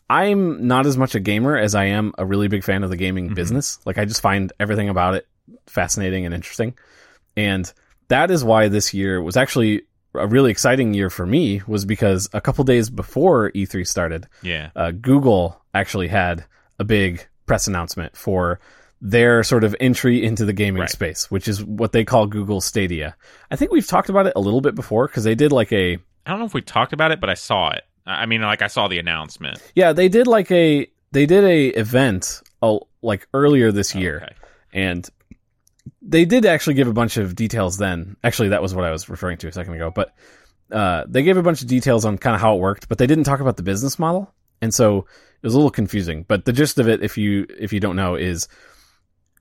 I'm 0.08 0.66
not 0.66 0.86
as 0.86 0.96
much 0.96 1.14
a 1.14 1.20
gamer 1.20 1.56
as 1.56 1.74
I 1.74 1.84
am 1.86 2.12
a 2.18 2.26
really 2.26 2.48
big 2.48 2.64
fan 2.64 2.82
of 2.82 2.90
the 2.90 2.96
gaming 2.96 3.30
Mhm. 3.30 3.34
business. 3.34 3.78
Like 3.84 3.98
I 3.98 4.04
just 4.04 4.20
find 4.20 4.52
everything 4.58 4.88
about 4.88 5.14
it 5.14 5.28
fascinating 5.66 6.24
and 6.26 6.34
interesting, 6.34 6.74
and 7.36 7.72
that 8.08 8.30
is 8.30 8.42
why 8.42 8.68
this 8.68 8.92
year 8.92 9.22
was 9.22 9.36
actually 9.36 9.82
a 10.14 10.26
really 10.26 10.50
exciting 10.50 10.94
year 10.94 11.10
for 11.10 11.26
me. 11.26 11.62
Was 11.66 11.84
because 11.84 12.28
a 12.32 12.40
couple 12.40 12.64
days 12.64 12.90
before 12.90 13.50
E3 13.52 13.86
started, 13.86 14.26
Yeah. 14.42 14.70
uh, 14.74 14.90
Google 14.90 15.62
actually 15.74 16.08
had 16.08 16.44
a 16.80 16.84
big 16.84 17.24
press 17.46 17.68
announcement 17.68 18.16
for 18.16 18.58
their 19.00 19.42
sort 19.42 19.64
of 19.64 19.74
entry 19.80 20.22
into 20.24 20.44
the 20.44 20.52
gaming 20.52 20.80
Right. 20.82 20.90
space, 20.90 21.30
which 21.30 21.48
is 21.48 21.64
what 21.64 21.92
they 21.92 22.04
call 22.04 22.26
Google 22.26 22.60
Stadia. 22.60 23.16
I 23.50 23.56
think 23.56 23.70
we've 23.72 23.86
talked 23.86 24.08
about 24.10 24.26
it 24.26 24.34
a 24.36 24.40
little 24.40 24.60
bit 24.60 24.74
before 24.74 25.06
because 25.06 25.24
they 25.24 25.34
did 25.34 25.52
like 25.52 25.72
a 25.72 25.94
I 26.26 26.30
don't 26.30 26.38
know 26.38 26.44
if 26.46 26.52
we 26.54 26.60
talked 26.60 26.92
about 26.92 27.10
it, 27.10 27.20
but 27.20 27.30
I 27.30 27.34
saw 27.34 27.70
it. 27.70 27.82
I 28.06 28.26
mean, 28.26 28.42
like 28.42 28.60
I 28.62 28.66
saw 28.66 28.88
the 28.88 28.98
announcement. 28.98 29.58
yeah 29.74 29.92
they 29.92 30.08
did 30.08 30.26
like 30.26 30.50
a 30.50 30.86
they 31.12 31.26
did 31.26 31.44
a 31.44 31.68
event 31.68 32.42
uh, 32.62 32.78
like 33.02 33.26
earlier 33.32 33.72
this 33.72 33.94
year 33.94 34.16
Okay. 34.22 34.34
and 34.74 35.08
they 36.02 36.24
did 36.24 36.44
actually 36.46 36.74
give 36.74 36.88
a 36.88 36.92
bunch 36.92 37.16
of 37.16 37.34
details 37.34 37.78
then. 37.78 38.16
Actually, 38.22 38.50
that 38.50 38.62
was 38.62 38.74
what 38.74 38.84
I 38.84 38.90
was 38.90 39.08
referring 39.08 39.38
to 39.38 39.48
a 39.48 39.52
second 39.52 39.74
ago. 39.74 39.90
But 39.90 40.14
uh, 40.70 41.04
they 41.08 41.22
gave 41.22 41.36
a 41.36 41.42
bunch 41.42 41.62
of 41.62 41.68
details 41.68 42.04
on 42.04 42.18
kind 42.18 42.34
of 42.34 42.40
how 42.40 42.54
it 42.54 42.60
worked, 42.60 42.88
but 42.88 42.98
they 42.98 43.06
didn't 43.06 43.24
talk 43.24 43.40
about 43.40 43.56
the 43.56 43.62
business 43.62 43.98
model, 43.98 44.32
and 44.62 44.72
so 44.72 44.98
it 44.98 45.46
was 45.46 45.54
a 45.54 45.56
little 45.56 45.70
confusing. 45.70 46.24
But 46.28 46.44
the 46.44 46.52
gist 46.52 46.78
of 46.78 46.88
it, 46.88 47.02
if 47.02 47.16
you 47.18 47.46
if 47.58 47.72
you 47.72 47.80
don't 47.80 47.96
know, 47.96 48.14
is 48.14 48.46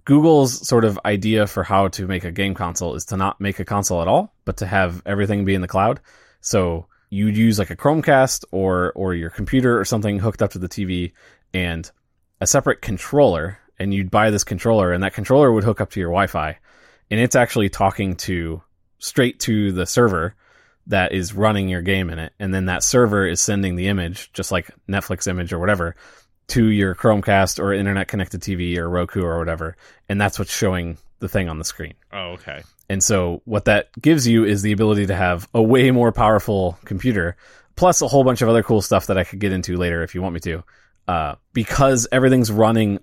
Google's 0.05 0.67
sort 0.67 0.85
of 0.85 0.99
idea 1.05 1.45
for 1.47 1.63
how 1.63 1.87
to 1.89 2.07
make 2.07 2.23
a 2.23 2.31
game 2.31 2.53
console 2.53 2.95
is 2.95 3.05
to 3.05 3.17
not 3.17 3.39
make 3.39 3.59
a 3.59 3.65
console 3.65 4.01
at 4.01 4.07
all, 4.07 4.33
but 4.45 4.57
to 4.57 4.65
have 4.65 5.01
everything 5.05 5.45
be 5.45 5.55
in 5.55 5.61
the 5.61 5.67
cloud. 5.67 5.99
So 6.41 6.87
you'd 7.09 7.37
use 7.37 7.59
like 7.59 7.69
a 7.69 7.75
Chromecast 7.75 8.45
or 8.51 8.91
or 8.93 9.13
your 9.13 9.29
computer 9.29 9.79
or 9.79 9.85
something 9.85 10.19
hooked 10.19 10.41
up 10.41 10.51
to 10.51 10.59
the 10.59 10.69
TV 10.69 11.13
and 11.53 11.89
a 12.39 12.47
separate 12.47 12.81
controller 12.81 13.57
and 13.79 13.93
you'd 13.93 14.11
buy 14.11 14.29
this 14.29 14.43
controller 14.43 14.91
and 14.91 15.03
that 15.03 15.13
controller 15.13 15.51
would 15.51 15.63
hook 15.63 15.81
up 15.81 15.91
to 15.91 15.99
your 15.99 16.09
Wi-Fi 16.09 16.57
and 17.09 17.19
it's 17.19 17.35
actually 17.35 17.69
talking 17.69 18.15
to 18.15 18.61
straight 18.99 19.39
to 19.39 19.71
the 19.71 19.85
server 19.85 20.35
that 20.87 21.11
is 21.11 21.33
running 21.33 21.69
your 21.69 21.81
game 21.81 22.09
in 22.09 22.19
it 22.19 22.33
and 22.39 22.53
then 22.53 22.65
that 22.65 22.83
server 22.83 23.27
is 23.27 23.41
sending 23.41 23.75
the 23.75 23.87
image 23.87 24.31
just 24.33 24.51
like 24.51 24.69
Netflix 24.87 25.27
image 25.27 25.51
or 25.51 25.59
whatever 25.59 25.95
to 26.49 26.65
your 26.67 26.95
Chromecast 26.95 27.59
or 27.59 27.73
internet 27.73 28.07
connected 28.07 28.41
TV 28.41 28.77
or 28.77 28.89
Roku 28.89 29.21
or 29.23 29.37
whatever 29.39 29.75
and 30.07 30.19
that's 30.19 30.37
what's 30.39 30.55
showing 30.55 30.97
the 31.19 31.27
thing 31.29 31.49
on 31.49 31.57
the 31.57 31.65
screen. 31.65 31.93
Oh, 32.13 32.31
okay. 32.33 32.61
And 32.89 33.03
so 33.03 33.41
what 33.45 33.65
that 33.65 33.89
gives 34.01 34.27
you 34.27 34.45
is 34.45 34.61
the 34.61 34.71
ability 34.71 35.07
to 35.07 35.15
have 35.15 35.47
a 35.53 35.61
way 35.61 35.91
more 35.91 36.11
powerful 36.11 36.77
computer, 36.85 37.35
plus 37.75 38.01
a 38.01 38.07
whole 38.07 38.23
bunch 38.23 38.41
of 38.41 38.49
other 38.49 38.63
cool 38.63 38.81
stuff 38.81 39.07
that 39.07 39.17
I 39.17 39.23
could 39.23 39.39
get 39.39 39.51
into 39.51 39.75
later 39.77 40.01
if 40.01 40.15
you 40.15 40.21
want 40.21 40.33
me 40.33 40.39
to. 40.41 40.63
Uh, 41.07 41.35
because 41.53 42.07
everything's 42.11 42.51
running 42.51 42.99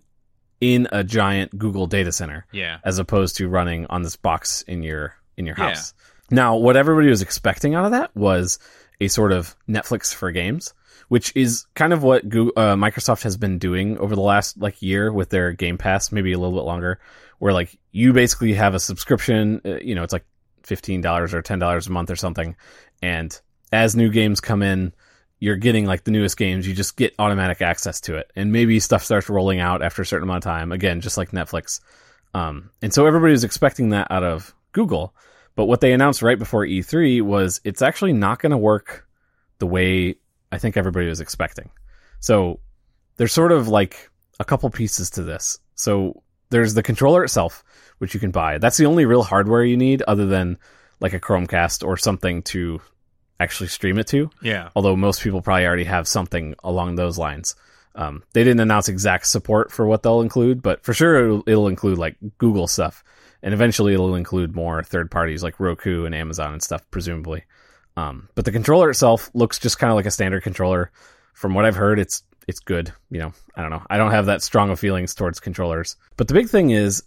in 0.60 0.88
a 0.90 1.04
giant 1.04 1.56
Google 1.58 1.86
data 1.86 2.10
center 2.10 2.46
Yeah. 2.52 2.78
as 2.84 2.98
opposed 2.98 3.36
to 3.36 3.48
running 3.48 3.86
on 3.90 4.02
this 4.02 4.16
box 4.16 4.62
in 4.62 4.82
your 4.82 5.14
in 5.36 5.44
your 5.46 5.54
Yeah. 5.58 5.68
house. 5.68 5.92
Now, 6.30 6.56
what 6.56 6.76
everybody 6.76 7.08
was 7.08 7.20
expecting 7.22 7.74
out 7.74 7.84
of 7.84 7.90
that 7.92 8.16
was 8.16 8.58
a 9.00 9.08
sort 9.08 9.30
of 9.32 9.54
Netflix 9.68 10.14
for 10.14 10.32
games, 10.32 10.72
which 11.08 11.32
is 11.36 11.66
kind 11.74 11.92
of 11.92 12.02
what 12.02 12.28
Google, 12.28 12.52
uh, 12.56 12.74
Microsoft 12.74 13.22
has 13.22 13.36
been 13.36 13.58
doing 13.58 13.98
over 13.98 14.14
the 14.14 14.22
last 14.22 14.58
like 14.58 14.82
year 14.82 15.12
with 15.12 15.30
their 15.30 15.52
Game 15.52 15.78
Pass, 15.78 16.12
maybe 16.12 16.32
a 16.32 16.38
little 16.38 16.56
bit 16.56 16.64
longer, 16.64 17.00
where 17.38 17.52
like 17.52 17.78
you 17.92 18.12
basically 18.12 18.54
have 18.54 18.74
a 18.74 18.80
subscription, 18.80 19.60
uh, 19.64 19.76
you 19.76 19.94
know, 19.94 20.02
it's 20.02 20.12
like 20.12 20.26
fifteen 20.62 21.00
dollars 21.00 21.34
or 21.34 21.42
ten 21.42 21.58
dollars 21.58 21.86
a 21.86 21.92
month 21.92 22.10
or 22.10 22.16
something, 22.16 22.56
and 23.02 23.40
as 23.72 23.96
new 23.96 24.10
games 24.10 24.40
come 24.40 24.62
in, 24.62 24.92
you're 25.38 25.56
getting 25.56 25.86
like 25.86 26.04
the 26.04 26.10
newest 26.10 26.36
games, 26.36 26.66
you 26.66 26.74
just 26.74 26.96
get 26.96 27.14
automatic 27.18 27.60
access 27.60 28.00
to 28.02 28.16
it, 28.16 28.30
and 28.36 28.52
maybe 28.52 28.80
stuff 28.80 29.04
starts 29.04 29.28
rolling 29.28 29.60
out 29.60 29.82
after 29.82 30.02
a 30.02 30.06
certain 30.06 30.24
amount 30.24 30.44
of 30.44 30.50
time. 30.50 30.72
Again, 30.72 31.00
just 31.00 31.16
like 31.16 31.30
Netflix. 31.30 31.80
Um, 32.34 32.70
and 32.82 32.92
so 32.92 33.06
everybody 33.06 33.32
was 33.32 33.44
expecting 33.44 33.90
that 33.90 34.08
out 34.10 34.22
of 34.22 34.54
Google. 34.72 35.14
But 35.54 35.64
what 35.64 35.80
they 35.80 35.92
announced 35.92 36.20
right 36.20 36.38
before 36.38 36.66
E3 36.66 37.22
was 37.22 37.60
it's 37.64 37.80
actually 37.80 38.12
not 38.12 38.40
going 38.40 38.50
to 38.50 38.58
work 38.58 39.08
the 39.58 39.66
way 39.66 40.16
I 40.52 40.58
think 40.58 40.76
everybody 40.76 41.06
was 41.08 41.20
expecting. 41.20 41.70
So 42.20 42.60
there's 43.16 43.32
sort 43.32 43.52
of 43.52 43.68
like 43.68 44.10
a 44.38 44.44
couple 44.44 44.68
pieces 44.70 45.10
to 45.10 45.22
this. 45.22 45.58
So 45.74 46.22
there's 46.50 46.74
the 46.74 46.82
controller 46.82 47.24
itself, 47.24 47.64
which 47.98 48.14
you 48.14 48.20
can 48.20 48.30
buy. 48.30 48.58
That's 48.58 48.76
the 48.76 48.86
only 48.86 49.04
real 49.04 49.22
hardware 49.22 49.64
you 49.64 49.76
need 49.76 50.02
other 50.02 50.26
than 50.26 50.58
like 51.00 51.12
a 51.12 51.20
Chromecast 51.20 51.84
or 51.86 51.96
something 51.96 52.42
to 52.44 52.80
actually 53.38 53.68
stream 53.68 53.98
it 53.98 54.06
to 54.06 54.30
Yeah. 54.40 54.70
although 54.74 54.96
most 54.96 55.20
people 55.20 55.42
probably 55.42 55.66
already 55.66 55.84
have 55.84 56.08
something 56.08 56.54
along 56.64 56.94
those 56.94 57.18
lines. 57.18 57.54
Um, 57.94 58.22
they 58.32 58.44
didn't 58.44 58.60
announce 58.60 58.88
exact 58.88 59.26
support 59.26 59.70
for 59.72 59.86
what 59.86 60.02
they'll 60.02 60.20
include, 60.22 60.62
but 60.62 60.82
for 60.84 60.94
sure 60.94 61.24
it'll, 61.24 61.42
it'll 61.46 61.68
include 61.68 61.98
like 61.98 62.16
Google 62.38 62.66
stuff, 62.66 63.02
and 63.42 63.52
eventually 63.52 63.92
it'll 63.94 64.14
include 64.14 64.54
more 64.54 64.82
third 64.82 65.10
parties 65.10 65.42
like 65.42 65.58
Roku 65.60 66.04
and 66.04 66.14
Amazon 66.14 66.52
and 66.52 66.62
stuff, 66.62 66.82
presumably. 66.90 67.44
Um, 67.96 68.28
but 68.34 68.44
the 68.44 68.52
controller 68.52 68.90
itself 68.90 69.30
looks 69.34 69.58
just 69.58 69.78
kind 69.78 69.90
of 69.90 69.96
like 69.96 70.06
a 70.06 70.10
standard 70.10 70.42
controller. 70.42 70.90
From 71.34 71.54
what 71.54 71.64
I've 71.64 71.76
heard, 71.76 71.98
it's 71.98 72.22
it's 72.48 72.60
good. 72.60 72.92
You 73.10 73.20
know, 73.20 73.32
I 73.54 73.62
don't 73.62 73.70
know. 73.70 73.82
I 73.90 73.96
don't 73.96 74.12
have 74.12 74.26
that 74.26 74.42
strong 74.42 74.70
of 74.70 74.78
feelings 74.78 75.14
towards 75.14 75.40
controllers. 75.40 75.96
But 76.16 76.28
the 76.28 76.34
big 76.34 76.48
thing 76.48 76.70
is, 76.70 77.02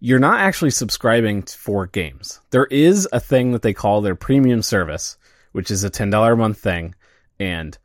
you're 0.00 0.18
not 0.18 0.40
actually 0.40 0.70
subscribing 0.70 1.42
for 1.42 1.86
games. 1.86 2.40
There 2.50 2.66
is 2.66 3.08
a 3.12 3.20
thing 3.20 3.52
that 3.52 3.62
they 3.62 3.72
call 3.72 4.00
their 4.00 4.14
premium 4.14 4.62
service, 4.62 5.16
which 5.52 5.70
is 5.70 5.84
a 5.84 5.90
$10 5.90 6.32
a 6.32 6.36
month 6.36 6.58
thing 6.58 6.94
and 7.40 7.76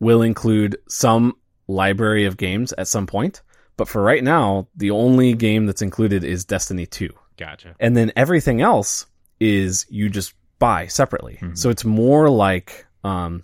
will 0.00 0.22
include 0.22 0.76
some 0.88 1.36
library 1.68 2.24
of 2.24 2.36
games 2.36 2.72
at 2.72 2.88
some 2.88 3.06
point. 3.06 3.42
But 3.76 3.88
for 3.88 4.02
right 4.02 4.22
now, 4.22 4.68
the 4.76 4.90
only 4.90 5.34
game 5.34 5.66
that's 5.66 5.82
included 5.82 6.24
is 6.24 6.44
Destiny 6.44 6.86
2. 6.86 7.10
Gotcha. 7.38 7.74
And 7.80 7.96
then 7.96 8.12
everything 8.16 8.60
else 8.60 9.06
is 9.38 9.86
you 9.88 10.10
just 10.10 10.34
buy 10.60 10.86
separately. 10.86 11.38
Mhm. 11.40 11.58
So 11.58 11.70
it's 11.70 11.84
more 11.84 12.30
like 12.30 12.86
um 13.02 13.42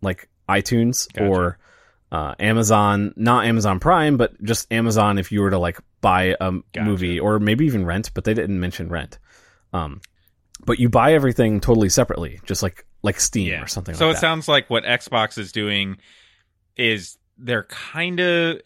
like 0.00 0.28
iTunes 0.48 1.12
Gotcha. 1.12 1.26
or 1.28 1.58
uh, 2.10 2.34
Amazon, 2.38 3.14
not 3.16 3.46
Amazon 3.46 3.80
Prime, 3.80 4.16
but 4.18 4.42
just 4.42 4.70
Amazon 4.70 5.16
if 5.18 5.32
you 5.32 5.40
were 5.40 5.48
to 5.50 5.58
like 5.58 5.78
buy 6.02 6.36
a 6.40 6.52
Gotcha. 6.52 6.82
movie 6.82 7.18
or 7.18 7.38
maybe 7.38 7.64
even 7.64 7.86
rent, 7.86 8.10
but 8.14 8.24
they 8.24 8.34
didn't 8.34 8.60
mention 8.60 8.88
rent. 8.90 9.18
Um, 9.72 10.00
but 10.66 10.78
you 10.78 10.88
buy 10.90 11.14
everything 11.14 11.58
totally 11.60 11.88
separately, 11.88 12.40
just 12.44 12.62
like 12.62 12.84
like 13.02 13.18
Steam 13.18 13.62
or 13.62 13.66
something. 13.66 13.94
So 13.94 14.06
like 14.06 14.12
it 14.12 14.14
that. 14.16 14.20
sounds 14.20 14.46
like 14.48 14.68
what 14.70 14.84
Xbox 14.84 15.38
is 15.38 15.52
doing 15.52 15.96
is 16.76 17.16
they're 17.38 17.64
kind 17.64 18.20
of 18.20 18.60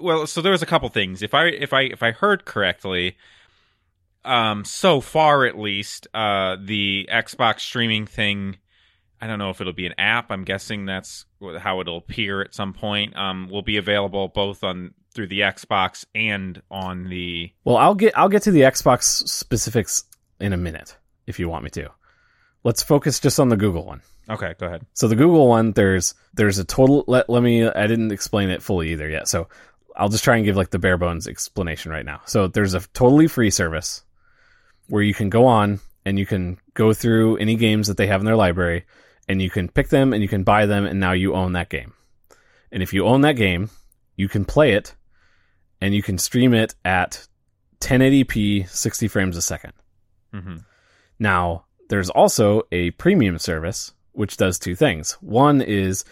well. 0.00 0.26
So 0.26 0.42
there 0.42 0.52
was 0.52 0.62
a 0.62 0.66
couple 0.66 0.88
things. 0.90 1.22
If 1.22 1.32
I 1.34 1.46
if 1.46 1.72
I 1.72 1.82
if 1.82 2.02
I 2.02 2.12
heard 2.12 2.44
correctly, 2.44 3.16
um, 4.24 4.64
so 4.64 5.00
far 5.00 5.44
at 5.44 5.58
least, 5.58 6.06
uh, 6.14 6.56
the 6.60 7.08
Xbox 7.10 7.60
streaming 7.60 8.06
thing. 8.06 8.58
I 9.20 9.26
don't 9.28 9.38
know 9.38 9.50
if 9.50 9.60
it'll 9.60 9.72
be 9.72 9.86
an 9.86 9.94
app. 9.98 10.32
I'm 10.32 10.44
guessing 10.44 10.84
that's 10.84 11.26
how 11.60 11.80
it'll 11.80 11.98
appear 11.98 12.40
at 12.40 12.54
some 12.54 12.72
point. 12.72 13.16
Um, 13.16 13.48
will 13.48 13.62
be 13.62 13.76
available 13.76 14.28
both 14.28 14.64
on 14.64 14.94
through 15.14 15.28
the 15.28 15.40
Xbox 15.40 16.04
and 16.14 16.60
on 16.70 17.08
the. 17.08 17.52
Well, 17.64 17.76
I'll 17.76 17.94
get 17.94 18.16
I'll 18.16 18.28
get 18.28 18.42
to 18.42 18.50
the 18.50 18.62
Xbox 18.62 19.28
specifics 19.28 20.04
in 20.40 20.52
a 20.52 20.56
minute 20.56 20.96
if 21.26 21.38
you 21.38 21.48
want 21.48 21.64
me 21.64 21.70
to. 21.70 21.90
Let's 22.64 22.82
focus 22.82 23.20
just 23.20 23.38
on 23.38 23.48
the 23.48 23.56
Google 23.56 23.84
one. 23.84 24.02
Okay, 24.30 24.54
go 24.58 24.66
ahead. 24.66 24.86
So 24.94 25.08
the 25.08 25.16
Google 25.16 25.48
one, 25.48 25.72
there's 25.72 26.14
there's 26.34 26.58
a 26.58 26.64
total. 26.64 27.04
Let 27.06 27.28
let 27.28 27.42
me. 27.42 27.68
I 27.68 27.86
didn't 27.86 28.12
explain 28.12 28.50
it 28.50 28.62
fully 28.62 28.92
either 28.92 29.08
yet. 29.08 29.28
So 29.28 29.48
I'll 29.96 30.08
just 30.08 30.24
try 30.24 30.36
and 30.36 30.44
give 30.44 30.56
like 30.56 30.70
the 30.70 30.78
bare 30.78 30.98
bones 30.98 31.28
explanation 31.28 31.92
right 31.92 32.04
now. 32.04 32.22
So 32.26 32.48
there's 32.48 32.74
a 32.74 32.80
totally 32.92 33.28
free 33.28 33.50
service 33.50 34.02
where 34.92 35.02
you 35.02 35.14
can 35.14 35.30
go 35.30 35.46
on 35.46 35.80
and 36.04 36.18
you 36.18 36.26
can 36.26 36.58
go 36.74 36.92
through 36.92 37.38
any 37.38 37.56
games 37.56 37.88
that 37.88 37.96
they 37.96 38.06
have 38.06 38.20
in 38.20 38.26
their 38.26 38.36
library 38.36 38.84
and 39.26 39.40
you 39.40 39.48
can 39.48 39.66
pick 39.66 39.88
them 39.88 40.12
and 40.12 40.20
you 40.20 40.28
can 40.28 40.42
buy 40.42 40.66
them 40.66 40.84
and 40.84 41.00
now 41.00 41.12
you 41.12 41.32
own 41.32 41.54
that 41.54 41.70
game. 41.70 41.94
And 42.70 42.82
if 42.82 42.92
you 42.92 43.06
own 43.06 43.22
that 43.22 43.36
game, 43.36 43.70
you 44.16 44.28
can 44.28 44.44
play 44.44 44.74
it 44.74 44.94
and 45.80 45.94
you 45.94 46.02
can 46.02 46.18
stream 46.18 46.52
it 46.52 46.74
at 46.84 47.26
1080p 47.80 48.68
60 48.68 49.08
frames 49.08 49.34
a 49.38 49.40
second. 49.40 49.72
hmm 50.30 50.56
Now, 51.18 51.64
there's 51.88 52.10
also 52.10 52.64
a 52.70 52.90
premium 52.90 53.38
service 53.38 53.94
which 54.12 54.36
does 54.36 54.58
two 54.58 54.74
things. 54.74 55.12
One 55.22 55.62
is 55.62 56.04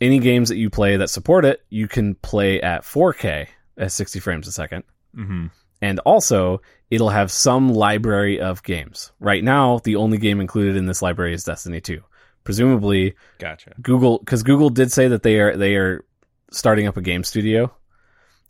any 0.00 0.18
games 0.20 0.48
that 0.48 0.56
you 0.56 0.70
play 0.70 0.96
that 0.96 1.10
support 1.10 1.44
it, 1.44 1.60
you 1.68 1.86
can 1.86 2.14
play 2.14 2.62
at 2.62 2.80
4K 2.80 3.48
at 3.76 3.92
60 3.92 4.20
frames 4.20 4.48
a 4.48 4.52
second. 4.52 4.84
hmm 5.14 5.48
And 5.82 5.98
also, 6.06 6.62
it'll 6.92 7.08
have 7.08 7.32
some 7.32 7.72
library 7.72 8.38
of 8.38 8.62
games. 8.62 9.12
Right 9.18 9.42
now, 9.42 9.78
the 9.78 9.96
only 9.96 10.18
game 10.18 10.42
included 10.42 10.76
in 10.76 10.84
this 10.84 11.00
library 11.00 11.32
is 11.32 11.42
Destiny 11.42 11.80
2. 11.80 12.02
Presumably, 12.44 13.14
Gotcha. 13.38 13.72
Google 13.80 14.18
because 14.18 14.42
Google 14.42 14.68
did 14.68 14.92
say 14.92 15.08
that 15.08 15.22
they 15.22 15.40
are 15.40 15.56
they 15.56 15.76
are 15.76 16.04
starting 16.50 16.86
up 16.86 16.98
a 16.98 17.00
game 17.00 17.24
studio. 17.24 17.74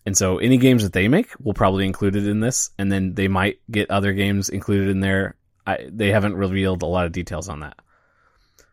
And 0.05 0.17
so 0.17 0.39
any 0.39 0.57
games 0.57 0.83
that 0.83 0.93
they 0.93 1.07
make 1.07 1.29
will 1.39 1.55
probably 1.55 1.87
include 1.87 2.17
it 2.17 2.27
in 2.27 2.41
this 2.41 2.71
and 2.77 2.91
then 2.91 3.15
they 3.15 3.29
might 3.29 3.61
get 3.71 3.93
other 3.93 4.13
games 4.13 4.49
included 4.49 4.89
in 4.89 4.99
there. 4.99 5.37
I, 5.65 5.89
they 5.89 6.11
haven't 6.11 6.35
revealed 6.35 6.83
a 6.83 6.87
lot 6.87 7.07
of 7.07 7.13
details 7.13 7.49
on 7.49 7.61
that. 7.61 7.79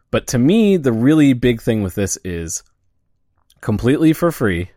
But 0.09 0.25
to 0.27 0.39
me, 0.39 0.77
the 0.77 0.91
really 0.91 1.33
big 1.33 1.61
thing 1.61 1.83
with 1.83 1.93
this 1.93 2.17
is 2.23 2.63
completely 3.61 4.13
for 4.13 4.31
free. 4.31 4.71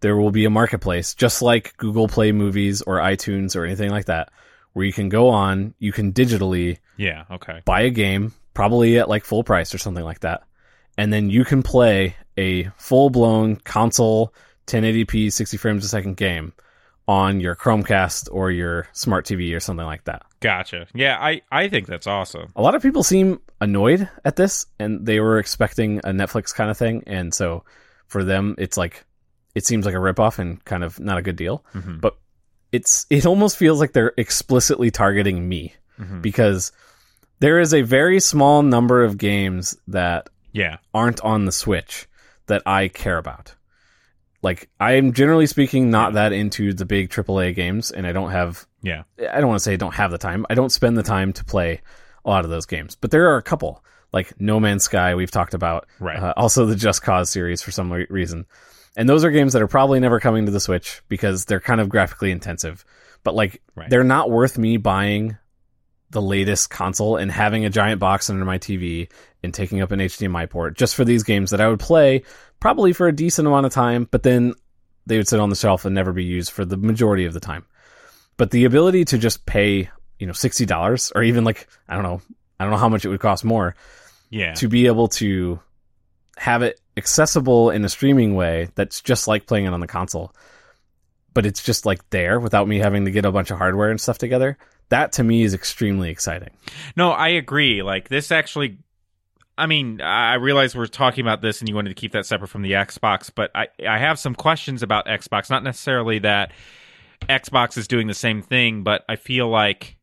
There 0.00 0.16
will 0.16 0.30
be 0.30 0.44
a 0.44 0.50
marketplace 0.50 1.14
just 1.14 1.42
like 1.42 1.76
Google 1.78 2.08
Play 2.08 2.32
Movies 2.32 2.82
or 2.82 2.98
iTunes 2.98 3.56
or 3.56 3.64
anything 3.64 3.90
like 3.90 4.06
that 4.06 4.30
where 4.74 4.84
you 4.84 4.92
can 4.92 5.08
go 5.08 5.30
on, 5.30 5.72
you 5.78 5.90
can 5.90 6.12
digitally 6.12 6.78
Yeah. 6.98 7.24
Okay. 7.30 7.62
buy 7.64 7.80
a 7.82 7.90
game, 7.90 8.32
probably 8.52 8.98
at 8.98 9.08
like 9.08 9.24
full 9.24 9.42
price 9.42 9.74
or 9.74 9.78
something 9.78 10.04
like 10.04 10.20
that. 10.20 10.42
And 10.98 11.10
then 11.12 11.30
you 11.30 11.44
can 11.46 11.62
play 11.62 12.14
a 12.36 12.64
full 12.76 13.08
blown 13.08 13.56
console 13.56 14.34
1080p 14.66 15.32
60 15.32 15.56
frames 15.56 15.84
a 15.84 15.88
second 15.88 16.16
game 16.18 16.52
on 17.08 17.40
your 17.40 17.54
Chromecast 17.54 18.28
or 18.32 18.50
your 18.50 18.88
smart 18.92 19.24
TV 19.24 19.56
or 19.56 19.60
something 19.60 19.86
like 19.86 20.04
that. 20.04 20.22
Gotcha. 20.40 20.86
Yeah, 20.94 21.16
I 21.20 21.40
I 21.50 21.68
think 21.68 21.86
that's 21.86 22.06
awesome. 22.06 22.52
A 22.56 22.60
lot 22.60 22.74
of 22.74 22.82
people 22.82 23.02
seem 23.02 23.40
annoyed 23.62 24.10
at 24.26 24.36
this 24.36 24.66
and 24.78 25.06
they 25.06 25.20
were 25.20 25.38
expecting 25.38 25.98
a 26.00 26.08
Netflix 26.10 26.54
kind 26.54 26.70
of 26.70 26.76
thing. 26.76 27.02
And 27.06 27.32
so 27.32 27.64
for 28.08 28.24
them, 28.24 28.56
it's 28.58 28.76
like, 28.76 29.05
it 29.56 29.64
seems 29.64 29.86
like 29.86 29.94
a 29.94 29.98
ripoff 29.98 30.38
and 30.38 30.62
kind 30.64 30.84
of 30.84 31.00
not 31.00 31.16
a 31.18 31.22
good 31.22 31.36
deal. 31.36 31.64
Mhm. 31.74 32.00
But 32.00 32.16
it's, 32.72 33.06
it 33.10 33.24
almost 33.26 33.56
feels 33.56 33.80
like 33.80 33.92
they're 33.92 34.12
explicitly 34.18 34.90
targeting 34.90 35.48
me 35.48 35.74
Mhm. 35.98 36.20
because 36.20 36.72
there 37.40 37.58
is 37.58 37.72
a 37.72 37.80
very 37.82 38.20
small 38.20 38.62
number 38.62 39.02
of 39.02 39.16
games 39.18 39.76
that 39.88 40.28
Yeah. 40.52 40.76
aren't 40.92 41.20
on 41.22 41.46
the 41.46 41.52
Switch 41.52 42.06
that 42.48 42.62
I 42.66 42.88
care 42.88 43.16
about. 43.18 43.54
Like 44.42 44.68
I 44.78 44.92
am 44.92 45.12
generally 45.12 45.46
speaking 45.46 45.90
not 45.90 46.12
that 46.14 46.32
into 46.32 46.72
the 46.74 46.84
big 46.84 47.08
AAA 47.10 47.52
games 47.54 47.90
and 47.90 48.06
I 48.06 48.12
don't 48.12 48.30
have 48.30 48.66
Yeah. 48.82 49.02
I 49.18 49.40
don't 49.40 49.48
want 49.48 49.58
to 49.58 49.64
say 49.64 49.72
I 49.72 49.76
don't 49.76 49.94
have 49.94 50.10
the 50.10 50.18
time. 50.18 50.44
I 50.50 50.54
don't 50.54 50.70
spend 50.70 50.96
the 50.98 51.02
time 51.02 51.32
to 51.32 51.44
play 51.44 51.80
a 52.24 52.28
lot 52.30 52.44
of 52.44 52.50
those 52.50 52.66
games. 52.66 52.94
But 53.00 53.10
there 53.10 53.30
are 53.32 53.36
a 53.38 53.42
couple 53.42 53.82
like 54.12 54.38
No 54.40 54.60
Man's 54.60 54.84
Sky 54.84 55.14
we've 55.14 55.30
talked 55.30 55.54
about. 55.54 55.86
Right. 55.98 56.18
Uh, 56.18 56.32
also 56.36 56.66
the 56.66 56.76
Just 56.76 57.02
Cause 57.02 57.30
series 57.30 57.62
for 57.62 57.70
some 57.72 57.90
reason. 58.10 58.46
And 58.96 59.08
those 59.08 59.24
are 59.24 59.30
games 59.30 59.52
that 59.52 59.62
are 59.62 59.66
probably 59.68 60.00
never 60.00 60.18
coming 60.20 60.46
to 60.46 60.52
the 60.52 60.60
Switch 60.60 61.02
because 61.08 61.44
they're 61.44 61.60
kind 61.60 61.80
of 61.80 61.88
graphically 61.88 62.30
intensive. 62.30 62.84
But 63.22 63.34
like 63.34 63.62
Right. 63.74 63.90
they're 63.90 64.04
not 64.04 64.30
worth 64.30 64.56
me 64.56 64.76
buying 64.78 65.36
the 66.10 66.22
latest 66.22 66.70
console 66.70 67.16
and 67.16 67.30
having 67.30 67.64
a 67.64 67.70
giant 67.70 68.00
box 68.00 68.30
under 68.30 68.44
my 68.44 68.58
TV 68.58 69.08
and 69.42 69.52
taking 69.52 69.80
up 69.82 69.90
an 69.92 70.00
HDMI 70.00 70.46
port 70.48 70.76
just 70.76 70.94
for 70.94 71.04
these 71.04 71.24
games 71.24 71.50
that 71.50 71.60
I 71.60 71.68
would 71.68 71.80
play 71.80 72.22
probably 72.60 72.92
for 72.92 73.06
a 73.08 73.12
decent 73.12 73.46
amount 73.46 73.66
of 73.66 73.72
time, 73.72 74.08
but 74.10 74.22
then 74.22 74.54
they 75.04 75.18
would 75.18 75.28
sit 75.28 75.40
on 75.40 75.50
the 75.50 75.56
shelf 75.56 75.84
and 75.84 75.94
never 75.94 76.12
be 76.12 76.24
used 76.24 76.50
for 76.52 76.64
the 76.64 76.76
majority 76.76 77.26
of 77.26 77.34
the 77.34 77.40
time. 77.40 77.64
But 78.38 78.50
the 78.50 78.64
ability 78.64 79.04
to 79.06 79.18
just 79.18 79.44
pay, 79.46 79.90
you 80.18 80.26
know, 80.26 80.32
$60 80.32 81.12
or 81.14 81.22
even 81.22 81.44
like, 81.44 81.68
I 81.88 81.94
don't 81.94 82.02
know, 82.04 82.22
I 82.58 82.64
don't 82.64 82.70
know 82.72 82.78
how 82.78 82.88
much 82.88 83.04
it 83.04 83.08
would 83.08 83.20
cost 83.20 83.44
more 83.44 83.74
Yeah. 84.30 84.54
to 84.54 84.68
be 84.68 84.86
able 84.86 85.08
to 85.08 85.60
have 86.38 86.62
it 86.62 86.80
accessible 86.96 87.70
in 87.70 87.84
a 87.84 87.88
streaming 87.88 88.34
way 88.34 88.68
that's 88.74 89.00
just 89.00 89.28
like 89.28 89.46
playing 89.46 89.66
it 89.66 89.72
on 89.72 89.80
the 89.80 89.86
console 89.86 90.34
but 91.34 91.44
it's 91.44 91.62
just 91.62 91.84
like 91.84 92.08
there 92.10 92.40
without 92.40 92.66
me 92.66 92.78
having 92.78 93.04
to 93.04 93.10
get 93.10 93.26
a 93.26 93.32
bunch 93.32 93.50
of 93.50 93.58
hardware 93.58 93.90
and 93.90 94.00
stuff 94.00 94.18
together 94.18 94.56
that 94.88 95.12
to 95.12 95.24
me 95.24 95.42
is 95.42 95.54
extremely 95.54 96.10
exciting 96.10 96.50
No, 96.96 97.10
I 97.10 97.28
agree. 97.28 97.82
Like 97.82 98.08
this 98.08 98.30
actually 98.30 98.78
I 99.58 99.66
mean, 99.66 100.02
I 100.02 100.34
realize 100.34 100.76
we're 100.76 100.86
talking 100.86 101.22
about 101.22 101.40
this 101.40 101.60
and 101.60 101.68
you 101.68 101.74
wanted 101.74 101.88
to 101.88 101.94
keep 101.94 102.12
that 102.12 102.26
separate 102.26 102.48
from 102.48 102.60
the 102.60 102.72
Xbox, 102.72 103.30
but 103.34 103.50
I 103.54 103.68
I 103.86 103.98
have 103.98 104.18
some 104.18 104.34
questions 104.34 104.82
about 104.82 105.06
Xbox, 105.06 105.48
not 105.48 105.64
necessarily 105.64 106.18
that 106.20 106.52
Xbox 107.22 107.78
is 107.78 107.88
doing 107.88 108.06
the 108.06 108.14
same 108.14 108.42
thing, 108.42 108.82
but 108.82 109.04
I 109.08 109.16
feel 109.16 109.48
like 109.48 109.96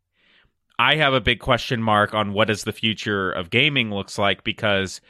I 0.80 0.96
have 0.96 1.14
a 1.14 1.22
big 1.22 1.40
question 1.40 1.84
mark 1.84 2.16
on 2.16 2.34
what 2.34 2.48
does 2.48 2.64
the 2.64 2.74
future 2.74 3.32
of 3.32 3.52
gaming 3.52 3.92
looks 3.92 4.18
like 4.18 4.44
because 4.44 5.02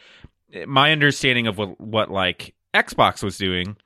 my 0.68 0.92
understanding 0.92 1.48
of 1.48 1.58
what 1.58 1.80
what 1.80 2.12
like 2.12 2.54
Xbox 2.74 3.24
was 3.24 3.38
doing 3.38 3.78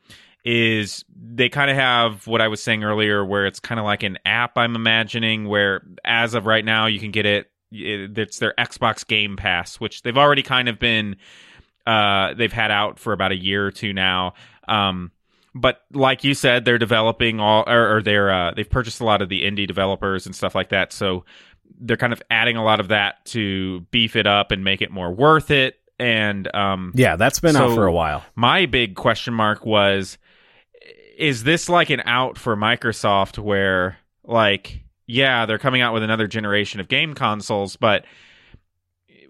is 0.43 1.03
they 1.13 1.49
kind 1.49 1.69
of 1.69 1.75
have 1.75 2.25
what 2.27 2.41
I 2.41 2.47
was 2.47 2.63
saying 2.63 2.83
earlier 2.83 3.25
where 3.25 3.45
it's 3.45 3.59
kind 3.59 3.79
of 3.79 3.85
like 3.85 4.03
an 4.03 4.17
app 4.25 4.57
I'm 4.57 4.75
imagining 4.75 5.47
where 5.47 5.81
as 6.05 6.33
of 6.33 6.45
right 6.45 6.63
now 6.63 6.85
you 6.85 6.99
can 6.99 7.11
get 7.11 7.25
it 7.25 7.51
it- 7.71 8.17
it's 8.17 8.39
their 8.39 8.53
Xbox 8.57 9.05
Game 9.05 9.35
Pass 9.35 9.75
which 9.79 10.01
they've 10.03 10.17
already 10.17 10.43
kind 10.43 10.69
of 10.69 10.79
been 10.79 11.17
uh 11.85 12.33
they've 12.33 12.53
had 12.53 12.71
out 12.71 12.99
for 12.99 13.13
about 13.13 13.31
a 13.31 13.37
year 13.37 13.65
or 13.65 13.71
two 13.71 13.93
now. 13.93 14.33
Um 14.67 15.11
but 15.55 15.81
like 15.91 16.23
you 16.23 16.33
said 16.33 16.65
they're 16.65 16.77
developing 16.77 17.39
all 17.39 17.63
or, 17.67 17.97
or 17.97 18.01
they're 18.01 18.31
uh 18.31 18.51
they've 18.53 18.69
purchased 18.69 19.01
a 19.01 19.05
lot 19.05 19.21
of 19.21 19.29
the 19.29 19.41
indie 19.41 19.67
developers 19.67 20.25
and 20.25 20.35
stuff 20.35 20.55
like 20.55 20.69
that. 20.69 20.93
So 20.93 21.25
they're 21.79 21.97
kind 21.97 22.13
of 22.13 22.21
adding 22.31 22.55
a 22.55 22.63
lot 22.63 22.79
of 22.79 22.87
that 22.89 23.23
to 23.25 23.81
beef 23.91 24.15
it 24.15 24.27
up 24.27 24.51
and 24.51 24.63
make 24.63 24.81
it 24.81 24.91
more 24.91 25.11
worth 25.13 25.51
it 25.51 25.75
and 25.99 26.53
um 26.55 26.91
yeah 26.95 27.15
that's 27.15 27.39
been 27.39 27.55
out 27.55 27.73
for 27.73 27.87
a 27.87 27.91
while 27.91 28.23
my 28.35 28.65
big 28.65 28.95
question 28.95 29.33
mark 29.33 29.65
was 29.65 30.17
is 31.17 31.43
this 31.43 31.67
like 31.67 31.89
an 31.89 32.01
out 32.05 32.37
for 32.37 32.55
Microsoft 32.55 33.39
where 33.39 33.97
like 34.23 34.83
yeah, 35.07 35.45
they're 35.45 35.57
coming 35.57 35.81
out 35.81 35.93
with 35.93 36.03
another 36.03 36.27
generation 36.27 36.79
of 36.79 36.87
game 36.89 37.13
consoles, 37.13 37.75
but 37.77 38.05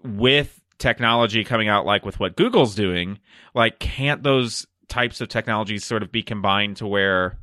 with 0.04 0.60
technology 0.78 1.44
coming 1.44 1.68
out 1.68 1.86
like 1.86 2.04
with 2.04 2.20
what 2.20 2.36
Google's 2.36 2.74
doing, 2.74 3.18
like 3.54 3.78
can't 3.78 4.22
those 4.22 4.66
types 4.88 5.20
of 5.20 5.28
technologies 5.28 5.84
sort 5.84 6.02
of 6.02 6.12
be 6.12 6.22
combined 6.22 6.76
to 6.76 6.86
where 6.86 7.38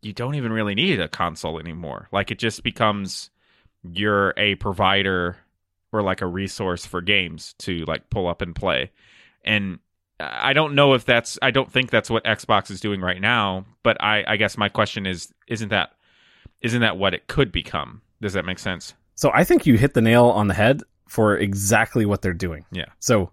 you 0.00 0.12
don't 0.12 0.36
even 0.36 0.52
really 0.52 0.74
need 0.74 1.00
a 1.00 1.08
console 1.08 1.58
anymore? 1.58 2.08
Like 2.12 2.30
it 2.30 2.38
just 2.38 2.62
becomes 2.62 3.30
you're 3.82 4.32
a 4.36 4.54
provider 4.56 5.36
or 5.92 6.02
like 6.02 6.20
a 6.20 6.26
resource 6.26 6.86
for 6.86 7.00
games 7.00 7.54
to 7.58 7.84
like 7.84 8.10
pull 8.10 8.26
up 8.26 8.42
and 8.42 8.54
play. 8.54 8.90
And 9.44 9.78
I 10.18 10.52
don't 10.52 10.74
know 10.74 10.94
if 10.94 11.04
that's 11.04 11.38
I 11.42 11.50
don't 11.50 11.70
think 11.70 11.90
that's 11.90 12.10
what 12.10 12.24
Xbox 12.24 12.70
is 12.70 12.80
doing 12.80 13.00
right 13.00 13.20
now, 13.20 13.66
but 13.82 14.02
I 14.02 14.24
I 14.26 14.36
guess 14.36 14.56
my 14.56 14.68
question 14.68 15.06
is 15.06 15.32
isn't 15.46 15.68
that 15.68 15.92
isn't 16.60 16.80
that 16.80 16.96
what 16.96 17.14
it 17.14 17.26
could 17.26 17.52
become? 17.52 18.02
Does 18.20 18.32
that 18.32 18.44
make 18.44 18.58
sense? 18.58 18.94
so 19.14 19.30
i 19.34 19.44
think 19.44 19.66
you 19.66 19.76
hit 19.76 19.92
the 19.92 20.00
nail 20.00 20.24
on 20.24 20.48
the 20.48 20.54
head 20.54 20.82
for 21.12 21.36
exactly 21.36 22.06
what 22.06 22.22
they're 22.22 22.32
doing. 22.32 22.64
Yeah. 22.72 22.86
So 22.98 23.32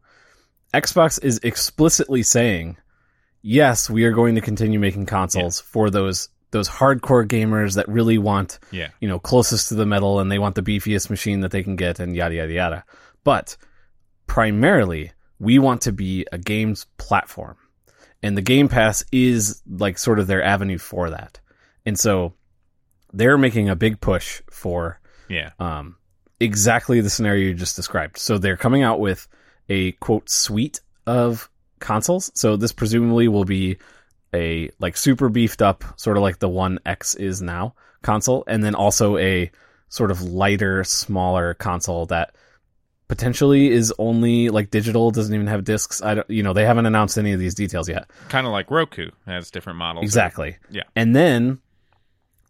Xbox 0.74 1.24
is 1.24 1.40
explicitly 1.44 2.24
saying, 2.24 2.76
yes, 3.42 3.90
we 3.90 4.04
are 4.04 4.12
going 4.12 4.36
to 4.36 4.42
continue 4.42 4.80
making 4.80 5.06
consoles 5.06 5.62
for 5.62 5.90
those 5.90 6.28
those 6.52 6.68
hardcore 6.70 7.28
gamers 7.28 7.76
that 7.76 7.88
really 7.88 8.18
want, 8.18 8.60
Yeah. 8.72 8.90
you 9.00 9.08
know, 9.08 9.20
closest 9.20 9.70
to 9.70 9.76
the 9.76 9.86
metal 9.86 10.20
and 10.20 10.32
they 10.32 10.40
want 10.40 10.56
the 10.56 10.64
beefiest 10.64 11.10
machine 11.10 11.42
that 11.42 11.52
they 11.52 11.62
can 11.64 11.76
get 11.76 12.00
and 12.00 12.16
yada 12.16 12.36
yada 12.36 12.54
yada. 12.54 12.84
But 13.24 13.56
primarily, 14.28 15.12
we 15.40 15.60
want 15.60 15.82
to 15.82 15.92
be 15.92 16.26
a 16.32 16.38
games 16.38 16.86
platform. 16.98 17.58
And 18.22 18.36
the 18.36 18.42
Game 18.42 18.68
Pass 18.68 19.04
is 19.12 19.62
like 19.68 19.98
sort 19.98 20.20
of 20.20 20.28
their 20.28 20.44
avenue 20.44 20.78
for 20.78 21.10
that. 21.10 21.40
And 21.86 21.98
so 21.98 22.34
they're 23.14 23.38
making 23.38 23.70
a 23.70 23.76
big 23.76 24.02
push 24.02 24.42
for 24.52 25.00
Yeah. 25.30 25.52
um, 25.60 25.96
exactly 26.40 27.00
the 27.02 27.10
scenario 27.10 27.48
you 27.48 27.54
just 27.54 27.76
described. 27.76 28.18
So 28.18 28.38
they're 28.38 28.58
coming 28.58 28.84
out 28.84 29.00
with 29.00 29.28
a 29.70 29.94
quote 29.94 30.30
suite 30.30 30.82
of 31.08 31.50
consoles. 31.80 32.30
So 32.36 32.58
this 32.58 32.74
presumably 32.74 33.28
will 33.30 33.46
be 33.46 33.78
a 34.34 34.70
like 34.80 34.96
super 34.98 35.30
beefed 35.30 35.62
up, 35.62 35.84
sort 36.00 36.18
of 36.18 36.24
like 36.24 36.40
the 36.40 36.50
One 36.50 36.80
X 36.86 37.16
is 37.16 37.42
now 37.42 37.76
console, 38.02 38.44
and 38.48 38.64
then 38.64 38.76
also 38.76 39.18
a 39.18 39.52
sort 39.90 40.12
of 40.12 40.22
lighter, 40.22 40.84
smaller 40.84 41.54
console 41.56 42.06
that 42.08 42.36
potentially 43.08 43.70
is 43.70 43.92
only 43.98 44.50
like 44.50 44.70
digital, 44.70 45.10
doesn't 45.12 45.34
even 45.34 45.48
have 45.48 45.64
discs. 45.64 46.02
I 46.04 46.14
don't, 46.16 46.30
you 46.30 46.44
know, 46.44 46.54
they 46.54 46.66
haven't 46.66 46.86
announced 46.86 47.18
any 47.18 47.34
of 47.34 47.40
these 47.40 47.56
details 47.56 47.90
yet. 47.90 48.10
Kind 48.30 48.46
of 48.46 48.54
like 48.54 48.70
Roku 48.70 49.10
has 49.26 49.50
different 49.50 49.80
models. 49.80 50.04
Exactly. 50.04 50.58
Yeah. 50.70 50.84
And 50.96 51.16
then 51.16 51.60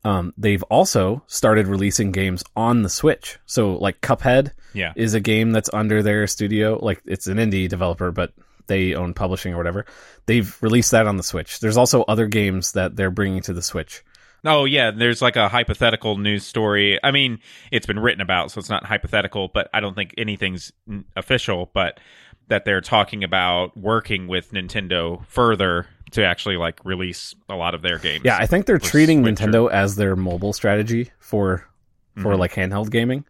um, 0.04 0.34
they've 0.38 0.64
also 0.64 1.24
started 1.28 1.68
releasing 1.68 2.12
games 2.12 2.44
on 2.58 2.82
the 2.84 2.90
Switch. 2.90 3.40
So 3.46 3.76
like 3.76 4.02
Cuphead 4.02 4.52
Yeah. 4.74 4.92
is 4.98 5.14
a 5.14 5.20
game 5.22 5.52
that's 5.52 5.70
under 5.74 6.04
their 6.04 6.28
studio. 6.28 6.78
Like 6.84 7.02
it's 7.06 7.28
an 7.28 7.38
indie 7.38 7.70
developer, 7.70 8.12
but 8.12 8.34
they 8.70 8.94
own 8.96 9.14
publishing 9.14 9.54
or 9.54 9.58
whatever. 9.58 9.86
They've 10.26 10.56
released 10.62 10.92
that 10.92 11.06
on 11.08 11.18
the 11.18 11.24
Switch. 11.24 11.60
There's 11.60 11.76
also 11.76 12.04
other 12.04 12.28
games 12.28 12.72
that 12.72 12.96
they're 12.96 13.12
bringing 13.12 13.42
to 13.42 13.54
the 13.54 13.62
Switch. 13.62 14.02
Oh 14.46 14.64
yeah, 14.64 14.92
there's 14.92 15.22
like 15.22 15.36
a 15.36 15.50
hypothetical 15.50 16.18
news 16.18 16.46
story. 16.46 16.98
I 17.04 17.12
mean, 17.12 17.40
it's 17.72 17.86
been 17.86 18.00
written 18.00 18.22
about, 18.22 18.52
so 18.52 18.60
it's 18.60 18.70
not 18.70 18.86
hypothetical, 18.86 19.50
but 19.54 19.70
I 19.74 19.82
don't 19.82 19.96
think 19.96 20.14
anything's 20.18 20.72
official. 21.18 21.70
But 21.74 22.00
that 22.48 22.64
they're 22.64 22.80
talking 22.82 23.24
about 23.26 23.76
working 23.78 24.28
with 24.28 24.52
Nintendo 24.54 25.26
further 25.28 25.88
to 26.12 26.24
actually 26.24 26.56
like 26.58 26.80
release 26.86 27.36
a 27.50 27.56
lot 27.56 27.76
of 27.76 27.82
their 27.82 28.00
games. 28.00 28.22
Yeah, 28.24 28.38
I 28.38 28.46
think 28.48 28.66
they're 28.66 28.80
treating 28.80 29.24
Switch 29.24 29.42
or- 29.42 29.46
Nintendo 29.48 29.70
as 29.72 29.98
their 29.98 30.16
mobile 30.16 30.54
strategy 30.54 31.12
for 31.20 31.68
for 32.18 32.34
Mhm. 32.34 32.40
like 32.40 32.54
handheld 32.54 32.92
gaming, 32.92 33.26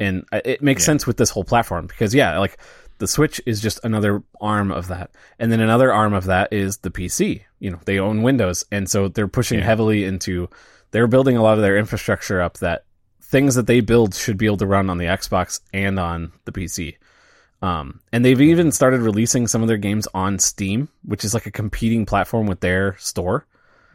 and 0.00 0.24
it 0.32 0.60
makes 0.60 0.82
Yeah. 0.82 0.86
sense 0.86 1.06
with 1.06 1.16
this 1.18 1.30
whole 1.30 1.44
platform 1.44 1.86
because 1.86 2.14
yeah, 2.14 2.36
like 2.38 2.58
the 2.98 3.06
Switch 3.08 3.40
is 3.46 3.60
just 3.60 3.80
another 3.84 4.22
arm 4.40 4.70
of 4.70 4.88
that, 4.88 5.10
and 5.38 5.50
then 5.52 5.60
another 5.60 5.92
arm 5.92 6.12
of 6.14 6.24
that 6.26 6.52
is 6.52 6.78
the 6.78 6.90
PC. 6.90 7.42
You 7.60 7.70
know, 7.70 7.80
they 7.84 7.98
own 7.98 8.22
Windows, 8.22 8.64
and 8.72 8.88
so 8.90 9.08
they're 9.08 9.28
pushing 9.28 9.58
Yeah. 9.60 9.64
heavily 9.66 10.04
into. 10.04 10.48
They're 10.90 11.06
building 11.06 11.36
a 11.36 11.42
lot 11.42 11.58
of 11.58 11.62
their 11.62 11.76
infrastructure 11.76 12.40
up 12.40 12.58
that 12.58 12.84
things 13.22 13.54
that 13.56 13.66
they 13.66 13.80
build 13.80 14.14
should 14.14 14.38
be 14.38 14.46
able 14.46 14.56
to 14.56 14.66
run 14.66 14.88
on 14.88 14.96
the 14.98 15.04
Xbox 15.06 15.60
and 15.74 15.98
on 16.00 16.32
the 16.46 16.52
PC. 16.52 16.96
Um, 17.60 18.00
and 18.12 18.24
they've 18.24 18.40
even 18.40 18.72
started 18.72 19.00
releasing 19.00 19.46
some 19.48 19.60
of 19.62 19.68
their 19.68 19.76
games 19.76 20.06
on 20.14 20.38
Steam, 20.38 20.88
which 21.04 21.24
is 21.24 21.34
like 21.34 21.44
a 21.46 21.50
competing 21.50 22.06
platform 22.06 22.46
with 22.46 22.60
their 22.60 22.96
store. 22.98 23.46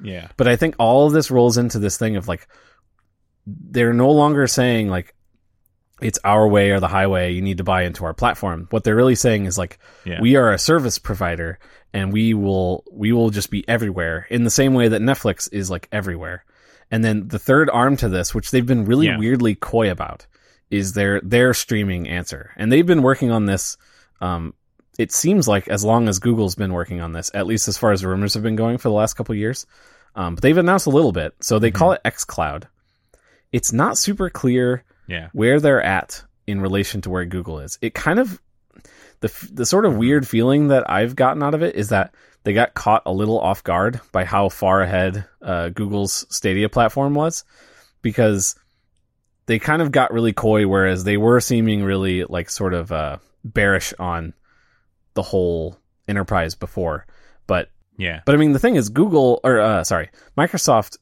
yeah, 0.04 0.28
But 0.38 0.48
I 0.48 0.56
think 0.56 0.76
all 0.78 1.08
of 1.08 1.14
this 1.14 1.32
rolls 1.32 1.58
into 1.58 1.80
this 1.80 1.98
thing 1.98 2.16
of 2.16 2.28
like 2.28 2.48
they're 3.48 3.94
no 3.94 4.12
longer 4.12 4.48
saying 4.48 4.90
like 4.90 5.16
it's 6.04 6.20
our 6.24 6.48
way 6.48 6.72
or 6.72 6.80
the 6.80 6.88
highway. 6.88 7.32
You 7.34 7.42
need 7.42 7.58
to 7.58 7.64
buy 7.64 7.84
into 7.84 8.06
our 8.06 8.14
platform. 8.14 8.68
What 8.70 8.84
they're 8.84 8.96
really 8.96 9.16
saying 9.16 9.46
is 9.46 9.58
like 9.58 9.80
Yeah. 10.06 10.22
we 10.22 10.36
are 10.36 10.52
a 10.52 10.58
service 10.60 11.00
provider 11.00 11.60
and 11.94 12.12
we 12.12 12.34
will 12.34 12.84
we 12.92 13.12
will 13.12 13.30
just 13.30 13.50
be 13.50 13.68
everywhere 13.68 14.28
in 14.30 14.44
the 14.44 14.50
same 14.50 14.74
way 14.74 14.88
that 14.90 15.02
Netflix 15.02 15.50
is 15.52 15.70
like 15.70 15.88
everywhere. 15.92 16.44
And 16.92 17.04
then 17.04 17.28
the 17.28 17.40
third 17.40 17.70
arm 17.70 17.98
to 17.98 18.10
this, 18.10 18.36
which 18.36 18.52
they've 18.52 18.66
been 18.66 18.86
really 18.86 19.08
Yeah. 19.08 19.18
weirdly 19.18 19.56
coy 19.56 19.90
about, 19.90 20.26
is 20.70 20.94
their 20.94 21.22
their 21.22 21.54
streaming 21.54 22.08
answer. 22.08 22.52
And 22.58 22.72
they've 22.72 22.86
been 22.86 23.02
working 23.02 23.32
on 23.32 23.46
this. 23.46 23.78
Um, 24.22 24.54
it 25.00 25.12
seems 25.12 25.48
like 25.48 25.68
as 25.70 25.84
long 25.84 26.08
as 26.08 26.20
Google's 26.20 26.56
been 26.56 26.74
working 26.74 27.02
on 27.02 27.14
this, 27.14 27.32
at 27.34 27.48
least 27.48 27.68
as 27.68 27.78
far 27.78 27.92
as 27.92 28.06
rumors 28.06 28.34
have 28.36 28.44
been 28.44 28.56
going 28.56 28.78
for 28.78 28.90
the 28.90 28.94
last 28.96 29.16
couple 29.16 29.34
years. 29.36 29.66
Um, 30.16 30.36
but 30.36 30.44
they've 30.44 30.58
announced 30.58 30.86
a 30.86 30.92
little 30.92 31.12
bit, 31.12 31.34
so 31.40 31.58
they 31.58 31.72
call 31.72 31.94
it 31.94 32.02
xCloud. 32.06 32.66
It's 33.52 33.74
not 33.74 33.98
super 33.98 34.30
clear 34.30 34.84
yeah, 35.08 35.30
where 35.34 35.60
they're 35.60 35.82
at 35.82 36.24
in 36.48 36.62
relation 36.62 37.02
to 37.02 37.10
where 37.10 37.26
Google 37.26 37.60
is. 37.60 37.78
It 37.82 37.94
kind 37.94 38.20
of 38.20 38.42
the 39.22 39.50
the 39.52 39.66
sort 39.66 39.86
of 39.86 39.96
weird 39.96 40.28
feeling 40.28 40.68
that 40.68 40.90
I've 40.90 41.16
gotten 41.16 41.44
out 41.44 41.54
of 41.54 41.64
it 41.64 41.76
is 41.76 41.90
that 41.90 42.14
they 42.44 42.54
got 42.54 42.74
caught 42.74 43.04
a 43.06 43.12
little 43.12 43.40
off 43.40 43.64
guard 43.64 44.02
by 44.12 44.26
how 44.26 44.50
far 44.50 44.82
ahead 44.82 45.26
uh, 45.42 45.70
Google's 45.70 46.26
Stadia 46.30 46.68
platform 46.68 47.14
was, 47.14 47.46
because 48.02 48.56
they 49.46 49.60
kind 49.60 49.82
of 49.82 49.92
got 49.92 50.14
really 50.14 50.34
coy, 50.34 50.68
whereas 50.68 51.04
they 51.04 51.18
were 51.18 51.40
seeming 51.40 51.84
really 51.84 52.24
like 52.26 52.50
sort 52.50 52.74
of 52.74 52.92
uh, 52.92 53.18
bearish 53.44 53.94
on 54.00 54.34
the 55.14 55.22
whole 55.22 55.78
enterprise 56.08 56.56
before. 56.56 57.06
But 57.48 57.70
yeah, 57.98 58.22
but 58.26 58.36
I 58.36 58.38
mean, 58.38 58.52
the 58.52 58.60
thing 58.60 58.76
is, 58.76 58.90
Google 58.90 59.40
or 59.44 59.60
uh, 59.60 59.84
sorry, 59.84 60.10
Microsoft, 60.38 60.98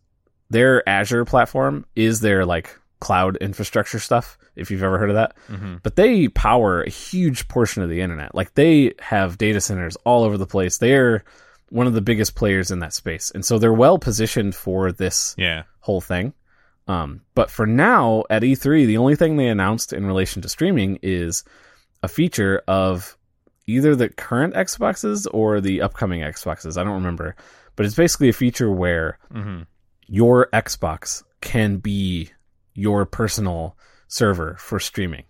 their 0.50 0.88
Azure 0.88 1.26
platform 1.26 1.86
is 1.96 2.20
their 2.20 2.46
like 2.46 2.78
cloud 3.02 3.36
infrastructure 3.38 4.00
stuff. 4.00 4.38
If 4.56 4.72
you've 4.72 4.84
ever 4.84 4.98
heard 4.98 5.10
of 5.10 5.16
that, 5.16 5.36
hmm 5.48 5.76
but 5.84 5.96
they 5.98 6.28
power 6.30 6.82
a 6.82 6.90
huge 6.90 7.48
portion 7.50 7.84
of 7.84 7.90
the 7.90 8.02
internet. 8.02 8.34
Like 8.34 8.54
they 8.54 8.94
have 9.00 9.38
data 9.38 9.60
centers 9.60 9.98
all 10.06 10.24
over 10.24 10.38
the 10.38 10.48
place. 10.48 10.78
They're 10.78 11.24
one 11.70 11.88
of 11.88 11.94
the 11.94 12.02
biggest 12.02 12.36
players 12.36 12.72
in 12.72 12.80
that 12.80 12.94
space, 12.94 13.32
and 13.32 13.46
so 13.46 13.58
they're 13.58 13.74
well 13.74 13.98
positioned 13.98 14.56
for 14.56 14.92
this 14.92 15.36
yeah, 15.38 15.64
whole 15.80 16.02
thing. 16.02 16.34
Um, 16.88 17.22
but 17.36 17.50
for 17.50 17.66
now, 17.66 18.24
at 18.30 18.42
E3, 18.42 18.86
the 18.86 18.98
only 18.98 19.16
thing 19.16 19.38
they 19.38 19.48
announced 19.48 19.94
in 19.94 20.06
relation 20.06 20.42
to 20.42 20.50
streaming 20.50 21.00
is 21.02 21.44
a 22.04 22.08
feature 22.08 22.62
of 22.68 23.18
either 23.68 23.96
the 23.96 24.10
current 24.10 24.54
Xboxes 24.56 25.28
or 25.32 25.62
the 25.62 25.82
upcoming 25.82 26.22
Xboxes. 26.22 26.78
I 26.78 26.84
don't 26.84 26.96
remember, 26.96 27.36
but 27.76 27.86
it's 27.86 27.96
basically 27.96 28.30
a 28.30 28.34
feature 28.34 28.72
where 28.72 29.18
hmm 29.32 29.62
your 30.08 30.50
Xbox 30.52 31.24
can 31.40 31.78
be 31.78 32.30
your 32.74 33.06
personal 33.06 33.78
server 34.08 34.56
for 34.60 34.80
streaming. 34.80 35.24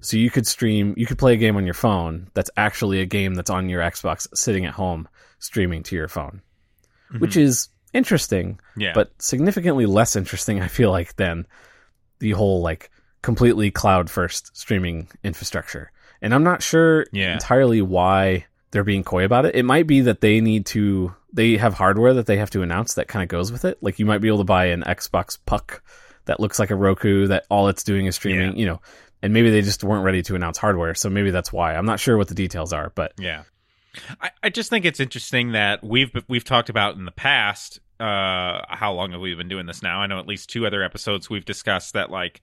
So 0.00 0.16
you 0.16 0.30
could 0.30 0.46
stream, 0.46 0.94
you 0.96 1.06
could 1.06 1.18
play 1.18 1.34
a 1.34 1.36
game 1.36 1.56
on 1.56 1.64
your 1.64 1.74
phone 1.74 2.28
that's 2.32 2.50
actually 2.56 3.00
a 3.00 3.06
game 3.06 3.34
that's 3.34 3.50
on 3.50 3.68
your 3.68 3.82
Xbox 3.82 4.26
sitting 4.34 4.64
at 4.64 4.72
home 4.72 5.08
streaming 5.38 5.82
to 5.84 5.96
your 5.96 6.08
phone, 6.08 6.40
mm-hmm. 7.10 7.18
which 7.18 7.36
is 7.36 7.68
interesting 7.92 8.60
yeah, 8.76 8.92
but 8.94 9.10
significantly 9.20 9.84
less 9.84 10.16
interesting, 10.16 10.62
I 10.62 10.68
feel 10.68 10.90
like, 10.90 11.16
than 11.16 11.46
the 12.20 12.30
whole 12.30 12.62
like 12.62 12.90
completely 13.22 13.70
cloud 13.70 14.08
first 14.08 14.56
streaming 14.56 15.08
infrastructure. 15.22 15.92
And 16.22 16.34
I'm 16.34 16.44
not 16.44 16.62
sure 16.62 17.06
Yeah. 17.12 17.32
entirely 17.34 17.82
why 17.82 18.46
they're 18.70 18.84
being 18.84 19.02
coy 19.04 19.24
about 19.24 19.46
it. 19.46 19.54
It 19.54 19.64
might 19.64 19.86
be 19.86 20.02
that 20.02 20.20
they 20.20 20.40
need 20.40 20.66
to 20.66 21.14
they 21.32 21.56
have 21.56 21.74
hardware 21.74 22.14
that 22.14 22.26
they 22.26 22.38
have 22.38 22.50
to 22.50 22.62
announce 22.62 22.94
that 22.94 23.08
kind 23.08 23.22
of 23.22 23.28
goes 23.28 23.52
with 23.52 23.64
it. 23.64 23.78
Like 23.80 23.98
you 23.98 24.06
might 24.06 24.20
be 24.20 24.28
able 24.28 24.38
to 24.38 24.44
buy 24.44 24.66
an 24.66 24.82
Xbox 24.82 25.38
Puck 25.44 25.82
that 26.26 26.40
looks 26.40 26.58
like 26.58 26.70
a 26.70 26.76
Roku 26.76 27.26
that 27.28 27.44
all 27.50 27.68
it's 27.68 27.82
doing 27.82 28.06
is 28.06 28.14
streaming, 28.14 28.56
you 28.56 28.66
know. 28.66 28.80
And 29.22 29.34
maybe 29.34 29.50
they 29.50 29.60
just 29.60 29.84
weren't 29.84 30.04
ready 30.04 30.22
to 30.22 30.34
announce 30.34 30.56
hardware, 30.56 30.94
so 30.94 31.10
maybe 31.10 31.30
that's 31.30 31.52
why. 31.52 31.74
I'm 31.74 31.84
not 31.84 32.00
sure 32.00 32.16
what 32.16 32.28
the 32.28 32.34
details 32.34 32.72
are, 32.72 32.90
but 32.94 33.12
Yeah, 33.18 33.42
I, 34.20 34.30
I 34.42 34.48
just 34.48 34.70
think 34.70 34.84
it's 34.84 35.00
interesting 35.00 35.52
that 35.52 35.84
we've 35.84 36.10
we've 36.28 36.44
talked 36.44 36.70
about 36.70 36.96
in 36.96 37.04
the 37.04 37.10
past. 37.10 37.80
Uh, 37.98 38.64
how 38.68 38.92
long 38.94 39.12
have 39.12 39.20
we 39.20 39.34
been 39.34 39.48
doing 39.48 39.66
this 39.66 39.82
now? 39.82 40.00
I 40.00 40.06
know 40.06 40.18
at 40.18 40.26
least 40.26 40.48
two 40.48 40.66
other 40.66 40.82
episodes 40.82 41.28
we've 41.28 41.44
discussed 41.44 41.92
that 41.92 42.10
like 42.10 42.40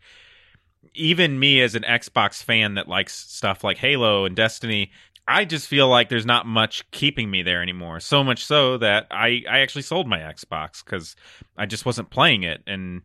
even 0.94 1.40
me 1.40 1.62
as 1.62 1.74
an 1.74 1.84
Xbox 1.84 2.44
fan 2.44 2.76
that 2.76 2.88
likes 2.88 3.16
stuff 3.16 3.64
like 3.64 3.78
Halo 3.78 4.26
and 4.26 4.36
Destiny, 4.36 4.92
I 5.28 5.46
just 5.46 5.68
feel 5.68 5.88
like 5.88 6.10
there's 6.10 6.26
not 6.28 6.46
much 6.46 6.90
keeping 6.92 7.32
me 7.32 7.42
there 7.42 7.62
anymore. 7.62 8.00
So 8.00 8.24
much 8.24 8.46
so 8.46 8.78
that 8.78 9.08
I 9.10 9.44
I 9.50 9.60
actually 9.60 9.82
sold 9.82 10.08
my 10.08 10.20
Xbox 10.20 10.86
because 10.86 11.16
I 11.58 11.66
just 11.66 11.86
wasn't 11.86 12.10
playing 12.10 12.44
it 12.44 12.62
and. 12.68 13.02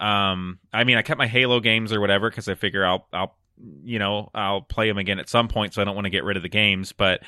Um, 0.00 0.58
I 0.72 0.84
mean, 0.84 0.96
I 0.96 1.02
kept 1.02 1.18
my 1.18 1.26
Halo 1.26 1.60
games 1.60 1.92
or 1.92 2.00
whatever 2.00 2.30
because 2.30 2.48
I 2.48 2.54
figure 2.54 2.84
I'll, 2.84 3.06
I'll, 3.12 3.36
you 3.84 3.98
know, 3.98 4.30
I'll 4.34 4.62
play 4.62 4.88
them 4.88 4.98
again 4.98 5.18
at 5.18 5.28
some 5.28 5.48
point. 5.48 5.74
So 5.74 5.82
I 5.82 5.84
don't 5.84 5.94
want 5.94 6.06
to 6.06 6.10
get 6.10 6.24
rid 6.24 6.36
of 6.36 6.42
the 6.42 6.48
games. 6.48 6.92
But 6.92 7.20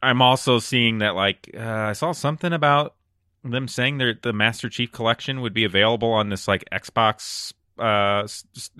I'm 0.00 0.22
also 0.22 0.60
seeing 0.60 0.98
that, 0.98 1.14
like, 1.14 1.50
uh, 1.54 1.60
I 1.60 1.92
saw 1.92 2.12
something 2.12 2.52
about 2.52 2.94
them 3.42 3.68
saying 3.68 3.98
that 3.98 4.22
the 4.22 4.32
Master 4.32 4.68
Chief 4.68 4.90
Collection 4.90 5.40
would 5.40 5.52
be 5.52 5.64
available 5.64 6.12
on 6.12 6.30
this 6.30 6.48
like 6.48 6.64
Xbox 6.72 7.52
uh, 7.78 8.26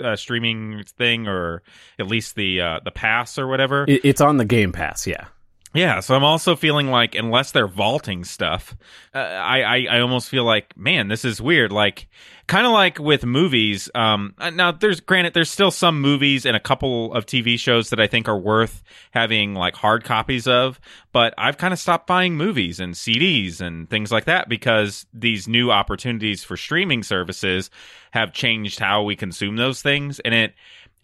uh 0.03 0.17
streaming 0.17 0.85
thing, 0.97 1.27
or 1.27 1.63
at 1.99 2.07
least 2.07 2.37
the 2.37 2.61
uh, 2.61 2.81
the 2.85 2.91
pass 2.91 3.39
or 3.39 3.47
whatever. 3.47 3.85
it, 3.89 4.05
it's 4.05 4.21
on 4.21 4.37
the 4.37 4.45
Game 4.45 4.73
Pass, 4.73 5.07
yeah. 5.07 5.27
Yeah, 5.75 5.99
so 5.99 6.15
I'm 6.15 6.23
also 6.23 6.55
feeling 6.55 6.87
like 6.87 7.17
unless 7.17 7.51
they're 7.51 7.67
vaulting 7.67 8.23
stuff, 8.23 8.77
uh, 9.13 9.19
I, 9.19 9.63
I 9.63 9.87
I 9.97 10.01
almost 10.01 10.29
feel 10.29 10.45
like 10.45 10.77
man, 10.77 11.09
this 11.09 11.25
is 11.25 11.41
weird. 11.43 11.73
Like 11.73 12.07
kind 12.47 12.65
of 12.65 12.73
like 12.73 13.01
with 13.01 13.25
movies. 13.25 13.91
Um, 13.93 14.35
uh, 14.39 14.51
now 14.51 14.71
there's 14.71 15.01
granted 15.01 15.35
there's 15.35 15.51
still 15.51 15.73
some 15.73 16.01
movies 16.01 16.47
and 16.47 16.57
a 16.57 16.61
couple 16.61 17.13
of 17.13 17.27
TV 17.27 17.59
shows 17.59 17.91
that 17.91 17.99
I 17.99 18.07
think 18.07 18.29
are 18.29 18.39
worth 18.39 18.85
having 19.11 19.55
like 19.55 19.75
hard 19.75 20.05
copies 20.05 20.47
of, 20.47 20.79
but 21.11 21.35
I've 21.37 21.59
kind 21.59 21.73
of 21.73 21.81
stopped 21.81 22.07
buying 22.07 22.37
movies 22.37 22.79
and 22.79 22.95
CDs 22.95 23.61
and 23.61 23.91
things 23.91 24.13
like 24.13 24.27
that 24.27 24.49
because 24.49 25.07
these 25.13 25.49
new 25.49 25.73
opportunities 25.73 26.45
for 26.45 26.57
streaming 26.57 27.03
services 27.03 27.69
have 28.13 28.33
changed 28.33 28.79
how 28.79 29.03
we 29.03 29.17
consume 29.17 29.57
those 29.57 29.83
things, 29.83 30.21
and 30.21 30.35
it 30.35 30.55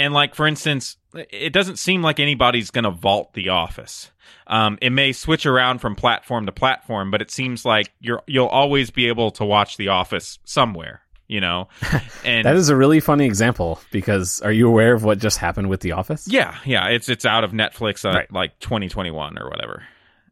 and 0.00 0.12
like 0.14 0.34
for 0.34 0.46
instance, 0.46 0.96
it 1.14 1.52
doesn't 1.52 1.76
seem 1.76 2.02
like 2.02 2.18
anybody's 2.20 2.70
going 2.70 2.84
to 2.84 2.90
vault 2.90 3.34
The 3.34 3.50
Office. 3.50 4.10
Um, 4.46 4.78
it 4.82 4.90
may 4.90 5.12
switch 5.12 5.46
around 5.46 5.78
from 5.80 5.94
platform 5.94 6.46
to 6.46 6.52
platform, 6.52 7.10
but 7.10 7.22
it 7.22 7.30
seems 7.30 7.64
like 7.64 7.92
you're 8.00 8.22
you'll 8.26 8.46
always 8.48 8.90
be 8.90 9.06
able 9.08 9.30
to 9.32 9.44
watch 9.44 9.76
The 9.76 9.88
Office 9.88 10.38
somewhere. 10.44 11.02
You 11.28 11.40
know, 11.40 11.68
and 12.24 12.44
That 12.44 12.56
is 12.56 12.70
a 12.70 12.74
really 12.76 12.98
funny 12.98 13.24
example 13.26 13.80
because 13.92 14.40
are 14.40 14.50
you 14.50 14.66
aware 14.66 14.94
of 14.94 15.04
what 15.04 15.18
just 15.18 15.38
happened 15.38 15.68
with 15.68 15.80
The 15.80 15.92
Office? 15.92 16.26
yeah, 16.26 16.56
yeah, 16.64 16.88
it's 16.88 17.08
it's 17.08 17.24
out 17.24 17.44
of 17.44 17.52
Netflix 17.52 18.04
uh, 18.04 18.12
Right. 18.12 18.32
like 18.32 18.58
2021 18.58 19.38
or 19.38 19.48
whatever. 19.48 19.84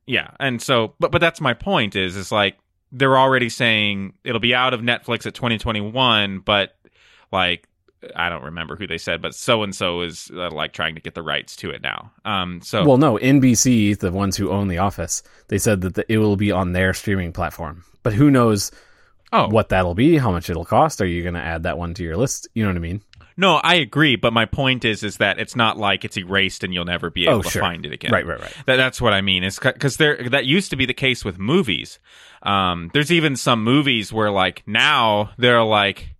Yeah, 0.06 0.30
and 0.40 0.60
so, 0.60 0.94
but 0.98 1.12
but 1.12 1.20
that's 1.20 1.40
my 1.40 1.54
point 1.54 1.94
is 1.94 2.16
is 2.16 2.32
like 2.32 2.56
they're 2.90 3.16
already 3.18 3.48
saying 3.48 4.14
it'll 4.24 4.40
be 4.40 4.54
out 4.56 4.74
of 4.74 4.80
Netflix 4.80 5.24
at 5.26 5.34
2021, 5.34 6.40
but 6.40 6.74
like 7.30 7.67
I 8.14 8.28
don't 8.28 8.44
remember 8.44 8.76
who 8.76 8.86
they 8.86 8.98
said, 8.98 9.20
but 9.22 9.34
so 9.34 9.62
and 9.62 9.74
so 9.74 10.02
is 10.02 10.30
uh, 10.34 10.50
like 10.50 10.72
trying 10.72 10.94
to 10.94 11.00
get 11.00 11.14
the 11.14 11.22
rights 11.22 11.56
to 11.56 11.70
it 11.70 11.82
now. 11.82 12.12
Um, 12.24 12.60
so 12.62 12.84
Well, 12.84 12.96
no, 12.98 13.16
NBC, 13.18 13.98
the 13.98 14.12
ones 14.12 14.36
who 14.36 14.50
own 14.50 14.68
The 14.68 14.78
Office, 14.78 15.22
they 15.48 15.58
said 15.58 15.80
that 15.80 15.94
the, 15.94 16.12
it 16.12 16.18
will 16.18 16.36
be 16.36 16.52
on 16.52 16.72
their 16.72 16.94
streaming 16.94 17.32
platform. 17.32 17.84
But 18.02 18.12
who 18.14 18.30
knows 18.30 18.70
oh 19.32 19.48
what 19.48 19.68
that'll 19.70 19.94
be, 19.94 20.16
how 20.16 20.30
much 20.30 20.48
it'll 20.48 20.64
cost? 20.64 21.00
Are 21.00 21.06
you 21.06 21.22
going 21.22 21.34
to 21.34 21.40
add 21.40 21.64
that 21.64 21.76
one 21.78 21.94
to 21.94 22.02
your 22.04 22.16
list? 22.16 22.48
You 22.54 22.62
know 22.64 22.70
what 22.70 22.76
I 22.76 22.80
mean? 22.80 23.02
No, 23.36 23.54
I 23.56 23.74
agree, 23.76 24.16
but 24.16 24.32
my 24.32 24.46
point 24.46 24.84
is 24.84 25.04
is 25.04 25.18
that 25.18 25.38
it's 25.38 25.54
not 25.54 25.76
like 25.78 26.04
it's 26.04 26.16
erased 26.16 26.64
and 26.64 26.74
you'll 26.74 26.84
never 26.84 27.08
be 27.08 27.24
able 27.24 27.34
Oh, 27.36 27.42
to 27.42 27.50
sure. 27.50 27.62
find 27.62 27.86
it 27.86 27.92
again. 27.92 28.10
Right, 28.10 28.26
right, 28.26 28.40
right. 28.40 28.52
That, 28.66 28.76
that's 28.76 29.00
what 29.00 29.12
I 29.12 29.20
mean. 29.20 29.44
Is 29.44 29.58
because 29.60 29.96
there 29.96 30.28
that 30.30 30.44
used 30.44 30.70
to 30.70 30.76
be 30.76 30.86
the 30.86 30.94
case 30.94 31.24
with 31.24 31.38
movies. 31.38 32.00
Um, 32.42 32.90
there's 32.92 33.12
even 33.12 33.36
some 33.36 33.62
movies 33.62 34.12
where 34.12 34.30
like 34.32 34.64
now 34.66 35.30
they're 35.38 35.62
like, 35.62 36.16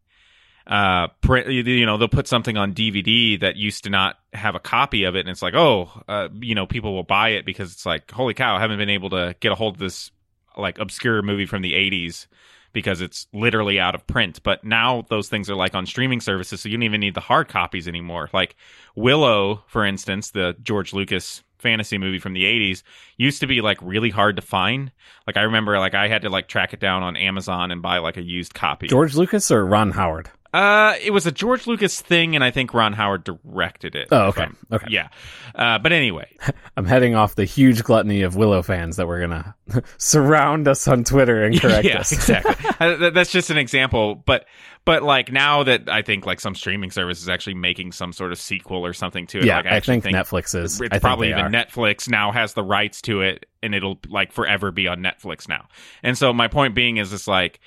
uh, 0.69 1.09
print. 1.23 1.49
You 1.49 1.87
know, 1.87 1.97
they'll 1.97 2.09
put 2.09 2.29
something 2.29 2.57
on 2.57 2.75
DVD 2.75 3.41
that 3.41 3.57
used 3.57 3.85
to 3.85 3.91
not 3.91 4.17
have 4.33 4.55
a 4.55 4.61
copy 4.61 5.05
of 5.05 5.17
it, 5.17 5.21
and 5.21 5.31
it's 5.31 5.43
like, 5.43 5.55
oh, 5.55 5.91
uh, 6.07 6.29
you 6.41 6.55
know, 6.55 6.67
people 6.67 6.95
will 6.95 7.05
buy 7.05 7.31
it 7.31 7.45
because 7.45 7.73
it's 7.73 7.87
like, 7.87 8.11
holy 8.11 8.35
cow, 8.35 8.57
I 8.57 8.61
haven't 8.61 8.79
been 8.79 8.91
able 8.91 9.11
to 9.11 9.35
get 9.41 9.53
a 9.53 9.55
hold 9.55 9.75
of 9.75 9.81
this 9.81 10.11
like 10.57 10.79
obscure 10.79 11.23
movie 11.23 11.47
from 11.47 11.63
the 11.63 11.73
80s 11.73 12.27
because 12.73 13.01
it's 13.01 13.27
literally 13.33 13.81
out 13.81 13.95
of 13.95 14.07
print. 14.07 14.43
But 14.43 14.65
now 14.65 15.05
those 15.09 15.29
things 15.29 15.49
are 15.49 15.55
like 15.55 15.75
on 15.75 15.87
streaming 15.87 16.21
services, 16.21 16.61
so 16.61 16.69
you 16.69 16.77
don't 16.77 16.83
even 16.83 17.01
need 17.01 17.15
the 17.15 17.21
hard 17.21 17.49
copies 17.49 17.89
anymore. 17.89 18.29
Like 18.33 18.57
Willow, 18.95 19.65
for 19.69 19.85
instance, 19.85 20.31
the 20.31 20.57
George 20.63 20.93
Lucas 20.93 21.43
fantasy 21.59 21.99
movie 21.99 22.19
from 22.19 22.35
the 22.35 22.45
80s 22.45 22.83
used 23.17 23.41
to 23.41 23.47
be 23.47 23.61
like 23.61 23.79
really 23.83 24.11
hard 24.11 24.37
to 24.37 24.43
find. 24.43 24.93
Like 25.27 25.37
I 25.37 25.43
remember 25.43 25.79
like 25.79 25.95
I 25.95 26.09
had 26.09 26.23
to 26.23 26.29
like 26.29 26.49
track 26.49 26.73
it 26.73 26.81
down 26.81 27.03
on 27.03 27.17
Amazon 27.17 27.71
and 27.71 27.83
buy 27.83 27.99
like 27.99 28.17
a 28.17 28.23
used 28.23 28.55
copy. 28.55 28.87
George 28.87 29.17
Lucas 29.17 29.51
or 29.51 29.65
Ron 29.67 29.91
Howard? 29.91 30.31
Uh 30.53 30.95
it 31.03 31.11
was 31.11 31.27
a 31.27 31.33
George 31.33 31.67
Lucas 31.67 32.01
thing 32.01 32.35
and 32.35 32.43
I 32.43 32.51
think 32.51 32.73
Ron 32.73 32.95
Howard 32.95 33.25
directed 33.25 33.95
it. 33.95 34.09
Oh, 34.11 34.29
okay. 34.29 34.43
I'm- 34.43 34.57
Okay. 34.73 34.87
Yeah. 34.91 35.09
Uh 35.55 35.79
but 35.79 35.93
anyway, 35.93 36.35
I'm 36.77 36.87
heading 36.87 37.15
off 37.15 37.35
the 37.35 37.45
huge 37.45 37.83
gluttony 37.85 38.23
of 38.23 38.37
Willow 38.37 38.63
fans 38.63 38.97
that 38.97 39.07
we're 39.07 39.27
going 39.27 39.43
to 39.71 39.83
surround 39.99 40.67
us 40.69 40.89
on 40.89 41.05
Twitter 41.05 41.45
and 41.45 41.61
correct 41.61 41.85
yeah, 41.87 41.99
us. 42.01 42.13
exactly. 42.13 42.55
Uh, 42.81 42.97
th- 42.97 43.13
That's 43.13 43.33
just 43.33 43.51
an 43.51 43.59
example, 43.59 44.15
but 44.15 44.47
but 44.85 45.03
like 45.03 45.33
now 45.33 45.65
that 45.65 45.89
I 45.89 46.03
think 46.03 46.25
like 46.27 46.39
some 46.39 46.55
streaming 46.55 46.93
service 46.93 47.21
is 47.21 47.29
actually 47.29 47.55
making 47.55 47.91
some 47.91 48.13
sort 48.13 48.31
of 48.31 48.39
sequel 48.39 48.87
or 48.87 48.93
something 48.93 49.27
to 49.29 49.39
it. 49.41 49.47
yeah, 49.47 49.57
like, 49.57 49.67
I, 49.67 49.71
actually 49.71 50.01
think, 50.01 50.17
Netflix 50.17 50.55
is. 50.55 50.81
It's 50.81 50.95
I 50.95 51.01
probably 51.01 51.31
even 51.31 51.41
are. 51.47 51.51
Netflix 51.51 52.09
now 52.09 52.31
has 52.31 52.55
the 52.55 52.63
rights 52.63 53.03
to 53.03 53.23
it, 53.23 53.47
and 53.65 53.75
it'll 53.75 53.99
like 54.09 54.31
forever 54.31 54.71
be 54.71 54.87
on 54.87 55.01
Netflix 55.01 55.49
now. 55.49 55.67
And 56.05 56.17
so 56.17 56.33
my 56.33 56.47
point 56.47 56.77
being 56.77 56.99
is, 56.99 57.13
it's 57.13 57.27
like 57.27 57.59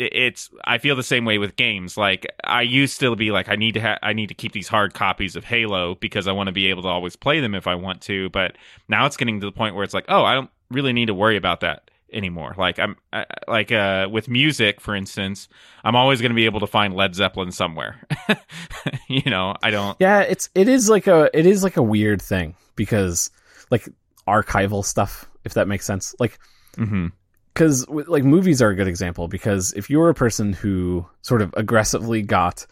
it's. 0.00 0.50
I 0.64 0.78
feel 0.78 0.96
the 0.96 1.02
same 1.02 1.24
way 1.24 1.38
with 1.38 1.56
games. 1.56 1.96
Like 1.96 2.26
I 2.44 2.62
used 2.62 3.00
to 3.00 3.14
be 3.16 3.30
like, 3.30 3.48
I 3.48 3.56
need 3.56 3.72
to 3.74 3.80
ha- 3.80 3.98
I 4.02 4.12
need 4.12 4.28
to 4.28 4.34
keep 4.34 4.52
these 4.52 4.68
hard 4.68 4.94
copies 4.94 5.36
of 5.36 5.44
Halo 5.44 5.94
because 5.96 6.26
I 6.26 6.32
want 6.32 6.48
to 6.48 6.52
be 6.52 6.66
able 6.66 6.82
to 6.82 6.88
always 6.88 7.16
play 7.16 7.40
them 7.40 7.54
if 7.54 7.66
I 7.66 7.74
want 7.74 8.00
to. 8.02 8.30
But 8.30 8.56
now 8.88 9.06
it's 9.06 9.16
getting 9.16 9.40
to 9.40 9.46
the 9.46 9.52
point 9.52 9.74
where 9.74 9.84
it's 9.84 9.94
like, 9.94 10.06
oh, 10.08 10.24
I 10.24 10.34
don't 10.34 10.50
really 10.70 10.92
need 10.92 11.06
to 11.06 11.14
worry 11.14 11.36
about 11.36 11.60
that 11.60 11.90
anymore. 12.12 12.54
Like 12.56 12.78
I'm 12.78 12.96
I, 13.12 13.26
like 13.48 13.72
uh 13.72 14.08
with 14.10 14.28
music, 14.28 14.80
for 14.80 14.94
instance, 14.94 15.48
I'm 15.84 15.96
always 15.96 16.20
going 16.20 16.30
to 16.30 16.36
be 16.36 16.44
able 16.46 16.60
to 16.60 16.66
find 16.66 16.94
Led 16.94 17.14
Zeppelin 17.14 17.52
somewhere. 17.52 18.00
you 19.08 19.30
know, 19.30 19.54
I 19.62 19.70
don't. 19.70 19.96
Yeah, 20.00 20.20
it's 20.20 20.48
it 20.54 20.68
is 20.68 20.88
like 20.88 21.06
a 21.06 21.30
it 21.36 21.46
is 21.46 21.62
like 21.62 21.76
a 21.76 21.82
weird 21.82 22.22
thing 22.22 22.54
because 22.76 23.30
like 23.70 23.88
archival 24.26 24.84
stuff, 24.84 25.28
if 25.44 25.54
that 25.54 25.68
makes 25.68 25.86
sense. 25.86 26.14
Like 26.18 26.38
hmm 26.76 27.08
because 27.60 27.86
like 28.08 28.24
movies 28.24 28.62
are 28.62 28.70
a 28.70 28.74
good 28.74 28.88
example 28.88 29.28
because 29.28 29.74
if 29.74 29.90
you're 29.90 30.08
a 30.08 30.14
person 30.14 30.54
who 30.54 31.06
sort 31.20 31.42
of 31.42 31.52
aggressively 31.56 32.22
got 32.22 32.66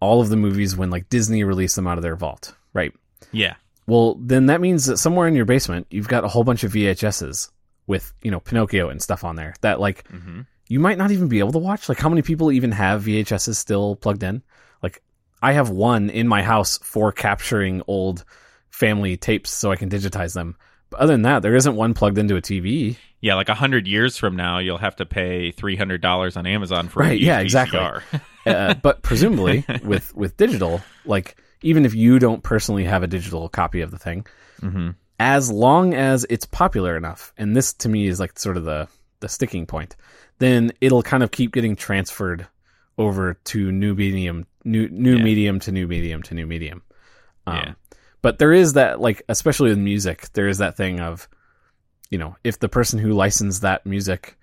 all 0.00 0.20
of 0.20 0.28
the 0.28 0.36
movies 0.36 0.76
when 0.76 0.90
like 0.90 1.08
Disney 1.08 1.44
released 1.44 1.76
them 1.76 1.86
out 1.86 1.96
of 1.96 2.02
their 2.02 2.16
vault, 2.16 2.54
right? 2.74 2.92
Yeah. 3.32 3.54
Well, 3.86 4.16
then 4.20 4.46
that 4.46 4.60
means 4.60 4.84
that 4.86 4.98
somewhere 4.98 5.28
in 5.28 5.34
your 5.34 5.46
basement 5.46 5.86
you've 5.90 6.08
got 6.08 6.24
a 6.24 6.28
whole 6.28 6.44
bunch 6.44 6.62
of 6.62 6.72
VHSs 6.72 7.50
with 7.86 8.12
you 8.22 8.30
know 8.30 8.40
Pinocchio 8.40 8.90
and 8.90 9.00
stuff 9.00 9.24
on 9.24 9.36
there 9.36 9.54
that 9.62 9.80
like 9.80 10.06
hmm 10.08 10.42
you 10.68 10.80
might 10.80 10.96
not 10.96 11.10
even 11.10 11.28
be 11.28 11.40
able 11.40 11.52
to 11.52 11.58
watch. 11.58 11.88
Like, 11.90 11.98
how 11.98 12.08
many 12.08 12.22
people 12.22 12.50
even 12.50 12.72
have 12.72 13.04
VHSs 13.04 13.56
still 13.56 13.94
plugged 13.94 14.22
in? 14.22 14.42
Like, 14.82 15.02
I 15.42 15.52
have 15.52 15.68
one 15.68 16.08
in 16.08 16.26
my 16.26 16.42
house 16.42 16.78
for 16.78 17.12
capturing 17.12 17.82
old 17.86 18.24
family 18.70 19.18
tapes 19.18 19.50
so 19.50 19.70
I 19.70 19.76
can 19.76 19.90
digitize 19.90 20.32
them. 20.32 20.56
But 20.92 21.00
other 21.00 21.14
than 21.14 21.22
that, 21.22 21.42
there 21.42 21.56
isn't 21.56 21.74
one 21.74 21.92
plugged 21.94 22.18
into 22.18 22.36
a 22.36 22.40
TV. 22.42 22.96
Yeah, 23.20 23.34
like 23.34 23.48
a 23.48 23.54
hundred 23.54 23.86
years 23.88 24.16
from 24.16 24.36
now, 24.36 24.58
you'll 24.58 24.78
have 24.78 24.96
to 24.96 25.06
pay 25.06 25.50
three 25.50 25.74
hundred 25.76 26.00
dollars 26.00 26.36
on 26.36 26.46
Amazon 26.46 26.88
for 26.88 27.02
a 27.02 27.06
Right, 27.08 27.20
yeah, 27.20 27.40
exactly. 27.40 27.80
Uh, 28.44 28.74
but 28.74 29.02
presumably, 29.02 29.64
with 29.84 30.12
with 30.16 30.36
digital, 30.36 30.80
like 31.04 31.36
even 31.62 31.84
if 31.86 31.94
you 31.94 32.18
don't 32.18 32.42
personally 32.42 32.82
have 32.84 33.04
a 33.04 33.06
digital 33.06 33.48
copy 33.48 33.80
of 33.80 33.90
the 33.90 33.98
thing, 33.98 34.26
hmm 34.60 34.90
as 35.20 35.48
long 35.52 35.94
as 35.94 36.26
it's 36.28 36.44
popular 36.46 36.96
enough, 36.96 37.32
and 37.38 37.54
this 37.56 37.72
to 37.72 37.88
me 37.88 38.08
is 38.08 38.18
like 38.18 38.36
sort 38.38 38.56
of 38.56 38.64
the 38.64 38.88
the 39.20 39.28
sticking 39.28 39.64
point, 39.66 39.94
then 40.40 40.72
it'll 40.80 41.04
kind 41.04 41.22
of 41.22 41.30
keep 41.30 41.52
getting 41.52 41.76
transferred 41.76 42.48
over 42.98 43.34
to 43.44 43.70
new 43.70 43.94
medium, 43.94 44.44
new 44.64 44.88
new 44.88 45.16
Yeah. 45.18 45.22
medium 45.22 45.60
to 45.60 45.70
new 45.70 45.86
medium 45.86 46.22
to 46.24 46.34
new 46.34 46.46
medium. 46.46 46.82
Um, 47.46 47.56
Yeah. 47.56 47.72
But 48.22 48.38
there 48.38 48.52
is 48.52 48.74
that 48.74 49.00
like, 49.00 49.22
especially 49.28 49.70
with 49.70 49.78
music, 49.78 50.32
there 50.32 50.48
is 50.48 50.58
that 50.58 50.76
thing 50.76 51.00
of, 51.00 51.28
you 52.10 52.18
know, 52.18 52.36
if 52.44 52.58
the 52.58 52.68
person 52.68 52.98
who 52.98 53.12
licensed 53.12 53.62
that 53.62 53.84
music 53.84 54.36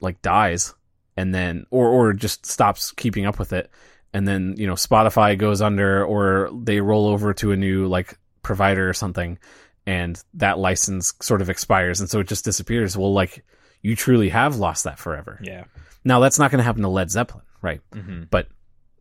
like 0.00 0.22
dies, 0.22 0.74
and 1.16 1.34
then 1.34 1.66
or 1.70 1.88
or 1.88 2.12
just 2.12 2.46
stops 2.46 2.92
keeping 2.92 3.26
up 3.26 3.38
with 3.38 3.52
it, 3.52 3.70
and 4.14 4.26
then 4.26 4.54
you 4.56 4.66
know 4.66 4.74
Spotify 4.74 5.36
goes 5.36 5.60
under, 5.60 6.04
or 6.04 6.50
they 6.52 6.80
roll 6.80 7.08
over 7.08 7.34
to 7.34 7.52
a 7.52 7.56
new 7.56 7.86
like 7.86 8.18
provider 8.42 8.88
or 8.88 8.92
something, 8.94 9.38
and 9.86 10.22
that 10.34 10.58
license 10.58 11.12
sort 11.20 11.42
of 11.42 11.50
expires, 11.50 12.00
and 12.00 12.08
so 12.08 12.20
it 12.20 12.28
just 12.28 12.44
disappears. 12.44 12.96
Well, 12.96 13.12
like 13.12 13.44
you 13.82 13.96
truly 13.96 14.28
have 14.28 14.56
lost 14.56 14.84
that 14.84 14.98
forever. 14.98 15.38
Yeah. 15.42 15.64
Now 16.04 16.20
that's 16.20 16.38
not 16.38 16.50
going 16.50 16.58
to 16.58 16.64
happen 16.64 16.82
to 16.82 16.88
Led 16.88 17.10
Zeppelin, 17.10 17.44
right? 17.60 17.80
hmm 17.92 18.22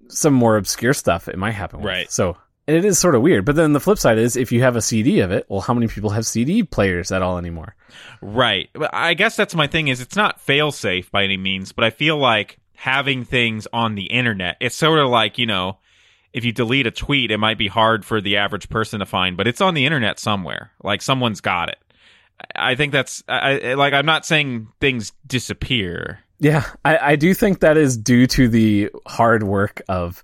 Some 0.10 0.34
more 0.34 0.58
obscure 0.58 0.94
stuff 0.94 1.28
it 1.28 1.38
might 1.38 1.52
happen, 1.52 1.80
with. 1.80 1.88
Right. 1.88 2.12
So 2.12 2.38
it 2.68 2.86
is 2.86 3.00
sort 3.00 3.16
of 3.16 3.22
weird. 3.22 3.46
But 3.46 3.56
then 3.56 3.74
the 3.74 3.80
flip 3.80 3.98
side 3.98 4.18
is 4.18 4.36
if 4.36 4.52
you 4.52 4.62
have 4.62 4.76
a 4.76 4.82
CD 4.82 5.22
of 5.22 5.32
it, 5.32 5.46
well, 5.50 5.62
how 5.62 5.74
many 5.74 5.88
people 5.88 6.10
have 6.12 6.26
CD 6.26 6.64
players 6.64 7.12
at 7.12 7.22
all 7.22 7.38
anymore? 7.38 7.76
Right. 8.22 8.70
But 8.74 8.92
I 8.94 9.14
guess 9.14 9.36
that's 9.36 9.56
my 9.56 9.68
thing 9.68 9.88
is 9.88 10.02
it's 10.02 10.16
not 10.16 10.42
fail 10.42 10.72
safe 10.72 11.10
by 11.12 11.24
any 11.24 11.38
means, 11.38 11.72
but 11.72 11.84
I 11.86 11.90
feel 11.90 12.18
like 12.18 12.60
having 12.76 13.24
things 13.24 13.68
on 13.74 13.96
the 13.96 14.06
internet, 14.06 14.58
it's 14.60 14.76
sort 14.76 15.00
of 15.00 15.10
like, 15.10 15.38
you 15.38 15.46
know, 15.46 15.78
if 16.34 16.46
you 16.46 16.52
delete 16.52 16.86
a 16.86 16.92
tweet, 16.92 17.32
it 17.32 17.38
might 17.38 17.58
be 17.58 17.68
hard 17.68 18.06
for 18.06 18.22
the 18.22 18.38
average 18.38 18.70
person 18.70 19.00
to 19.00 19.06
find, 19.06 19.38
but 19.38 19.48
it's 19.48 19.62
on 19.62 19.74
the 19.74 19.86
internet 19.86 20.20
somewhere. 20.20 20.72
Like 20.84 21.02
someone's 21.02 21.42
got 21.42 21.70
it. 21.70 21.78
I 22.56 22.76
think 22.76 22.92
that's 22.92 23.24
I, 23.28 23.60
I- 23.60 23.74
like 23.74 23.94
I'm 23.94 24.06
not 24.06 24.26
saying 24.26 24.68
things 24.80 25.14
disappear. 25.26 26.20
Yeah, 26.40 26.66
I, 26.86 26.98
I 27.14 27.16
do 27.16 27.34
think 27.34 27.62
that 27.62 27.78
is 27.78 27.98
due 27.98 28.28
to 28.28 28.48
the 28.48 28.92
hard 29.08 29.42
work 29.42 29.82
of 29.90 30.22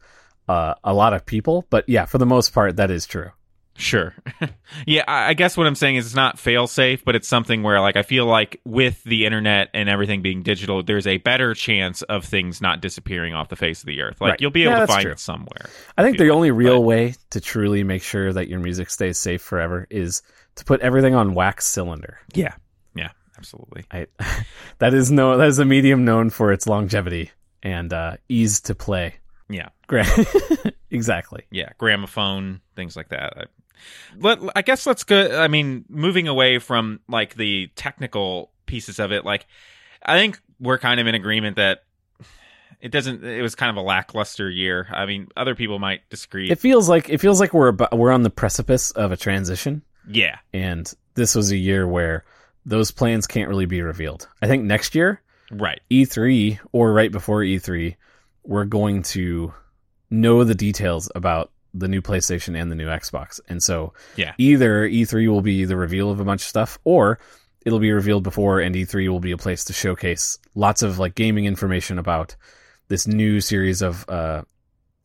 uh, 0.48 0.76
a 0.84 0.94
lot 0.94 1.14
of 1.14 1.26
people. 1.26 1.66
But 1.70 1.88
yeah, 1.88 2.06
for 2.06 2.18
the 2.18 2.26
most 2.26 2.54
part, 2.54 2.76
that 2.78 2.92
is 2.92 3.06
true. 3.06 3.32
Sure. 3.76 4.14
yeah, 4.86 5.04
I 5.08 5.30
I 5.30 5.34
guess 5.34 5.58
what 5.58 5.66
I'm 5.66 5.74
saying 5.74 5.96
is 5.96 6.06
it's 6.06 6.16
not 6.16 6.38
fail 6.38 6.68
safe, 6.68 7.04
but 7.04 7.16
it's 7.16 7.28
something 7.28 7.64
where 7.64 7.82
like 7.82 7.96
I 7.98 8.04
feel 8.04 8.28
like 8.28 8.62
with 8.66 9.04
the 9.04 9.26
internet 9.26 9.70
and 9.74 9.90
everything 9.90 10.22
being 10.22 10.44
digital, 10.44 10.84
there's 10.84 11.08
a 11.08 11.18
better 11.18 11.56
chance 11.56 12.04
of 12.04 12.24
things 12.24 12.62
not 12.62 12.82
disappearing 12.82 13.34
off 13.34 13.50
the 13.50 13.56
face 13.56 13.80
of 13.82 13.88
the 13.88 14.02
earth. 14.02 14.22
Like 14.22 14.30
Right. 14.32 14.42
you'll 14.42 14.52
be 14.52 14.60
Yeah, 14.62 14.76
able 14.78 14.82
to 14.86 14.94
find 14.94 15.02
true. 15.02 15.12
it 15.14 15.20
somewhere. 15.20 15.70
I 15.98 16.04
think 16.04 16.20
the 16.20 16.26
like, 16.26 16.36
only 16.36 16.52
real 16.52 16.76
but- 16.76 16.82
way 16.82 17.16
to 17.32 17.42
truly 17.42 17.84
make 17.84 18.04
sure 18.04 18.32
that 18.32 18.48
your 18.48 18.60
music 18.60 18.92
stays 18.92 19.18
safe 19.18 19.42
forever 19.42 19.88
is 19.90 20.22
to 20.58 20.66
put 20.66 20.82
everything 20.82 21.16
on 21.16 21.34
wax 21.34 21.66
cylinder. 21.66 22.20
Yeah. 22.36 22.54
Yeah, 22.94 23.10
absolutely. 23.40 23.86
I, 23.92 24.06
that 24.78 24.94
is 24.94 25.10
no 25.10 25.36
that 25.38 25.48
is 25.48 25.58
a 25.58 25.66
medium 25.66 26.06
known 26.06 26.30
for 26.30 26.52
its 26.54 26.68
longevity 26.68 27.32
and 27.64 27.92
uh, 27.92 28.18
ease 28.30 28.62
to 28.62 28.76
play. 28.76 29.16
Yeah. 29.50 29.70
Gra- 29.94 30.74
exactly. 30.92 31.44
Yeah, 31.52 31.70
gramophone, 31.78 32.62
things 32.76 32.96
like 32.96 33.10
that. 33.10 33.34
I, 33.38 33.44
let, 34.18 34.40
I 34.56 34.64
guess 34.64 34.88
let's 34.88 35.04
go. 35.04 35.40
I 35.40 35.48
mean, 35.48 35.86
moving 35.88 36.28
away 36.28 36.58
from 36.58 37.00
like 37.08 37.36
the 37.36 37.70
technical 37.76 38.52
pieces 38.66 38.98
of 38.98 39.12
it, 39.12 39.24
like 39.24 39.46
I 40.04 40.18
think 40.18 40.42
we're 40.60 40.80
kind 40.80 41.00
of 41.00 41.06
in 41.06 41.14
agreement 41.14 41.58
that 41.58 41.84
it 42.82 42.92
doesn't. 42.92 43.24
It 43.24 43.44
was 43.44 43.54
kind 43.54 43.70
of 43.70 43.76
a 43.76 43.86
lackluster 43.86 44.50
year. 44.50 44.88
I 44.92 45.06
mean, 45.06 45.28
other 45.38 45.54
people 45.54 45.78
might 45.78 46.10
disagree. 46.10 46.50
It 46.50 46.58
feels 46.58 46.90
like 46.90 47.10
it 47.10 47.20
feels 47.20 47.40
like 47.40 47.54
we're 47.54 47.68
about, 47.68 47.96
we're 47.96 48.12
on 48.12 48.24
the 48.24 48.32
precipice 48.32 48.90
of 48.92 49.12
a 49.12 49.18
transition, 49.18 49.84
yeah, 50.10 50.40
and 50.54 50.92
this 51.14 51.36
was 51.36 51.52
a 51.52 51.58
year 51.58 51.88
where 51.88 52.26
those 52.66 52.90
plans 52.90 53.28
can't 53.28 53.48
really 53.48 53.68
be 53.68 53.84
revealed. 53.84 54.28
I 54.42 54.48
think 54.48 54.64
next 54.64 54.96
year 54.96 55.22
right. 55.52 55.80
E3 55.92 56.60
or 56.72 56.94
right 56.94 57.12
before 57.12 57.42
E3, 57.42 57.96
we're 58.44 58.66
going 58.66 59.04
to 59.04 59.54
know 60.14 60.44
the 60.44 60.56
details 60.56 61.10
about 61.16 61.52
the 61.74 61.88
new 61.88 62.02
PlayStation 62.02 62.56
and 62.60 62.72
the 62.72 62.76
new 62.76 62.88
Xbox. 62.88 63.40
And 63.50 63.62
so 63.64 63.94
Yeah. 64.16 64.34
either 64.38 64.88
E3 64.88 65.28
will 65.28 65.42
be 65.42 65.66
the 65.66 65.76
reveal 65.76 66.12
of 66.12 66.20
a 66.20 66.24
bunch 66.24 66.42
of 66.44 66.48
stuff 66.48 66.78
or 66.84 67.18
it'll 67.66 67.80
be 67.80 67.92
revealed 67.92 68.24
before 68.24 68.60
and 68.60 68.76
E3 68.76 69.10
will 69.10 69.20
be 69.20 69.32
a 69.32 69.38
place 69.38 69.64
to 69.66 69.74
showcase 69.74 70.38
lots 70.54 70.84
of 70.84 71.00
like 71.00 71.16
gaming 71.16 71.46
information 71.46 71.98
about 71.98 72.36
this 72.90 73.08
new 73.08 73.42
series 73.42 73.82
of 73.82 74.08
uh 74.08 74.44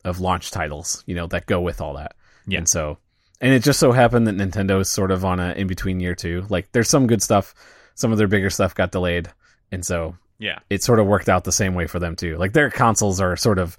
of 0.05 0.19
launch 0.19 0.51
titles, 0.51 1.03
you 1.07 1.15
know, 1.15 1.25
that 1.27 1.45
go 1.47 1.59
with 1.59 1.81
all 1.81 1.95
that. 1.95 2.13
Yeah. 2.47 2.59
And 2.59 2.69
so 2.69 2.99
and 3.41 3.51
it 3.53 3.63
just 3.63 3.79
so 3.79 3.91
happened 3.91 4.27
that 4.27 4.35
Nintendo 4.37 4.79
is 4.79 4.89
sort 4.89 5.09
of 5.11 5.25
on 5.25 5.39
a 5.39 5.53
in 5.53 5.65
between 5.67 5.99
year 5.99 6.13
too. 6.13 6.45
Like 6.49 6.71
there's 6.71 6.89
some 6.89 7.07
good 7.07 7.23
stuff, 7.23 7.55
some 7.95 8.11
of 8.11 8.17
their 8.19 8.27
bigger 8.27 8.49
stuff 8.51 8.75
got 8.75 8.91
delayed. 8.91 9.29
And 9.71 9.83
so 9.83 10.15
Yeah. 10.37 10.59
it 10.69 10.83
sort 10.83 10.99
of 10.99 11.07
worked 11.07 11.29
out 11.29 11.45
the 11.45 11.51
same 11.51 11.73
way 11.73 11.87
for 11.87 11.97
them 11.99 12.15
too. 12.15 12.37
Like 12.37 12.53
their 12.53 12.69
consoles 12.69 13.19
are 13.19 13.35
sort 13.35 13.57
of 13.57 13.75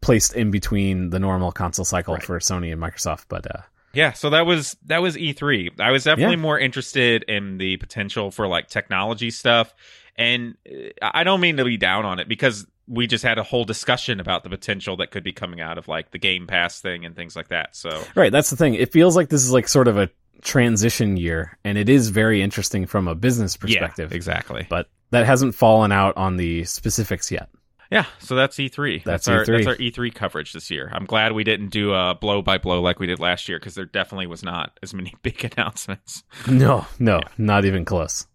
placed 0.00 0.34
in 0.34 0.50
between 0.50 1.10
the 1.10 1.18
normal 1.18 1.52
console 1.52 1.84
cycle 1.84 2.14
Right. 2.14 2.22
for 2.22 2.38
Sony 2.38 2.72
and 2.72 2.80
Microsoft, 2.80 3.24
but 3.28 3.46
uh 3.46 3.60
Yeah, 3.92 4.12
so 4.12 4.30
that 4.30 4.46
was 4.46 4.76
that 4.86 5.02
was 5.02 5.16
E3. 5.16 5.78
I 5.80 5.90
was 5.90 6.04
definitely 6.04 6.36
Yeah. 6.36 6.42
more 6.42 6.58
interested 6.58 7.22
in 7.24 7.58
the 7.58 7.76
potential 7.76 8.30
for 8.30 8.46
like 8.46 8.68
technology 8.68 9.30
stuff, 9.30 9.74
and 10.16 10.54
uh, 11.02 11.10
I 11.14 11.24
don't 11.24 11.40
mean 11.40 11.56
to 11.58 11.64
be 11.64 11.76
down 11.76 12.04
on 12.04 12.18
it 12.20 12.28
because 12.28 12.66
we 12.86 13.06
just 13.06 13.22
had 13.22 13.38
a 13.38 13.42
whole 13.44 13.64
discussion 13.64 14.18
about 14.20 14.42
the 14.42 14.50
potential 14.50 14.96
that 14.96 15.10
could 15.12 15.22
be 15.22 15.32
coming 15.32 15.60
out 15.60 15.78
of 15.78 15.86
like 15.86 16.10
the 16.10 16.18
Game 16.18 16.46
Pass 16.48 16.80
thing 16.80 17.04
and 17.04 17.14
things 17.14 17.36
like 17.36 17.48
that. 17.48 17.76
So 17.76 18.02
right, 18.16 18.32
that's 18.32 18.50
the 18.50 18.56
thing. 18.56 18.74
It 18.74 18.90
feels 18.92 19.14
like 19.16 19.28
this 19.28 19.44
is 19.44 19.52
like 19.52 19.68
sort 19.68 19.86
of 19.86 19.96
a 19.98 20.08
transition 20.42 21.16
year 21.16 21.56
and 21.64 21.76
it 21.78 21.88
is 21.88 22.08
very 22.08 22.42
interesting 22.42 22.86
from 22.86 23.06
a 23.06 23.14
business 23.14 23.56
perspective. 23.56 24.10
yeah, 24.10 24.16
exactly. 24.16 24.66
But 24.68 24.88
that 25.10 25.26
hasn't 25.26 25.54
fallen 25.54 25.92
out 25.92 26.16
on 26.16 26.36
the 26.36 26.64
specifics 26.64 27.30
yet. 27.30 27.48
Yeah, 27.90 28.04
so 28.20 28.36
that's 28.36 28.56
E3. 28.56 29.02
That's 29.02 29.26
our 29.26 29.44
E3. 29.44 29.46
that's 29.46 29.66
our 29.66 29.76
E3 29.76 30.14
coverage 30.14 30.52
this 30.52 30.70
year. 30.70 30.90
I'm 30.92 31.06
glad 31.06 31.32
we 31.32 31.42
didn't 31.42 31.70
do 31.70 31.92
a 31.92 32.14
blow 32.14 32.40
by 32.40 32.58
blow 32.58 32.80
like 32.80 33.00
we 33.00 33.06
did 33.06 33.18
last 33.18 33.48
year 33.48 33.58
because 33.58 33.74
there 33.74 33.84
definitely 33.84 34.28
was 34.28 34.42
not 34.44 34.78
as 34.82 34.94
many 34.94 35.14
big 35.22 35.52
announcements. 35.52 36.22
No, 36.48 36.86
no, 36.98 37.20
not 37.36 37.64
even 37.64 37.84
close. 37.84 38.26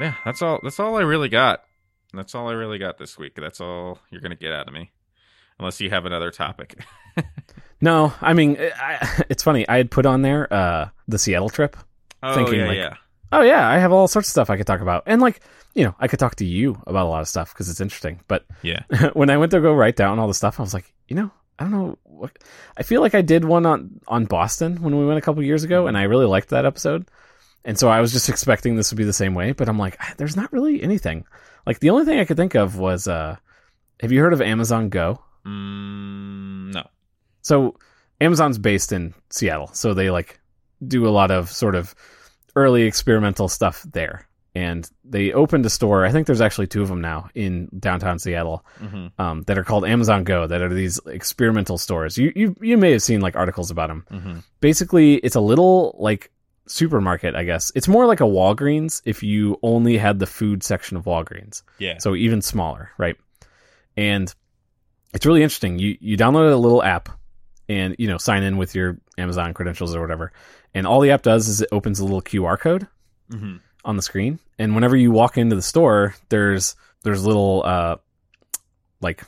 Yeah, 0.00 0.14
that's 0.24 0.42
all. 0.42 0.58
That's 0.62 0.80
all 0.80 0.96
I 0.96 1.02
really 1.02 1.28
got. 1.28 1.62
That's 2.12 2.34
all 2.34 2.48
I 2.48 2.52
really 2.52 2.78
got 2.78 2.98
this 2.98 3.16
week. 3.16 3.34
That's 3.36 3.60
all 3.60 4.00
you're 4.10 4.20
gonna 4.20 4.34
get 4.34 4.52
out 4.52 4.66
of 4.66 4.74
me, 4.74 4.90
unless 5.58 5.80
you 5.80 5.90
have 5.90 6.04
another 6.04 6.30
topic. 6.30 6.84
No, 7.80 8.12
I 8.20 8.32
mean, 8.32 8.56
I, 8.58 9.24
it's 9.28 9.42
funny. 9.42 9.68
I 9.68 9.76
had 9.76 9.90
put 9.90 10.06
on 10.06 10.22
there 10.22 10.52
uh, 10.52 10.88
the 11.08 11.18
Seattle 11.18 11.50
trip. 11.50 11.76
Oh 12.22 12.34
Thinking, 12.34 12.60
yeah, 12.60 12.66
like, 12.66 12.76
yeah, 12.76 12.94
Oh 13.32 13.42
yeah, 13.42 13.68
I 13.68 13.78
have 13.78 13.92
all 13.92 14.08
sorts 14.08 14.28
of 14.28 14.32
stuff 14.32 14.50
I 14.50 14.56
could 14.56 14.66
talk 14.66 14.80
about, 14.80 15.02
and 15.06 15.20
like 15.20 15.40
you 15.76 15.84
know, 15.84 15.94
I 16.00 16.08
could 16.08 16.18
talk 16.18 16.36
to 16.36 16.44
you 16.46 16.80
about 16.86 17.06
a 17.06 17.10
lot 17.10 17.20
of 17.20 17.28
stuff 17.28 17.52
because 17.52 17.68
it's 17.68 17.82
interesting. 17.82 18.20
But 18.28 18.46
yeah. 18.62 18.84
when 19.12 19.28
I 19.28 19.36
went 19.36 19.50
to 19.52 19.60
go 19.60 19.74
write 19.74 19.94
down 19.94 20.18
all 20.18 20.26
the 20.26 20.34
stuff, 20.34 20.58
I 20.58 20.62
was 20.62 20.72
like, 20.72 20.92
you 21.06 21.14
know, 21.14 21.30
I 21.58 21.64
don't 21.64 21.72
know. 21.72 21.98
What, 22.04 22.32
I 22.78 22.82
feel 22.82 23.02
like 23.02 23.14
I 23.14 23.20
did 23.20 23.44
one 23.44 23.66
on 23.66 24.00
on 24.08 24.24
Boston 24.24 24.80
when 24.82 24.96
we 24.96 25.04
went 25.06 25.18
a 25.18 25.22
couple 25.22 25.42
years 25.42 25.64
ago, 25.64 25.86
and 25.86 25.96
I 25.96 26.04
really 26.04 26.26
liked 26.26 26.48
that 26.48 26.64
episode. 26.64 27.08
And 27.64 27.78
so 27.78 27.88
I 27.88 28.00
was 28.00 28.12
just 28.12 28.28
expecting 28.28 28.76
this 28.76 28.90
would 28.90 28.98
be 28.98 29.04
the 29.04 29.12
same 29.12 29.34
way, 29.34 29.52
but 29.52 29.68
I'm 29.68 29.78
like, 29.78 29.96
"Ah, 30.00 30.14
there's 30.16 30.36
not 30.36 30.52
really 30.52 30.82
anything. 30.82 31.26
Like 31.66 31.80
the 31.80 31.90
only 31.90 32.06
thing 32.06 32.20
I 32.20 32.24
could 32.24 32.36
think 32.36 32.54
of 32.54 32.78
was, 32.78 33.06
uh, 33.06 33.36
have 34.00 34.12
you 34.12 34.20
heard 34.20 34.32
of 34.32 34.40
Amazon 34.40 34.88
Go? 34.88 35.20
Mm, 35.44 36.72
no. 36.72 36.84
So 37.42 37.76
Amazon's 38.20 38.56
based 38.56 38.92
in 38.92 39.14
Seattle, 39.30 39.68
so 39.74 39.92
they 39.92 40.10
like 40.10 40.40
do 40.86 41.06
a 41.06 41.10
lot 41.10 41.30
of 41.30 41.50
sort 41.50 41.74
of 41.74 41.94
early 42.56 42.82
experimental 42.82 43.48
stuff 43.48 43.82
there. 43.92 44.26
And 44.54 44.90
they 45.04 45.32
opened 45.34 45.66
a 45.66 45.70
store. 45.70 46.06
I 46.06 46.10
think 46.12 46.26
there's 46.26 46.40
actually 46.40 46.66
two 46.66 46.80
of 46.80 46.88
them 46.88 47.02
now 47.02 47.28
in 47.34 47.68
downtown 47.78 48.18
Seattle 48.18 48.64
hmm 48.78 49.08
um, 49.18 49.42
that 49.42 49.58
are 49.58 49.64
called 49.64 49.84
Amazon 49.84 50.24
Go. 50.24 50.46
That 50.46 50.62
are 50.62 50.72
these 50.72 50.98
experimental 51.06 51.76
stores. 51.76 52.16
You 52.16 52.32
you 52.34 52.56
you 52.62 52.78
may 52.78 52.92
have 52.92 53.02
seen 53.02 53.20
like 53.20 53.36
articles 53.36 53.70
about 53.70 53.88
them. 53.88 54.06
hmm 54.10 54.38
Basically, 54.60 55.16
it's 55.16 55.36
a 55.36 55.40
little 55.40 55.94
like 55.98 56.30
supermarket. 56.68 57.34
I 57.34 57.44
guess 57.44 57.70
it's 57.74 57.86
more 57.86 58.06
like 58.06 58.20
a 58.20 58.24
Walgreens 58.24 59.02
if 59.04 59.22
you 59.22 59.58
only 59.62 59.98
had 59.98 60.18
the 60.20 60.26
food 60.26 60.62
section 60.62 60.96
of 60.96 61.04
Walgreens 61.04 61.62
Yeah. 61.78 61.98
so 61.98 62.14
even 62.16 62.40
smaller, 62.40 62.90
right? 62.96 63.16
And 63.96 64.34
it's 65.12 65.26
really 65.26 65.42
interesting. 65.42 65.78
You 65.78 65.98
you 66.00 66.16
download 66.16 66.50
a 66.50 66.56
little 66.56 66.82
app 66.82 67.10
and 67.68 67.94
you 67.98 68.08
know 68.08 68.16
sign 68.18 68.42
in 68.42 68.56
with 68.56 68.74
your 68.74 68.96
Amazon 69.18 69.52
credentials 69.54 69.94
or 69.94 70.00
whatever, 70.00 70.32
and 70.76 70.86
all 70.86 71.00
the 71.00 71.10
app 71.10 71.22
does 71.22 71.48
is 71.48 71.60
it 71.62 71.68
opens 71.72 71.98
a 71.98 72.04
little 72.04 72.22
QR 72.22 72.58
code 72.58 72.86
hmm 73.30 73.56
on 73.84 73.96
the 73.96 74.02
screen, 74.02 74.38
and 74.58 74.74
whenever 74.74 74.96
you 74.96 75.10
walk 75.12 75.38
into 75.38 75.54
the 75.56 75.62
store, 75.62 76.14
there's 76.28 76.74
there's 77.04 77.24
little 77.24 77.62
uh 77.64 77.96
like 79.00 79.22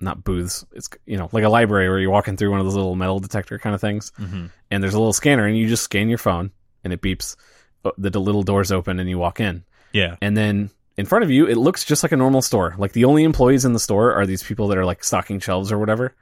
not 0.00 0.24
booths, 0.24 0.64
it's 0.72 0.88
you 1.04 1.18
know 1.18 1.28
like 1.32 1.44
a 1.44 1.48
library 1.50 1.88
where 1.88 1.98
you're 1.98 2.10
walking 2.10 2.36
through 2.36 2.50
one 2.50 2.60
of 2.60 2.64
those 2.66 2.74
little 2.74 2.96
metal 2.96 3.18
detector 3.20 3.58
kind 3.58 3.74
of 3.74 3.80
things, 3.80 4.10
hmm 4.16 4.46
and 4.70 4.82
there's 4.82 4.94
a 4.94 4.98
little 4.98 5.12
scanner, 5.12 5.46
and 5.46 5.56
you 5.58 5.68
just 5.68 5.82
scan 5.82 6.08
your 6.08 6.16
phone, 6.18 6.50
and 6.84 6.92
it 6.92 7.02
beeps, 7.02 7.36
uh, 7.84 7.90
the 7.98 8.18
little 8.20 8.42
doors 8.42 8.72
open, 8.72 8.98
and 9.00 9.08
you 9.10 9.18
walk 9.18 9.40
in. 9.40 9.64
Yeah. 9.92 10.16
and 10.22 10.36
then 10.36 10.70
in 10.96 11.04
front 11.06 11.24
of 11.24 11.30
you 11.30 11.46
it 11.46 11.56
looks 11.56 11.84
just 11.84 12.02
like 12.02 12.12
a 12.12 12.16
normal 12.16 12.40
store. 12.42 12.74
Like 12.78 12.92
the 12.92 13.04
only 13.04 13.24
employees 13.24 13.64
in 13.64 13.72
the 13.74 13.80
store 13.80 14.14
are 14.14 14.24
these 14.26 14.42
people 14.42 14.68
that 14.68 14.78
are 14.78 14.84
like 14.86 15.02
stocking 15.04 15.40
shelves 15.40 15.72
or 15.72 15.78
whatever. 15.78 16.14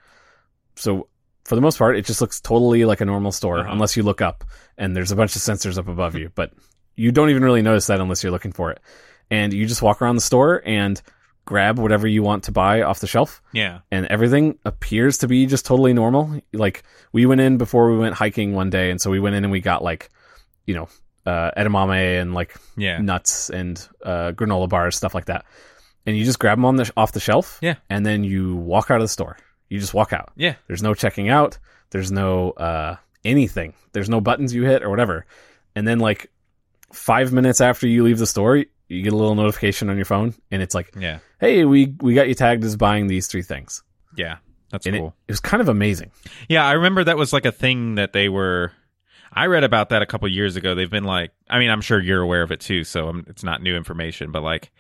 So 0.77 1.09
for 1.45 1.55
the 1.55 1.61
most 1.61 1.79
part 1.79 1.97
it 1.97 2.05
just 2.05 2.21
looks 2.21 2.41
totally 2.41 2.85
like 2.85 3.01
a 3.01 3.05
normal 3.05 3.33
store 3.33 3.61
Uh-huh. 3.61 3.73
unless 3.73 3.97
you 3.97 4.03
look 4.03 4.21
up 4.21 4.45
and 4.77 4.95
there's 4.97 5.13
a 5.13 5.17
bunch 5.17 5.35
of 5.37 5.43
sensors 5.43 5.79
up 5.79 5.89
above 5.89 6.15
you 6.15 6.31
but 6.35 6.53
you 6.97 7.13
don't 7.13 7.31
even 7.31 7.43
really 7.45 7.63
notice 7.63 7.87
that 7.87 8.01
unless 8.01 8.23
you're 8.23 8.33
looking 8.33 8.53
for 8.53 8.71
it 8.71 8.81
and 9.31 9.53
you 9.53 9.67
just 9.67 9.83
walk 9.83 10.03
around 10.03 10.17
the 10.17 10.21
store 10.23 10.63
and 10.67 11.01
grab 11.45 11.79
whatever 11.79 12.07
you 12.07 12.23
want 12.23 12.45
to 12.45 12.53
buy 12.53 12.83
off 12.83 13.01
the 13.01 13.07
shelf 13.07 13.41
Yeah. 13.55 13.79
and 13.91 14.05
everything 14.07 14.59
appears 14.67 15.19
to 15.19 15.29
be 15.29 15.47
just 15.47 15.65
totally 15.65 15.95
normal. 15.95 16.43
Like 16.53 16.83
we 17.13 17.25
went 17.25 17.41
in 17.41 17.57
before 17.57 17.91
we 17.91 17.97
went 17.97 18.15
hiking 18.15 18.53
one 18.53 18.69
day, 18.69 18.91
and 18.91 19.01
so 19.01 19.11
we 19.11 19.19
went 19.19 19.35
in 19.35 19.45
and 19.45 19.51
we 19.51 19.61
got 19.61 19.83
like, 19.83 20.11
you 20.67 20.75
know, 20.75 20.89
uh, 21.25 21.51
edamame 21.57 22.21
and 22.21 22.35
like 22.35 22.55
Yeah. 22.77 22.99
nuts 22.99 23.49
and 23.49 23.81
uh, 24.05 24.33
granola 24.33 24.69
bars, 24.69 24.95
stuff 24.97 25.15
like 25.15 25.25
that. 25.27 25.47
And 26.05 26.19
you 26.19 26.25
just 26.27 26.39
grab 26.39 26.59
them 26.59 26.67
on 26.67 26.77
the 26.77 26.93
off 26.99 27.13
the 27.13 27.21
shelf, 27.21 27.59
Yeah. 27.63 27.77
and 27.89 28.05
then 28.05 28.25
you 28.25 28.57
walk 28.57 28.91
out 28.91 28.97
of 28.97 29.05
the 29.05 29.09
store. 29.09 29.39
You 29.69 29.79
just 29.79 29.95
walk 29.95 30.13
out. 30.13 30.33
Yeah. 30.37 30.55
There's 30.67 30.83
no 30.83 30.95
checking 30.95 31.29
out. 31.29 31.59
There's 31.91 32.11
no 32.13 32.51
uh, 32.53 32.97
anything. 33.25 33.75
There's 33.93 34.09
no 34.09 34.21
buttons 34.21 34.55
you 34.55 34.65
hit 34.65 34.83
or 34.83 34.91
whatever. 34.91 35.27
And 35.75 35.87
then 35.87 35.99
like 35.99 36.31
five 36.93 37.33
minutes 37.33 37.61
after 37.61 37.87
you 37.87 38.05
leave 38.05 38.19
the 38.19 38.27
store, 38.27 38.57
you 38.57 39.03
get 39.03 39.13
a 39.13 39.17
little 39.17 39.35
notification 39.35 39.91
on 39.91 39.97
your 39.97 40.07
phone, 40.07 40.35
and 40.51 40.63
it's 40.63 40.75
like, 40.75 40.95
Yeah. 40.99 41.19
"Hey, 41.41 41.65
we 41.65 41.95
we 42.01 42.15
got 42.15 42.29
you 42.29 42.35
tagged 42.35 42.65
as 42.65 42.77
buying 42.77 43.07
these 43.07 43.27
three 43.27 43.43
things." 43.43 43.83
Yeah. 44.17 44.37
That's 44.71 44.87
and 44.87 44.97
cool. 44.97 45.07
it, 45.07 45.31
it 45.31 45.33
was 45.33 45.41
kind 45.41 45.61
of 45.61 45.69
amazing. 45.69 46.11
Yeah, 46.49 46.65
I 46.67 46.73
remember 46.73 47.05
that 47.05 47.17
was 47.17 47.33
like 47.33 47.45
a 47.47 47.53
thing 47.53 47.97
that 47.97 48.13
they 48.13 48.29
were. 48.29 48.73
I 49.33 49.47
read 49.47 49.65
about 49.65 49.91
that 49.91 50.01
a 50.03 50.07
couple 50.07 50.27
years 50.29 50.57
ago. 50.57 50.75
They've 50.75 50.91
been 50.91 51.05
like, 51.05 51.33
I 51.49 51.59
mean, 51.59 51.71
I'm 51.71 51.81
sure 51.83 52.01
you're 52.01 52.23
aware 52.23 52.43
of 52.43 52.51
it 52.51 52.61
too, 52.61 52.85
so 52.85 53.23
it's 53.27 53.45
not 53.45 53.63
new 53.63 53.77
information, 53.77 54.33
but 54.33 54.43
like 54.43 54.71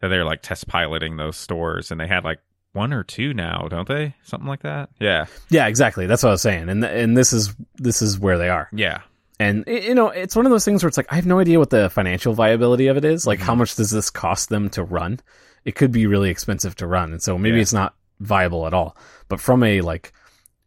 that 0.00 0.08
they're 0.08 0.24
like 0.24 0.40
test 0.42 0.66
piloting 0.66 1.16
those 1.16 1.36
stores, 1.36 1.90
and 1.90 2.00
they 2.00 2.06
had 2.06 2.24
like 2.24 2.40
one 2.72 2.92
or 2.92 3.02
two 3.04 3.34
now, 3.34 3.66
don't 3.68 3.88
they? 3.88 4.14
Something 4.22 4.48
like 4.48 4.62
that. 4.62 4.90
Yeah, 5.00 5.26
Yeah, 5.48 5.66
exactly. 5.66 6.06
That's 6.06 6.22
what 6.22 6.28
I 6.30 6.32
was 6.32 6.42
saying, 6.42 6.68
and 6.68 6.82
th- 6.82 6.92
and 7.04 7.16
this 7.16 7.32
is 7.32 7.54
this 7.76 8.00
is 8.02 8.18
where 8.18 8.38
they 8.38 8.48
are. 8.48 8.68
yeah, 8.72 9.00
And 9.40 9.64
i 9.66 9.70
you 9.72 9.94
know, 9.94 10.08
it's 10.08 10.36
one 10.36 10.46
of 10.46 10.50
those 10.50 10.64
things 10.64 10.82
where 10.82 10.88
it's 10.88 10.96
like 10.96 11.12
I 11.12 11.16
have 11.16 11.26
no 11.26 11.40
idea 11.40 11.58
what 11.58 11.70
the 11.70 11.90
financial 11.90 12.32
viability 12.32 12.86
of 12.88 12.96
it 12.96 13.04
is. 13.04 13.26
Like, 13.26 13.38
Mm-hmm. 13.40 13.46
how 13.46 13.54
much 13.56 13.74
does 13.74 13.90
this 13.90 14.10
cost 14.10 14.48
them 14.50 14.68
to 14.70 14.82
run? 14.84 15.20
It 15.64 15.74
could 15.74 15.92
be 15.92 16.06
really 16.06 16.30
expensive 16.30 16.74
to 16.76 16.86
run, 16.86 17.12
and 17.12 17.22
so 17.22 17.36
maybe 17.38 17.56
Yeah. 17.56 17.62
it's 17.62 17.72
not 17.72 17.94
viable 18.20 18.66
at 18.66 18.74
all. 18.74 18.96
But 19.28 19.40
from 19.40 19.62
a 19.62 19.80
like 19.80 20.12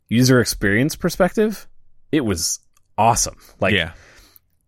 user 0.10 0.40
experience 0.42 0.96
perspective, 0.96 1.68
it 2.12 2.22
was 2.26 2.60
awesome. 2.98 3.38
Like, 3.60 3.74
yeah. 3.74 3.94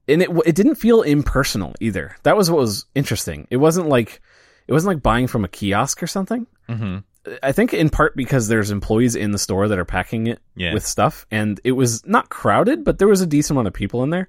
and 0.07 0.21
it 0.21 0.29
it 0.45 0.55
didn't 0.55 0.75
feel 0.75 1.01
impersonal 1.01 1.73
either. 1.81 2.15
That 2.23 2.37
was 2.37 2.49
what 2.49 2.59
was 2.59 2.85
interesting. 2.95 3.45
It 3.51 3.57
wasn't 3.57 3.87
like 3.89 4.21
it 4.67 4.73
wasn't 4.73 4.95
like 4.95 5.03
buying 5.03 5.27
from 5.27 5.43
a 5.43 5.47
kiosk 5.49 6.01
or 6.01 6.07
something. 6.07 6.47
hmm 6.69 6.99
I 7.43 7.51
think 7.51 7.73
in 7.73 7.89
part 7.89 8.15
because 8.15 8.47
there's 8.47 8.71
employees 8.71 9.15
in 9.15 9.31
the 9.31 9.37
store 9.39 9.67
that 9.67 9.79
are 9.79 9.85
packing 9.85 10.27
it 10.27 10.39
Yeah. 10.55 10.73
with 10.73 10.85
stuff, 10.85 11.25
and 11.31 11.59
it 11.63 11.71
was 11.73 12.05
not 12.05 12.29
crowded, 12.29 12.83
but 12.83 12.99
there 12.99 13.07
was 13.07 13.21
a 13.21 13.25
decent 13.27 13.55
amount 13.55 13.67
of 13.67 13.73
people 13.73 14.03
in 14.03 14.09
there. 14.11 14.27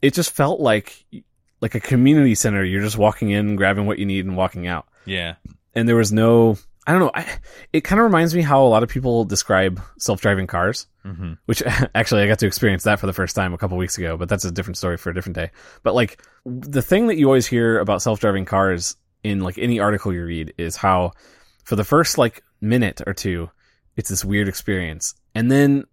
It 0.00 0.14
just 0.14 0.30
felt 0.32 0.60
like 0.60 1.04
like 1.60 1.74
a 1.74 1.80
community 1.80 2.34
center. 2.34 2.64
You're 2.64 2.82
just 2.82 2.98
walking 2.98 3.30
in, 3.30 3.54
grabbing 3.56 3.86
what 3.86 3.98
you 3.98 4.06
need, 4.06 4.24
and 4.26 4.36
walking 4.36 4.66
out. 4.66 4.86
yeah. 5.04 5.34
And 5.74 5.88
there 5.88 5.96
was 5.96 6.12
no, 6.12 6.58
I 6.86 6.92
don't 6.92 7.00
know. 7.00 7.10
I, 7.14 7.24
it 7.72 7.80
kind 7.82 7.98
of 7.98 8.04
reminds 8.04 8.34
me 8.34 8.42
how 8.42 8.62
a 8.62 8.68
lot 8.68 8.82
of 8.82 8.90
people 8.90 9.24
describe 9.24 9.80
self-driving 9.98 10.48
cars, 10.48 10.86
hmm 11.02 11.32
which 11.46 11.62
actually 11.94 12.22
I 12.22 12.26
got 12.26 12.40
to 12.40 12.46
experience 12.46 12.82
that 12.82 12.98
for 13.00 13.06
the 13.06 13.12
first 13.14 13.34
time 13.36 13.54
a 13.54 13.58
couple 13.58 13.78
weeks 13.78 13.96
ago. 13.96 14.16
But 14.18 14.28
that's 14.28 14.44
a 14.44 14.50
different 14.50 14.76
story 14.76 14.96
for 14.98 15.08
a 15.10 15.14
different 15.14 15.36
day. 15.36 15.50
But 15.82 15.94
like 15.94 16.20
the 16.44 16.82
thing 16.82 17.06
that 17.06 17.16
you 17.16 17.26
always 17.26 17.46
hear 17.46 17.78
about 17.78 18.02
self-driving 18.02 18.44
cars 18.44 18.96
in 19.22 19.40
like 19.40 19.56
any 19.56 19.78
article 19.80 20.12
you 20.12 20.24
read 20.24 20.52
is 20.58 20.76
how 20.76 21.12
for 21.64 21.76
the 21.76 21.84
first 21.84 22.18
like 22.18 22.42
minute 22.60 23.02
or 23.06 23.14
two, 23.14 23.50
it's 23.96 24.08
this 24.08 24.24
weird 24.24 24.48
experience. 24.48 25.14
And 25.34 25.50
then 25.50 25.84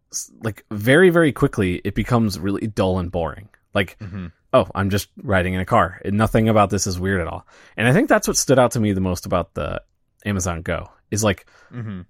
like 0.41 0.65
very, 0.71 1.09
very 1.09 1.31
quickly, 1.31 1.81
it 1.83 1.95
becomes 1.95 2.39
really 2.39 2.67
dull 2.67 2.99
and 2.99 3.11
boring. 3.11 3.49
Like, 3.73 3.97
hmm 3.99 4.27
oh, 4.51 4.65
I'm 4.73 4.89
just 4.89 5.09
riding 5.21 5.53
in 5.53 5.59
a 5.59 5.65
car. 5.65 6.01
And 6.03 6.17
nothing 6.17 6.49
about 6.49 6.71
this 6.71 6.87
is 6.87 6.99
weird 6.99 7.21
at 7.21 7.27
all. 7.27 7.45
And 7.77 7.87
I 7.87 7.93
think 7.93 8.09
that's 8.09 8.27
what 8.27 8.35
stood 8.35 8.57
out 8.57 8.71
to 8.71 8.79
me 8.79 8.93
the 8.93 9.01
most 9.01 9.27
about 9.27 9.53
the 9.53 9.83
Amazon 10.25 10.63
Go 10.63 10.89
is 11.11 11.23
like 11.23 11.45
hmm 11.69 12.01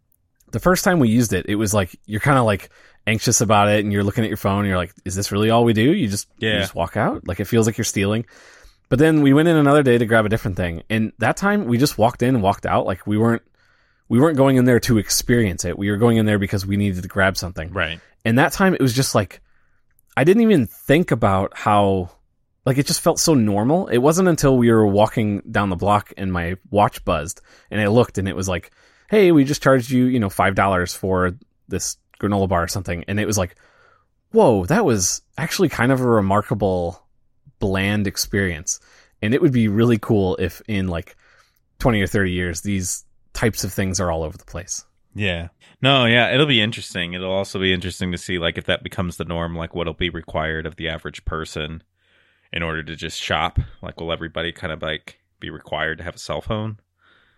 the 0.51 0.60
first 0.60 0.84
time 0.84 0.99
we 0.99 1.10
used 1.10 1.34
it, 1.34 1.45
it 1.47 1.55
was 1.55 1.74
like 1.74 1.99
you're 2.05 2.20
kind 2.20 2.39
of 2.39 2.45
like 2.45 2.70
anxious 3.05 3.41
about 3.41 3.68
it 3.68 3.84
and 3.84 3.93
you're 3.93 4.03
looking 4.03 4.24
at 4.24 4.30
your 4.30 4.38
phone 4.38 4.60
and 4.60 4.68
you're 4.68 4.78
like, 4.78 4.93
is 5.05 5.16
this 5.16 5.32
really 5.32 5.49
all 5.49 5.64
we 5.64 5.74
do? 5.74 5.93
You 5.93 6.07
just, 6.07 6.28
you 6.55 6.62
just 6.62 6.74
walk 6.76 6.97
out. 6.97 7.28
Like 7.28 7.39
it 7.39 7.45
feels 7.45 7.66
like 7.66 7.78
you're 7.78 7.86
stealing. 7.86 8.26
But 8.89 8.97
then 8.97 9.22
we 9.22 9.34
went 9.34 9.47
in 9.47 9.55
another 9.55 9.84
day 9.84 9.97
to 9.97 10.05
grab 10.05 10.26
a 10.26 10.30
different 10.30 10.57
thing. 10.57 10.82
And 10.89 11.14
that 11.20 11.38
time 11.38 11.66
we 11.66 11.78
just 11.78 11.97
walked 11.99 12.24
in 12.24 12.34
and 12.34 12.43
walked 12.43 12.66
out. 12.66 12.88
Like 12.88 13.05
we 13.05 13.18
weren't, 13.18 13.43
we 14.10 14.20
weren't 14.20 14.38
going 14.38 14.57
in 14.57 14.66
there 14.66 14.80
to 14.82 14.97
experience 14.97 15.64
it. 15.64 15.78
We 15.78 15.89
were 15.89 15.97
going 15.97 16.18
in 16.18 16.26
there 16.26 16.39
because 16.39 16.66
we 16.66 16.78
needed 16.78 17.03
to 17.03 17.07
grab 17.07 17.38
something. 17.38 17.72
Right. 17.72 17.99
And 18.26 18.39
that 18.39 18.51
time 18.51 18.74
it 18.74 18.82
was 18.82 18.93
just 18.93 19.16
like, 19.16 19.39
I 20.18 20.24
didn't 20.24 20.41
even 20.41 20.66
think 20.66 21.12
about 21.12 21.55
how, 21.55 22.10
like, 22.66 22.78
it 22.78 22.88
just 22.88 23.01
felt 23.01 23.20
so 23.20 23.36
normal. 23.36 23.88
It 23.88 23.99
wasn't 23.99 24.28
until 24.28 24.57
we 24.57 24.72
were 24.72 24.86
walking 24.86 25.41
down 25.49 25.70
the 25.70 25.76
block 25.76 26.12
and 26.18 26.34
my 26.34 26.57
watch 26.72 27.05
buzzed 27.05 27.41
and 27.72 27.80
I 27.80 27.88
looked 27.88 28.18
and 28.18 28.28
it 28.28 28.36
was 28.36 28.49
like, 28.49 28.72
hey, 29.10 29.32
we 29.32 29.43
just 29.43 29.64
charged 29.64 29.91
you, 29.91 30.05
you 30.05 30.20
know, 30.20 30.30
$5 30.30 30.97
for 30.97 31.36
this 31.68 31.97
granola 32.20 32.49
bar 32.49 32.64
or 32.64 32.68
something. 32.68 33.05
And 33.07 33.20
it 33.20 33.28
was 33.28 33.38
like, 33.38 33.55
whoa, 34.32 34.66
that 34.66 34.86
was 34.86 35.22
actually 35.38 35.70
kind 35.70 35.91
of 35.91 36.01
a 36.01 36.07
remarkable, 36.07 37.01
bland 37.60 38.07
experience. 38.07 38.80
And 39.22 39.34
it 39.34 39.41
would 39.41 39.53
be 39.53 39.68
really 39.68 39.97
cool 39.99 40.36
if 40.38 40.62
in 40.68 40.88
like 40.88 41.16
20 41.80 42.01
or 42.01 42.07
30 42.07 42.32
years, 42.32 42.62
these 42.62 43.05
types 43.40 43.64
of 43.64 43.72
things 43.74 44.00
are 44.00 44.12
all 44.12 44.24
over 44.24 44.38
the 44.38 44.46
place. 44.46 44.84
Yeah. 45.16 45.48
No, 45.82 46.06
yeah, 46.06 46.34
it'll 46.34 46.46
be 46.46 46.62
interesting. 46.62 47.14
It'll 47.14 47.32
also 47.32 47.60
be 47.60 47.74
interesting 47.74 48.12
to 48.12 48.18
see 48.18 48.38
like 48.38 48.58
if 48.58 48.66
that 48.66 48.84
becomes 48.84 49.18
the 49.18 49.24
norm, 49.26 49.56
like 49.56 49.74
what'll 49.74 49.94
be 49.94 50.10
required 50.10 50.66
of 50.66 50.76
the 50.76 50.90
average 50.90 51.24
person 51.26 51.82
in 52.52 52.64
order 52.64 52.84
to 52.84 52.96
just 52.96 53.20
shop. 53.22 53.60
Like 53.82 54.00
will 54.00 54.12
everybody 54.12 54.52
kind 54.52 54.74
of 54.74 54.82
like 54.82 55.20
be 55.40 55.50
required 55.50 56.00
to 56.00 56.04
have 56.04 56.16
a 56.16 56.20
cell 56.20 56.42
phone? 56.42 56.80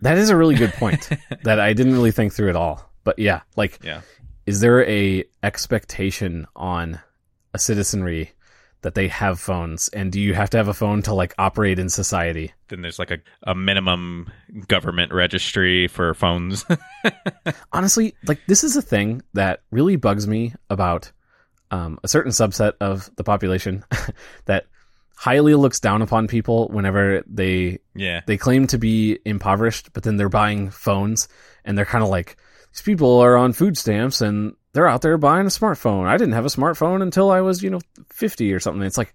That 0.00 0.18
is 0.18 0.30
a 0.30 0.36
really 0.36 0.56
good 0.56 0.72
point 0.72 1.08
that 1.44 1.60
I 1.60 1.72
didn't 1.72 1.92
really 1.92 2.10
think 2.10 2.32
through 2.32 2.48
at 2.50 2.56
all. 2.56 2.90
But 3.04 3.18
yeah, 3.20 3.42
like, 3.56 3.78
Yeah. 3.84 4.00
is 4.46 4.60
there 4.60 4.84
a 4.88 5.24
expectation 5.44 6.46
on 6.56 6.98
a 7.54 7.58
citizenry 7.58 8.32
that 8.82 8.94
they 8.94 9.08
have 9.08 9.40
phones, 9.40 9.88
and 9.88 10.12
do 10.12 10.20
you 10.20 10.34
have 10.34 10.50
to 10.50 10.56
have 10.56 10.68
a 10.68 10.74
phone 10.74 11.02
to 11.02 11.14
like 11.14 11.34
operate 11.38 11.78
in 11.78 11.88
society? 11.88 12.52
Then 12.68 12.82
there's 12.82 12.98
like 12.98 13.10
a, 13.10 13.18
a 13.44 13.54
minimum 13.54 14.30
government 14.68 15.12
registry 15.12 15.88
for 15.88 16.14
phones. 16.14 16.64
Honestly, 17.72 18.14
like 18.26 18.40
this 18.46 18.64
is 18.64 18.76
a 18.76 18.82
thing 18.82 19.22
that 19.34 19.62
really 19.70 19.96
bugs 19.96 20.26
me 20.26 20.54
about 20.68 21.10
um, 21.70 21.98
a 22.04 22.08
certain 22.08 22.32
subset 22.32 22.74
of 22.80 23.10
the 23.16 23.24
population 23.24 23.84
that 24.44 24.66
highly 25.16 25.54
looks 25.54 25.78
down 25.78 26.02
upon 26.02 26.26
people 26.26 26.68
whenever 26.68 27.22
they 27.28 27.78
yeah. 27.94 28.22
they 28.26 28.36
claim 28.36 28.66
to 28.66 28.78
be 28.78 29.18
impoverished, 29.24 29.92
but 29.92 30.02
then 30.02 30.16
they're 30.16 30.28
buying 30.28 30.70
phones 30.70 31.28
and 31.64 31.78
they're 31.78 31.84
kind 31.84 32.02
of 32.02 32.10
like, 32.10 32.36
these 32.72 32.82
people 32.82 33.20
are 33.20 33.36
on 33.36 33.52
food 33.52 33.78
stamps 33.78 34.20
and 34.20 34.54
they're 34.74 34.88
out 34.88 35.02
there 35.02 35.18
buying 35.18 35.46
a 35.46 35.50
smartphone. 35.50 36.06
I 36.06 36.16
didn't 36.16 36.34
have 36.34 36.46
a 36.46 36.48
smartphone 36.48 37.02
until 37.02 37.30
I 37.30 37.40
was, 37.40 37.62
you 37.62 37.70
know, 37.70 37.80
50 38.10 38.52
or 38.52 38.60
something. 38.60 38.82
It's 38.82 38.98
like, 38.98 39.14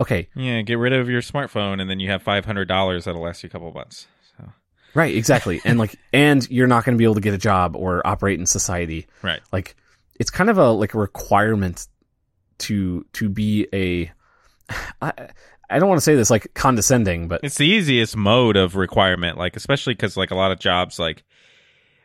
okay, 0.00 0.28
Yeah, 0.34 0.62
get 0.62 0.78
rid 0.78 0.92
of 0.92 1.08
your 1.08 1.22
smartphone 1.22 1.80
and 1.80 1.88
then 1.88 2.00
you 2.00 2.10
have 2.10 2.22
$500 2.24 3.04
that'll 3.04 3.20
last 3.22 3.42
you 3.42 3.46
a 3.46 3.50
couple 3.50 3.72
months. 3.72 4.06
So, 4.36 4.50
right, 4.94 5.14
exactly. 5.14 5.60
and 5.64 5.78
like, 5.78 5.96
and 6.12 6.48
you're 6.50 6.66
not 6.66 6.84
going 6.84 6.94
to 6.94 6.98
be 6.98 7.04
able 7.04 7.14
to 7.14 7.20
get 7.20 7.34
a 7.34 7.38
job 7.38 7.76
or 7.76 8.06
operate 8.06 8.38
in 8.40 8.46
society. 8.46 9.06
right. 9.22 9.40
Like, 9.52 9.76
it's 10.18 10.30
kind 10.30 10.50
of 10.50 10.58
a, 10.58 10.70
like 10.70 10.94
a 10.94 10.98
requirement 10.98 11.86
to, 12.58 13.06
to 13.12 13.28
be 13.28 13.68
a, 13.72 14.10
I, 15.02 15.28
I 15.68 15.78
don't 15.78 15.88
want 15.88 15.98
to 15.98 16.04
say 16.04 16.14
this 16.14 16.30
like 16.30 16.52
condescending, 16.54 17.28
but 17.28 17.40
It's 17.42 17.58
the 17.58 17.66
easiest 17.66 18.16
mode 18.16 18.56
of 18.56 18.76
requirement, 18.76 19.36
like 19.36 19.56
especially 19.56 19.94
because 19.94 20.16
like 20.16 20.30
a 20.30 20.36
lot 20.36 20.52
of 20.52 20.58
jobs, 20.58 20.98
like 20.98 21.24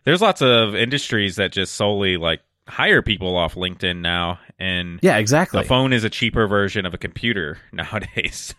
there's 0.03 0.21
lots 0.21 0.41
of 0.41 0.75
industries 0.75 1.35
that 1.35 1.51
just 1.51 1.75
solely 1.75 2.17
like 2.17 2.41
hire 2.67 3.01
people 3.01 3.35
off 3.35 3.55
LinkedIn 3.55 4.01
now, 4.01 4.39
and 4.59 4.99
yeah, 5.01 5.17
exactly. 5.17 5.61
a 5.61 5.63
phone 5.63 5.93
is 5.93 6.03
a 6.03 6.09
cheaper 6.09 6.47
version 6.47 6.85
of 6.85 6.93
a 6.93 6.97
computer 6.97 7.57
nowadays. 7.71 8.55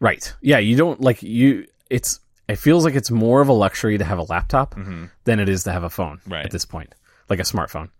Right. 0.00 0.32
Yeah, 0.40 0.58
you 0.58 0.76
don't 0.76 1.00
like 1.00 1.22
you 1.22 1.66
it's 1.90 2.20
it 2.48 2.56
feels 2.56 2.84
like 2.84 2.94
it's 2.94 3.10
more 3.10 3.40
of 3.40 3.48
a 3.48 3.52
luxury 3.52 3.98
to 3.98 4.04
have 4.04 4.18
a 4.18 4.22
laptop 4.24 4.74
Mhm. 4.74 5.10
than 5.24 5.40
it 5.40 5.48
is 5.48 5.64
to 5.64 5.72
have 5.72 5.84
a 5.84 5.90
phone 5.90 6.20
Right. 6.26 6.44
at 6.44 6.50
this 6.50 6.64
point. 6.64 6.94
Like 7.28 7.38
a 7.38 7.42
smartphone. 7.44 7.90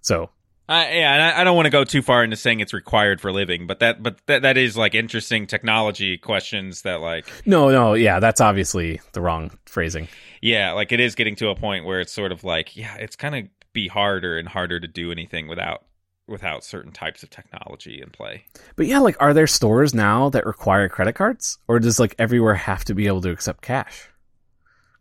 So, 0.00 0.30
I, 0.68 0.92
yeah, 0.92 1.12
and 1.14 1.22
I, 1.22 1.40
I 1.40 1.44
don't 1.44 1.56
want 1.56 1.66
to 1.66 1.70
go 1.70 1.82
too 1.84 2.00
far 2.00 2.22
into 2.22 2.36
saying 2.36 2.60
it's 2.60 2.72
required 2.72 3.20
for 3.20 3.32
living, 3.32 3.66
but 3.66 3.80
that 3.80 4.02
but 4.02 4.18
that 4.26 4.42
that 4.42 4.56
is 4.56 4.76
like 4.76 4.94
interesting 4.94 5.46
technology 5.48 6.16
questions 6.16 6.82
that 6.82 7.00
like 7.00 7.26
no, 7.44 7.70
no, 7.70 7.94
yeah, 7.94 8.20
that's 8.20 8.40
obviously 8.40 9.00
the 9.12 9.20
wrong 9.20 9.50
phrasing. 9.66 10.06
yeah, 10.40 10.72
like 10.72 10.92
it 10.92 11.00
is 11.00 11.14
getting 11.16 11.34
to 11.36 11.48
a 11.48 11.56
point 11.56 11.84
where 11.84 12.00
it's 12.00 12.12
sort 12.12 12.30
of 12.30 12.44
like 12.44 12.76
yeah, 12.76 12.94
it's 12.96 13.16
kind 13.16 13.34
of 13.34 13.44
be 13.72 13.88
harder 13.88 14.38
and 14.38 14.48
harder 14.48 14.80
to 14.80 14.88
do 14.88 15.12
anything 15.12 15.48
without 15.48 15.84
without 16.26 16.62
certain 16.62 16.92
types 16.92 17.22
of 17.22 17.30
technology 17.30 18.00
in 18.00 18.10
play. 18.10 18.44
But 18.76 18.86
yeah, 18.86 19.00
like 19.00 19.16
are 19.20 19.34
there 19.34 19.46
stores 19.46 19.94
now 19.94 20.28
that 20.30 20.46
require 20.46 20.88
credit 20.88 21.14
cards 21.14 21.58
or 21.66 21.78
does 21.80 21.98
like 21.98 22.14
everywhere 22.18 22.54
have 22.54 22.84
to 22.84 22.94
be 22.94 23.06
able 23.06 23.20
to 23.22 23.30
accept 23.30 23.62
cash? 23.62 24.08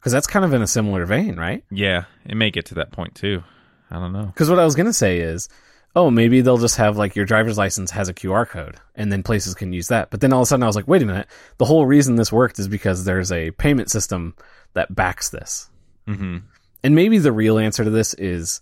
Cuz 0.01 0.11
that's 0.11 0.27
kind 0.27 0.45
of 0.45 0.53
in 0.53 0.61
a 0.61 0.67
similar 0.67 1.05
vein, 1.05 1.35
right? 1.37 1.63
Yeah, 1.69 2.05
it 2.25 2.35
may 2.35 2.51
get 2.51 2.65
to 2.67 2.75
that 2.75 2.91
point 2.91 3.15
too. 3.15 3.43
I 3.91 3.95
don't 3.95 4.13
know. 4.13 4.31
Cuz 4.35 4.49
what 4.49 4.59
I 4.59 4.65
was 4.65 4.75
going 4.75 4.87
to 4.87 4.93
say 4.93 5.19
is 5.19 5.49
Oh, 5.95 6.11
maybe 6.11 6.41
they'll 6.41 6.57
just 6.57 6.77
have 6.77 6.97
like 6.97 7.15
your 7.15 7.25
driver's 7.25 7.57
license 7.57 7.91
has 7.91 8.09
a 8.09 8.13
QR 8.13 8.47
code 8.47 8.75
and 8.95 9.11
then 9.11 9.23
places 9.23 9.55
can 9.55 9.73
use 9.73 9.87
that. 9.87 10.11
But 10.11 10.21
then 10.21 10.31
all 10.31 10.41
of 10.41 10.43
a 10.43 10.45
sudden 10.45 10.63
I 10.63 10.67
was 10.67 10.75
like, 10.75 10.87
wait 10.87 11.01
a 11.01 11.05
minute. 11.05 11.27
The 11.57 11.65
whole 11.65 11.85
reason 11.85 12.15
this 12.15 12.31
worked 12.31 12.59
is 12.59 12.67
because 12.67 13.05
there's 13.05 13.31
a 13.31 13.51
payment 13.51 13.89
system 13.89 14.35
that 14.73 14.93
backs 14.95 15.29
this. 15.29 15.69
hmm 16.07 16.37
And 16.83 16.95
maybe 16.95 17.17
the 17.17 17.31
real 17.31 17.57
answer 17.57 17.83
to 17.83 17.89
this 17.89 18.13
is 18.13 18.61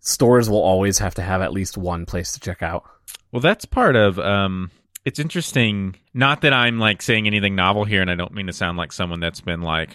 stores 0.00 0.48
will 0.48 0.62
always 0.62 0.98
have 0.98 1.14
to 1.14 1.22
have 1.22 1.42
at 1.42 1.52
least 1.52 1.76
one 1.76 2.06
place 2.06 2.32
to 2.32 2.40
check 2.40 2.62
out. 2.62 2.84
Well, 3.32 3.40
that's 3.40 3.64
part 3.64 3.96
of. 3.96 4.18
Um, 4.18 4.70
it's 5.04 5.18
interesting. 5.18 5.96
Not 6.14 6.42
that 6.42 6.52
I'm 6.52 6.78
like 6.78 7.02
saying 7.02 7.26
anything 7.26 7.54
novel 7.54 7.84
here, 7.84 8.02
and 8.02 8.10
I 8.10 8.14
don't 8.14 8.32
mean 8.32 8.46
to 8.46 8.52
sound 8.52 8.78
like 8.78 8.92
someone 8.92 9.20
that's 9.20 9.40
been 9.40 9.62
like 9.62 9.90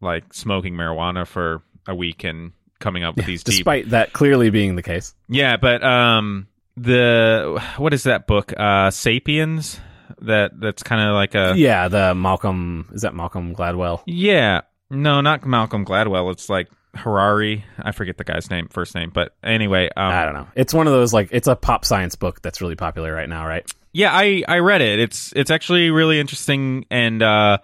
like 0.00 0.32
smoking 0.32 0.74
marijuana 0.74 1.26
for 1.26 1.62
a 1.86 1.94
week 1.94 2.24
and 2.24 2.52
coming 2.78 3.04
up 3.04 3.16
with 3.16 3.26
these 3.26 3.42
deep. 3.42 3.56
Despite 3.56 3.90
that 3.90 4.12
clearly 4.12 4.50
being 4.50 4.76
the 4.76 4.82
case. 4.82 5.14
Yeah, 5.28 5.56
but 5.56 5.82
um, 5.82 6.48
the 6.76 7.62
what 7.76 7.94
is 7.94 8.04
that 8.04 8.26
book? 8.26 8.52
Uh, 8.56 8.90
Sapiens. 8.90 9.80
That 10.20 10.58
that's 10.58 10.82
kind 10.82 11.02
of 11.02 11.14
like 11.14 11.34
a 11.34 11.54
yeah, 11.56 11.88
the 11.88 12.14
Malcolm 12.14 12.88
is 12.92 13.02
that 13.02 13.14
Malcolm 13.14 13.54
Gladwell? 13.54 14.02
Yeah. 14.06 14.62
No, 14.90 15.20
not 15.20 15.44
Malcolm 15.44 15.84
Gladwell. 15.84 16.30
It's 16.32 16.48
like 16.48 16.68
Harari. 16.94 17.64
I 17.78 17.92
forget 17.92 18.16
the 18.16 18.24
guy's 18.24 18.50
name, 18.50 18.68
first 18.68 18.94
name, 18.94 19.10
but 19.12 19.34
anyway, 19.42 19.88
um, 19.96 20.12
I 20.12 20.24
don't 20.24 20.34
know. 20.34 20.48
It's 20.54 20.72
one 20.72 20.86
of 20.86 20.92
those 20.92 21.12
like 21.12 21.28
it's 21.32 21.48
a 21.48 21.56
pop 21.56 21.84
science 21.84 22.14
book 22.14 22.42
that's 22.42 22.60
really 22.60 22.76
popular 22.76 23.12
right 23.12 23.28
now, 23.28 23.46
right? 23.46 23.68
Yeah, 23.92 24.10
I 24.12 24.42
I 24.46 24.58
read 24.58 24.80
it. 24.82 24.98
It's 24.98 25.32
it's 25.34 25.50
actually 25.50 25.90
really 25.90 26.20
interesting 26.20 26.84
and 26.90 27.22
uh 27.22 27.58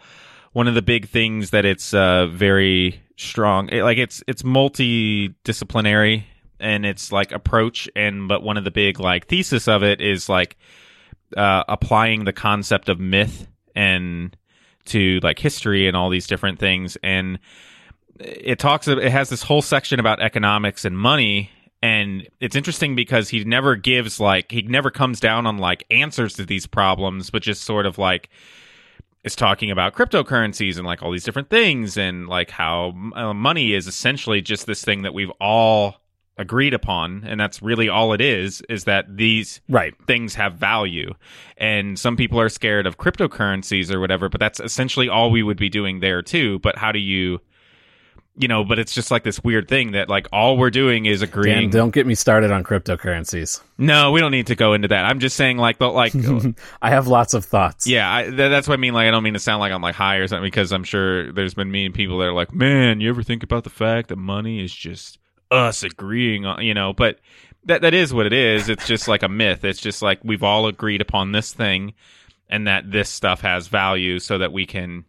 one 0.53 0.69
of 0.69 0.75
the 0.75 0.83
big 0.83 1.09
things 1.09 1.51
that 1.51 1.65
it's 1.65 1.95
uh 1.95 2.27
very 2.27 3.03
strong. 3.17 3.69
It, 3.69 3.83
like 3.83 3.99
it's 3.99 4.23
it's 4.27 4.43
multidisciplinary 4.43 6.25
and 6.59 6.87
it's 6.87 7.13
like 7.13 7.33
approach 7.33 7.89
and 7.95 8.29
but 8.29 8.43
one 8.43 8.57
of 8.57 8.65
the 8.65 8.71
big 8.71 8.99
like 9.01 9.27
thesis 9.27 9.69
of 9.69 9.83
it 9.83 10.01
is 10.01 10.29
like 10.29 10.57
uh 11.37 11.65
applying 11.69 12.25
the 12.25 12.33
concept 12.33 12.89
of 12.89 12.99
myth 12.99 13.47
and 13.75 14.37
to 14.87 15.21
like 15.23 15.39
history 15.39 15.87
and 15.87 15.97
all 15.97 16.11
these 16.11 16.27
different 16.27 16.59
things 16.59 16.97
and 17.03 17.39
it 18.19 18.59
talks 18.59 18.89
it 18.89 19.03
has 19.03 19.29
this 19.31 19.43
whole 19.43 19.63
section 19.63 19.99
about 19.99 20.21
economics 20.21 20.85
and 20.85 20.97
money 20.99 21.51
And 21.83 22.29
it's 22.39 22.55
interesting 22.55 22.95
because 22.95 23.29
he 23.29 23.43
never 23.45 23.75
gives 23.75 24.21
like 24.21 24.53
he 24.53 24.63
never 24.63 24.91
comes 24.91 25.19
down 25.19 25.47
on 25.47 25.59
like 25.59 25.85
answers 25.91 26.35
to 26.35 26.47
these 26.47 26.67
problems, 26.67 27.31
but 27.31 27.43
just 27.43 27.65
sort 27.65 27.87
of 27.87 27.99
like 27.99 28.31
is 29.25 29.35
talking 29.35 29.71
about 29.71 29.95
cryptocurrencies 29.95 30.77
and 30.79 30.87
like 30.87 31.03
all 31.03 31.11
these 31.11 31.25
different 31.25 31.51
things 31.51 31.97
and 31.97 32.29
like 32.29 32.51
how 32.51 32.93
uh, 33.15 33.35
money 33.35 33.73
is 33.73 33.87
essentially 33.89 34.41
just 34.41 34.67
this 34.67 34.85
thing 34.85 35.03
that 35.03 35.15
we've 35.15 35.31
all 35.41 35.97
agreed 36.39 36.73
upon 36.73 37.23
and 37.27 37.39
that's 37.39 37.61
really 37.61 37.89
all 37.91 38.13
it 38.15 38.21
is 38.21 38.63
is 38.71 38.85
that 38.85 39.05
these 39.17 39.61
Right. 39.69 39.95
things 40.07 40.35
have 40.35 40.55
value 40.55 41.13
and 41.59 41.99
some 41.99 42.17
people 42.17 42.41
are 42.41 42.49
scared 42.49 42.87
of 42.87 42.97
cryptocurrencies 42.97 43.93
or 43.93 44.01
whatever 44.01 44.29
but 44.31 44.41
that's 44.41 44.59
essentially 44.59 45.09
all 45.11 45.31
we 45.31 45.43
would 45.43 45.59
be 45.59 45.69
doing 45.69 46.01
there 46.01 46.23
too 46.23 46.59
but 46.61 46.79
how 46.79 46.91
do 46.91 46.99
you 46.99 47.41
you 48.35 48.49
know 48.49 48.65
but 48.65 48.79
it's 48.79 48.95
just 48.95 49.11
like 49.11 49.25
this 49.25 49.45
weird 49.45 49.69
thing 49.69 49.93
that 49.93 50.09
like 50.09 50.27
all 50.33 50.57
we're 50.57 50.71
doing 50.71 51.05
is 51.05 51.21
Dan, 51.21 51.29
agreeing 51.29 51.71
don't 51.71 51.91
get 51.93 52.07
me 52.07 52.15
started 52.15 52.51
on 52.51 52.65
cryptocurrencies. 52.65 53.61
no 53.77 54.11
we 54.11 54.19
don't 54.21 54.31
need 54.31 54.47
to 54.47 54.55
go 54.55 54.73
into 54.73 54.89
that 54.89 55.05
i'm 55.05 55.21
just 55.21 55.37
saying 55.37 55.59
like 55.59 55.77
the 55.79 55.87
like 55.87 56.15
I 56.83 56.89
have 56.91 57.09
lots 57.09 57.35
of 57.35 57.45
thoughts. 57.45 57.87
Yeah, 57.87 58.13
I, 58.13 58.23
th- 58.25 58.35
that's 58.37 58.67
what 58.67 58.75
I 58.75 58.79
mean. 58.79 58.95
Like, 58.95 59.07
I 59.07 59.11
don't 59.11 59.23
mean 59.23 59.35
to 59.35 59.39
sound 59.39 59.61
like 59.61 59.71
I'm 59.71 59.83
like 59.83 59.95
high 59.95 60.17
or 60.17 60.27
something 60.27 60.47
because 60.47 60.73
I'm 60.73 60.83
sure 60.85 61.31
there's 61.33 61.55
been 61.55 61.71
mean 61.71 61.93
people 61.93 62.19
that 62.19 62.25
are 62.29 62.33
like, 62.33 62.53
man, 62.55 63.01
you 63.01 63.09
ever 63.11 63.23
think 63.23 63.43
about 63.43 63.65
the 63.65 63.71
fact 63.71 64.09
that 64.09 64.17
money 64.17 64.63
is 64.65 64.75
just 64.75 65.19
us 65.53 65.83
agreeing 65.83 66.47
on, 66.47 66.65
you 66.65 66.75
know? 66.75 66.93
But 66.93 67.21
that 67.65 67.83
that 67.83 67.95
is 67.95 68.13
what 68.13 68.27
it 68.27 68.33
is. 68.33 68.69
It's 68.69 68.87
just 68.87 69.07
like 69.07 69.23
a 69.23 69.29
myth. 69.29 69.65
It's 69.65 69.81
just 69.81 70.03
like 70.03 70.21
we've 70.25 70.43
all 70.43 70.67
agreed 70.67 71.01
upon 71.01 71.33
this 71.33 71.53
thing, 71.53 71.95
and 72.49 72.67
that 72.67 72.91
this 72.91 73.09
stuff 73.09 73.41
has 73.43 73.69
value, 73.69 74.19
so 74.19 74.39
that 74.39 74.53
we 74.53 74.67
can 74.67 75.05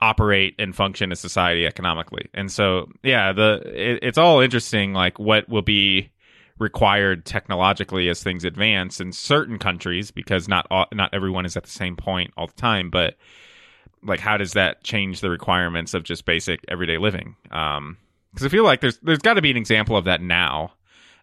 operate 0.00 0.54
and 0.58 0.74
function 0.74 1.12
as 1.12 1.20
society 1.20 1.66
economically. 1.66 2.28
And 2.34 2.50
so, 2.50 2.88
yeah, 3.02 3.32
the 3.32 3.62
it, 3.66 4.00
it's 4.02 4.18
all 4.18 4.40
interesting. 4.40 4.92
Like, 4.92 5.18
what 5.18 5.48
will 5.48 5.62
be 5.62 6.10
required 6.58 7.24
technologically 7.24 8.08
as 8.08 8.22
things 8.22 8.44
advance 8.44 9.00
in 9.00 9.12
certain 9.12 9.58
countries 9.58 10.10
because 10.10 10.48
not 10.48 10.66
all, 10.70 10.86
not 10.92 11.12
everyone 11.12 11.46
is 11.46 11.56
at 11.56 11.62
the 11.62 11.70
same 11.70 11.96
point 11.96 12.32
all 12.36 12.48
the 12.48 12.52
time 12.54 12.90
but 12.90 13.16
like 14.02 14.20
how 14.20 14.36
does 14.36 14.52
that 14.52 14.82
change 14.82 15.20
the 15.20 15.30
requirements 15.30 15.94
of 15.94 16.02
just 16.02 16.24
basic 16.24 16.60
everyday 16.68 16.98
living 16.98 17.36
um 17.52 17.96
because 18.32 18.46
i 18.46 18.48
feel 18.48 18.64
like 18.64 18.80
there's 18.80 18.98
there's 19.00 19.18
got 19.18 19.34
to 19.34 19.42
be 19.42 19.50
an 19.50 19.56
example 19.56 19.96
of 19.96 20.04
that 20.04 20.20
now 20.20 20.72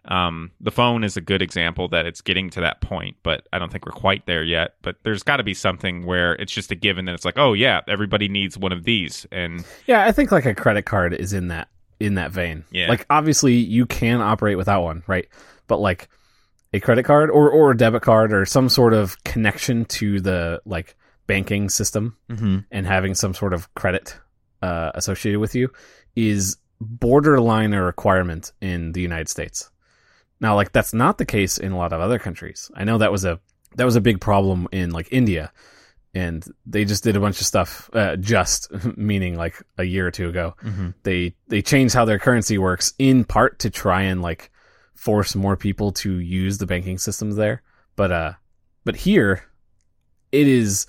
um 0.06 0.52
the 0.60 0.70
phone 0.70 1.02
is 1.02 1.16
a 1.16 1.20
good 1.20 1.42
example 1.42 1.88
that 1.88 2.06
it's 2.06 2.20
getting 2.20 2.48
to 2.48 2.60
that 2.60 2.80
point 2.80 3.16
but 3.22 3.46
i 3.52 3.58
don't 3.58 3.72
think 3.72 3.84
we're 3.84 3.92
quite 3.92 4.24
there 4.26 4.44
yet 4.44 4.74
but 4.82 4.96
there's 5.02 5.22
got 5.24 5.38
to 5.38 5.42
be 5.42 5.54
something 5.54 6.06
where 6.06 6.34
it's 6.34 6.52
just 6.52 6.70
a 6.70 6.76
given 6.76 7.06
that 7.06 7.14
it's 7.14 7.24
like 7.24 7.38
oh 7.38 7.52
yeah 7.54 7.80
everybody 7.88 8.28
needs 8.28 8.56
one 8.56 8.72
of 8.72 8.84
these 8.84 9.26
and 9.32 9.64
Yeah, 9.86 10.04
I 10.04 10.12
think 10.12 10.30
like 10.30 10.46
a 10.46 10.54
credit 10.54 10.82
card 10.82 11.12
is 11.12 11.32
in 11.32 11.48
that 11.48 11.68
in 11.98 12.14
that 12.14 12.30
vein. 12.30 12.64
Yeah. 12.70 12.88
Like 12.88 13.06
obviously 13.10 13.54
you 13.54 13.86
can 13.86 14.20
operate 14.20 14.56
without 14.58 14.82
one, 14.82 15.02
right? 15.06 15.28
But 15.66 15.80
like 15.80 16.08
a 16.72 16.78
credit 16.78 17.04
card 17.04 17.30
or 17.30 17.50
or 17.50 17.70
a 17.72 17.76
debit 17.76 18.02
card 18.02 18.32
or 18.32 18.44
some 18.44 18.68
sort 18.68 18.92
of 18.92 19.22
connection 19.24 19.86
to 19.86 20.20
the 20.20 20.60
like 20.64 20.94
banking 21.26 21.68
system 21.70 22.16
and 22.70 22.86
having 22.86 23.14
some 23.14 23.34
sort 23.34 23.52
of 23.54 23.72
credit 23.74 24.16
uh, 24.62 24.92
associated 24.94 25.40
with 25.40 25.54
you 25.54 25.70
is 26.14 26.58
borderline 26.80 27.72
a 27.72 27.82
requirement 27.82 28.52
in 28.60 28.92
the 28.92 29.00
United 29.00 29.28
States. 29.28 29.70
Now, 30.40 30.54
like 30.54 30.72
that's 30.72 30.92
not 30.92 31.18
the 31.18 31.24
case 31.24 31.58
in 31.58 31.72
a 31.72 31.78
lot 31.78 31.92
of 31.92 32.00
other 32.00 32.18
countries. 32.18 32.70
I 32.74 32.84
know 32.84 32.98
that 32.98 33.12
was 33.12 33.24
a 33.24 33.40
that 33.76 33.84
was 33.84 33.96
a 33.96 34.00
big 34.00 34.20
problem 34.20 34.68
in 34.72 34.90
like 34.90 35.08
India, 35.10 35.52
and 36.14 36.44
they 36.66 36.84
just 36.84 37.04
did 37.04 37.16
a 37.16 37.20
bunch 37.20 37.40
of 37.40 37.46
stuff. 37.46 37.88
Uh, 37.92 38.16
just 38.16 38.70
meaning 38.96 39.36
like 39.36 39.62
a 39.78 39.84
year 39.84 40.06
or 40.06 40.10
two 40.10 40.28
ago, 40.28 40.54
mm-hmm. 40.62 40.90
they 41.02 41.34
they 41.48 41.62
changed 41.62 41.94
how 41.94 42.04
their 42.04 42.18
currency 42.18 42.58
works 42.58 42.92
in 42.98 43.24
part 43.24 43.58
to 43.60 43.70
try 43.70 44.02
and 44.02 44.20
like 44.20 44.50
force 44.94 45.34
more 45.34 45.56
people 45.56 45.92
to 45.92 46.18
use 46.18 46.58
the 46.58 46.66
banking 46.66 46.98
systems 46.98 47.36
there. 47.36 47.62
But 47.96 48.12
uh, 48.12 48.32
but 48.84 48.96
here, 48.96 49.44
it 50.32 50.46
is 50.46 50.86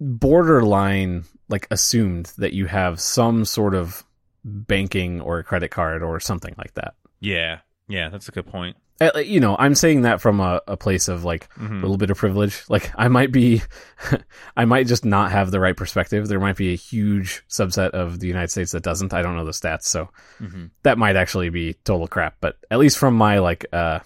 borderline 0.00 1.24
like 1.50 1.66
assumed 1.70 2.32
that 2.38 2.54
you 2.54 2.66
have 2.66 3.00
some 3.00 3.44
sort 3.44 3.74
of 3.74 4.04
banking 4.44 5.20
or 5.20 5.38
a 5.38 5.44
credit 5.44 5.70
card 5.70 6.02
or 6.02 6.20
something 6.20 6.54
like 6.58 6.74
that. 6.74 6.94
yeah 7.20 7.58
yeah 7.88 8.08
that's 8.08 8.28
a 8.28 8.32
good 8.32 8.46
point 8.46 8.76
Uh, 9.02 9.18
you 9.18 9.40
know, 9.40 9.56
I'm 9.58 9.74
saying 9.74 10.02
that 10.02 10.20
from 10.20 10.40
a, 10.40 10.60
a 10.68 10.76
place 10.76 11.08
of 11.08 11.24
like 11.24 11.48
Mhm. 11.54 11.78
a 11.78 11.80
little 11.80 11.96
bit 11.96 12.10
of 12.10 12.18
privilege. 12.18 12.62
Like 12.68 12.92
I 12.96 13.08
might 13.08 13.32
be, 13.32 13.62
I 14.58 14.66
might 14.66 14.86
just 14.86 15.06
not 15.06 15.32
have 15.32 15.50
the 15.50 15.58
right 15.58 15.74
perspective. 15.74 16.28
There 16.28 16.38
might 16.38 16.58
be 16.58 16.74
a 16.74 16.76
huge 16.76 17.42
subset 17.48 17.90
of 17.92 18.20
the 18.20 18.26
United 18.28 18.50
States 18.50 18.72
that 18.72 18.82
doesn't. 18.82 19.14
I 19.14 19.22
don't 19.22 19.36
know 19.36 19.46
the 19.46 19.52
stats, 19.52 19.84
so 19.84 20.10
mm-hmm. 20.38 20.66
that 20.82 20.98
might 20.98 21.16
actually 21.16 21.48
be 21.48 21.74
total 21.84 22.08
crap. 22.08 22.36
But 22.42 22.56
at 22.70 22.78
least 22.78 22.98
from 22.98 23.14
my 23.14 23.38
like 23.38 23.64
uh, 23.72 24.00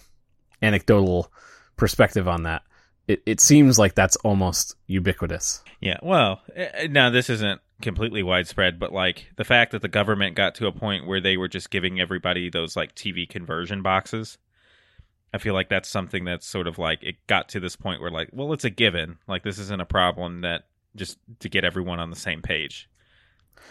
anecdotal 0.61 1.29
perspective 1.75 2.27
on 2.29 2.43
that, 2.43 2.61
it, 3.07 3.21
it 3.25 3.41
seems 3.41 3.77
like 3.77 3.95
that's 3.95 4.15
almost 4.23 4.75
ubiquitous. 4.87 5.61
Yeah, 5.81 5.97
well, 6.01 6.41
eh, 6.55 6.87
now 6.89 7.09
this 7.09 7.29
isn't 7.29 7.59
completely 7.81 8.23
widespread, 8.23 8.79
but 8.79 8.93
like 8.93 9.31
the 9.35 9.43
fact 9.43 9.71
that 9.71 9.81
the 9.81 9.87
government 9.87 10.35
got 10.35 10.55
to 10.55 10.67
a 10.67 10.71
point 10.71 11.05
where 11.07 11.21
they 11.21 11.37
were 11.37 11.47
just 11.47 11.69
giving 11.69 11.99
everybody 11.99 12.49
those 12.49 12.75
like 12.75 12.95
TV 12.95 13.27
conversion 13.27 13.81
boxes. 13.81 14.37
I 15.33 15.37
feel 15.37 15.53
like 15.53 15.67
that's 15.67 15.89
something 15.89 16.23
that's 16.23 16.47
sort 16.47 16.67
of 16.67 16.77
like 16.77 17.03
it 17.03 17.15
got 17.27 17.49
to 17.49 17.59
this 17.59 17.75
point 17.75 17.99
where 17.99 18.11
like, 18.11 18.29
well, 18.31 18.53
it's 18.53 18.63
a 18.63 18.69
given. 18.69 19.17
Like 19.27 19.43
this 19.43 19.59
isn't 19.59 19.81
a 19.81 19.85
problem 19.85 20.41
that 20.41 20.63
just 20.95 21.17
to 21.39 21.49
get 21.49 21.65
everyone 21.65 21.99
on 21.99 22.09
the 22.09 22.15
same 22.15 22.41
page. 22.41 22.89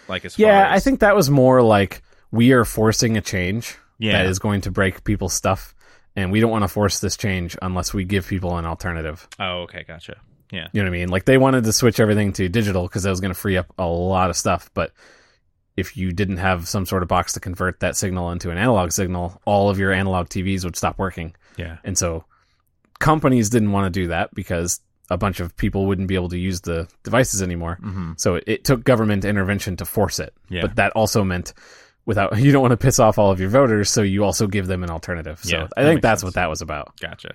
Like 0.08 0.24
as 0.26 0.38
Yeah, 0.38 0.64
far 0.64 0.72
as, 0.74 0.76
I 0.76 0.84
think 0.84 1.00
that 1.00 1.16
was 1.16 1.30
more 1.30 1.62
like 1.62 2.02
we 2.30 2.52
are 2.52 2.64
forcing 2.66 3.16
a 3.16 3.22
change 3.22 3.78
yeah, 3.98 4.12
that 4.12 4.26
is 4.26 4.38
going 4.38 4.60
to 4.62 4.70
break 4.70 5.04
people's 5.04 5.32
stuff, 5.32 5.74
and 6.16 6.30
we 6.30 6.40
don't 6.40 6.50
want 6.50 6.64
to 6.64 6.68
force 6.68 7.00
this 7.00 7.16
change 7.16 7.56
unless 7.62 7.94
we 7.94 8.04
give 8.04 8.26
people 8.26 8.58
an 8.58 8.66
alternative. 8.66 9.26
Oh, 9.38 9.62
okay, 9.62 9.84
gotcha. 9.86 10.16
Yeah, 10.54 10.68
You 10.72 10.82
know 10.82 10.90
what 10.90 10.96
I 10.96 10.98
mean? 10.98 11.08
Like 11.08 11.24
they 11.24 11.38
wanted 11.38 11.64
to 11.64 11.72
switch 11.72 12.00
everything 12.00 12.32
to 12.34 12.48
digital 12.48 12.84
because 12.84 13.02
that 13.02 13.10
was 13.10 13.20
going 13.20 13.34
to 13.34 13.38
free 13.38 13.56
up 13.56 13.72
a 13.78 13.86
lot 13.86 14.30
of 14.30 14.36
stuff. 14.36 14.70
But 14.74 14.92
if 15.76 15.96
you 15.96 16.12
didn't 16.12 16.36
have 16.36 16.68
some 16.68 16.86
sort 16.86 17.02
of 17.02 17.08
box 17.08 17.32
to 17.32 17.40
convert 17.40 17.80
that 17.80 17.96
signal 17.96 18.30
into 18.30 18.50
an 18.50 18.58
analog 18.58 18.92
signal, 18.92 19.40
all 19.44 19.70
of 19.70 19.78
your 19.78 19.92
analog 19.92 20.28
TVs 20.28 20.64
would 20.64 20.76
stop 20.76 20.98
working. 20.98 21.34
yeah, 21.56 21.78
And 21.82 21.98
so 21.98 22.24
companies 23.00 23.50
didn't 23.50 23.72
want 23.72 23.92
to 23.92 24.00
do 24.00 24.08
that 24.08 24.32
because 24.34 24.80
a 25.10 25.18
bunch 25.18 25.40
of 25.40 25.56
people 25.56 25.86
wouldn't 25.86 26.08
be 26.08 26.14
able 26.14 26.28
to 26.30 26.38
use 26.38 26.60
the 26.60 26.88
devices 27.02 27.42
anymore. 27.42 27.78
mm-hmm. 27.82 28.12
So 28.16 28.36
it, 28.36 28.44
it 28.46 28.64
took 28.64 28.84
government 28.84 29.24
intervention 29.24 29.76
to 29.76 29.84
force 29.84 30.18
it. 30.20 30.32
yeah. 30.48 30.62
But 30.62 30.76
that 30.76 30.92
also 30.92 31.24
meant 31.24 31.52
without 32.06 32.38
you 32.38 32.52
don't 32.52 32.62
want 32.62 32.72
to 32.72 32.76
piss 32.76 32.98
off 32.98 33.18
all 33.18 33.30
of 33.30 33.40
your 33.40 33.50
voters, 33.50 33.90
so 33.90 34.02
you 34.02 34.24
also 34.24 34.46
give 34.46 34.66
them 34.66 34.82
an 34.84 34.90
alternative. 34.90 35.40
So 35.42 35.56
Yeah, 35.56 35.68
I 35.76 35.82
think 35.82 36.02
that's 36.02 36.20
sense. 36.20 36.28
what 36.28 36.34
that 36.34 36.48
was 36.48 36.62
about. 36.62 36.98
gotcha. 37.00 37.34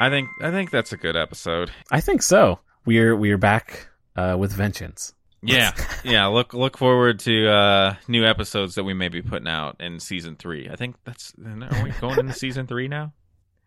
I 0.00 0.10
think 0.10 0.28
I 0.40 0.50
think 0.50 0.70
that's 0.70 0.92
a 0.92 0.96
good 0.96 1.16
episode. 1.16 1.70
I 1.90 2.00
think 2.00 2.22
so. 2.22 2.60
We're 2.84 3.16
we're 3.16 3.38
back 3.38 3.88
uh, 4.14 4.36
with 4.38 4.52
vengeance. 4.52 5.14
Yeah, 5.42 5.72
yeah. 6.04 6.26
Look 6.26 6.52
look 6.54 6.76
forward 6.76 7.20
to 7.20 7.48
uh, 7.48 7.94
new 8.08 8.24
episodes 8.24 8.74
that 8.74 8.84
we 8.84 8.94
may 8.94 9.08
be 9.08 9.22
putting 9.22 9.48
out 9.48 9.76
in 9.80 10.00
season 10.00 10.36
three. 10.36 10.68
I 10.68 10.76
think 10.76 10.96
that's 11.04 11.32
are 11.38 11.84
we 11.84 11.90
going 12.00 12.18
into 12.18 12.32
season 12.32 12.66
three 12.68 12.88
now? 12.88 13.12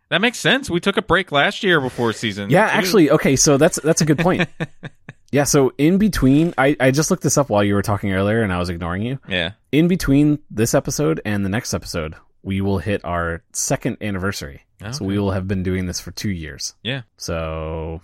That 0.09 0.21
makes 0.21 0.39
sense. 0.39 0.69
We 0.69 0.79
took 0.79 0.97
a 0.97 1.03
break 1.03 1.31
last 1.31 1.63
year 1.63 1.79
before 1.79 2.13
season. 2.13 2.49
Yeah, 2.49 2.67
two. 2.67 2.77
actually, 2.77 3.11
okay, 3.11 3.35
so 3.35 3.57
that's 3.57 3.79
that's 3.81 4.01
a 4.01 4.05
good 4.05 4.17
point. 4.17 4.49
yeah, 5.31 5.43
so 5.43 5.71
in 5.77 5.97
between, 5.97 6.53
I 6.57 6.75
I 6.79 6.91
just 6.91 7.11
looked 7.11 7.23
this 7.23 7.37
up 7.37 7.49
while 7.49 7.63
you 7.63 7.75
were 7.75 7.83
talking 7.83 8.11
earlier, 8.11 8.41
and 8.41 8.51
I 8.51 8.57
was 8.57 8.69
ignoring 8.69 9.03
you. 9.03 9.19
yeah. 9.27 9.51
In 9.71 9.87
between 9.87 10.39
this 10.49 10.73
episode 10.73 11.21
and 11.25 11.45
the 11.45 11.49
next 11.49 11.75
episode, 11.75 12.15
we 12.43 12.61
will 12.61 12.79
hit 12.79 13.03
our 13.03 13.43
second 13.53 13.97
anniversary. 14.01 14.65
So 14.91 15.03
we 15.03 15.19
will 15.19 15.31
have 15.31 15.45
been 15.47 15.61
doing 15.61 15.87
this 15.87 15.99
for 15.99 16.11
two 16.11 16.29
years. 16.29 16.73
Yeah. 16.83 17.01
So 17.17 18.01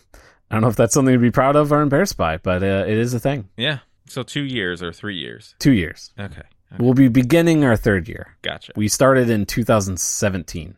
I 0.51 0.55
don't 0.55 0.61
know 0.61 0.67
if 0.67 0.75
that's 0.75 0.93
something 0.93 1.13
to 1.13 1.19
be 1.19 1.31
proud 1.31 1.55
of 1.55 1.71
or 1.71 1.81
embarrassed 1.81 2.17
by, 2.17 2.38
but 2.38 2.63
uh, 2.63 2.83
it 2.86 2.97
is 2.97 3.13
a 3.13 3.19
thing. 3.19 3.49
Yeah. 3.55 3.79
So 4.07 4.23
two 4.23 4.43
years 4.43 4.83
or 4.83 4.91
three 4.91 5.15
years. 5.17 5.55
Two 5.59 5.71
years. 5.71 6.11
Okay. 6.19 6.41
okay. 6.41 6.43
We'll 6.77 6.93
be 6.93 7.07
beginning 7.07 7.63
our 7.63 7.77
third 7.77 8.07
year. 8.09 8.36
Gotcha. 8.41 8.73
We 8.75 8.89
started 8.89 9.29
in 9.29 9.45
2017, 9.45 10.75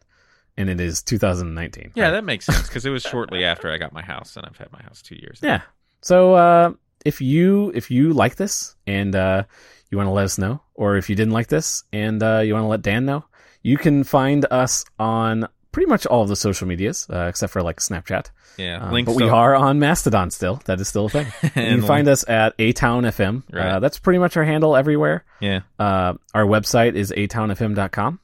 and 0.55 0.69
it 0.69 0.79
is 0.79 1.01
2019. 1.01 1.93
Yeah, 1.95 2.11
that 2.11 2.23
makes 2.23 2.45
sense 2.45 2.67
because 2.67 2.85
it 2.85 2.91
was 2.91 3.03
shortly 3.03 3.43
after 3.43 3.71
I 3.71 3.77
got 3.77 3.91
my 3.91 4.03
house, 4.03 4.37
and 4.37 4.45
I've 4.45 4.57
had 4.57 4.71
my 4.71 4.81
house 4.83 5.01
two 5.01 5.15
years. 5.15 5.41
now. 5.41 5.49
Yeah. 5.49 5.61
So 6.01 6.35
uh, 6.35 6.73
if 7.03 7.21
you 7.21 7.71
if 7.73 7.89
you 7.89 8.13
like 8.13 8.35
this 8.35 8.75
and 8.85 9.15
uh, 9.15 9.43
you 9.89 9.97
want 9.97 10.07
to 10.07 10.11
let 10.11 10.25
us 10.25 10.37
know, 10.37 10.61
or 10.75 10.95
if 10.95 11.09
you 11.09 11.15
didn't 11.15 11.33
like 11.33 11.47
this 11.47 11.83
and 11.91 12.21
uh, 12.21 12.39
you 12.39 12.53
want 12.53 12.63
to 12.63 12.67
let 12.67 12.81
Dan 12.81 13.05
know, 13.05 13.25
you 13.63 13.77
can 13.77 14.03
find 14.03 14.45
us 14.51 14.85
on 14.99 15.47
pretty 15.77 15.89
much 15.89 16.07
all 16.07 16.23
of 16.23 16.27
the 16.27 16.35
social 16.35 16.67
medias 16.67 17.07
uh, 17.11 17.27
except 17.29 17.53
for 17.53 17.61
like 17.61 17.77
Snapchat. 17.77 18.31
Yeah. 18.57 18.79
Um, 18.89 19.05
but 19.05 19.13
we 19.13 19.29
are 19.29 19.55
on 19.55 19.77
Mastodon 19.77 20.31
still. 20.31 20.59
That 20.65 20.81
is 20.81 20.87
still 20.87 21.05
a 21.05 21.09
thing. 21.09 21.27
you 21.43 21.51
and 21.55 21.81
can 21.81 21.87
find 21.87 22.07
us 22.07 22.27
at 22.27 22.55
A 22.57 22.73
Town 22.73 23.03
FM. 23.03 23.43
Right. 23.51 23.73
Uh, 23.73 23.79
that's 23.79 23.99
pretty 23.99 24.17
much 24.17 24.35
our 24.37 24.43
handle 24.43 24.75
everywhere. 24.75 25.23
Yeah. 25.39 25.61
Uh, 25.77 26.15
our 26.33 26.45
website 26.45 26.95
is 26.95 27.13
atownfm.com, 27.15 28.19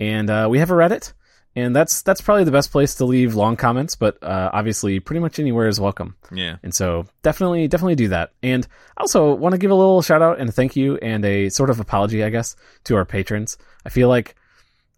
and 0.00 0.30
uh, 0.30 0.48
we 0.50 0.60
have 0.60 0.70
a 0.70 0.74
Reddit, 0.74 1.12
and 1.54 1.76
that's 1.76 2.00
that's 2.00 2.22
probably 2.22 2.44
the 2.44 2.52
best 2.52 2.72
place 2.72 2.94
to 2.94 3.04
leave 3.04 3.34
long 3.34 3.56
comments. 3.56 3.94
But 3.94 4.22
uh, 4.22 4.48
obviously, 4.52 4.98
pretty 4.98 5.20
much 5.20 5.38
anywhere 5.38 5.68
is 5.68 5.78
welcome. 5.78 6.16
Yeah. 6.32 6.56
And 6.62 6.74
so 6.74 7.04
definitely, 7.22 7.68
definitely 7.68 7.96
do 7.96 8.08
that. 8.08 8.32
And 8.42 8.66
I 8.96 9.02
also 9.02 9.34
want 9.34 9.52
to 9.52 9.58
give 9.58 9.70
a 9.70 9.74
little 9.74 10.00
shout 10.00 10.22
out 10.22 10.40
and 10.40 10.48
a 10.48 10.52
thank 10.52 10.74
you 10.74 10.96
and 10.98 11.22
a 11.24 11.50
sort 11.50 11.68
of 11.68 11.80
apology, 11.80 12.24
I 12.24 12.30
guess, 12.30 12.56
to 12.84 12.96
our 12.96 13.04
patrons. 13.04 13.58
I 13.84 13.90
feel 13.90 14.08
like 14.08 14.36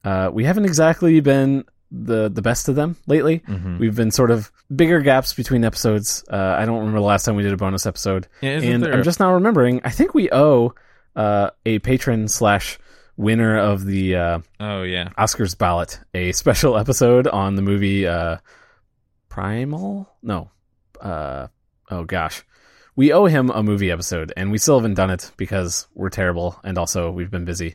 uh, 0.05 0.31
we 0.33 0.45
haven't 0.45 0.65
exactly 0.65 1.21
been 1.21 1.65
the 1.91 2.29
the 2.29 2.43
best 2.43 2.69
of 2.69 2.77
them 2.77 2.97
lately. 3.07 3.41
Mm-hmm. 3.41 3.79
We've 3.79 3.97
been 3.97 4.11
sort 4.11 4.31
of 4.31 4.51
bigger 4.75 5.01
gaps 5.01 5.35
between 5.35 5.65
episodes. 5.65 6.25
Uh, 6.31 6.57
I 6.59 6.65
don't 6.65 6.79
remember 6.79 7.01
the 7.01 7.05
last 7.05 7.25
time 7.25 7.37
we 7.37 7.43
did 7.43 7.53
a 7.53 7.57
bonus 7.57 7.87
episode, 7.87 8.29
Yeah, 8.41 8.61
and 8.61 8.83
there 8.83 8.93
I'm 8.93 9.03
just 9.03 9.21
now 9.21 9.35
remembering. 9.35 9.81
I 9.85 9.91
think 9.91 10.15
we 10.15 10.31
owe 10.31 10.75
uh, 11.17 11.51
a 11.67 11.79
patron 11.81 12.29
slash 12.29 12.79
winner 13.17 13.59
of 13.59 13.85
the 13.85 14.17
uh, 14.17 14.39
oh 14.61 14.83
yeah. 14.83 15.09
Oscars 15.19 15.57
ballot 15.57 16.01
a 16.15 16.33
special 16.33 16.79
episode 16.79 17.27
on 17.27 17.57
the 17.57 17.63
movie 17.63 18.07
uh, 18.07 18.39
Primal. 19.29 20.09
No, 20.23 20.51
uh, 21.01 21.49
oh 21.91 22.05
gosh, 22.05 22.45
we 22.95 23.13
owe 23.13 23.27
him 23.27 23.51
a 23.51 23.63
movie 23.63 23.91
episode, 23.91 24.33
and 24.37 24.53
we 24.53 24.59
still 24.59 24.79
haven't 24.79 24.95
done 24.95 25.11
it 25.11 25.33
because 25.37 25.89
we're 25.95 26.11
terrible, 26.11 26.59
and 26.63 26.79
also 26.79 27.11
we've 27.11 27.31
been 27.31 27.45
busy. 27.45 27.75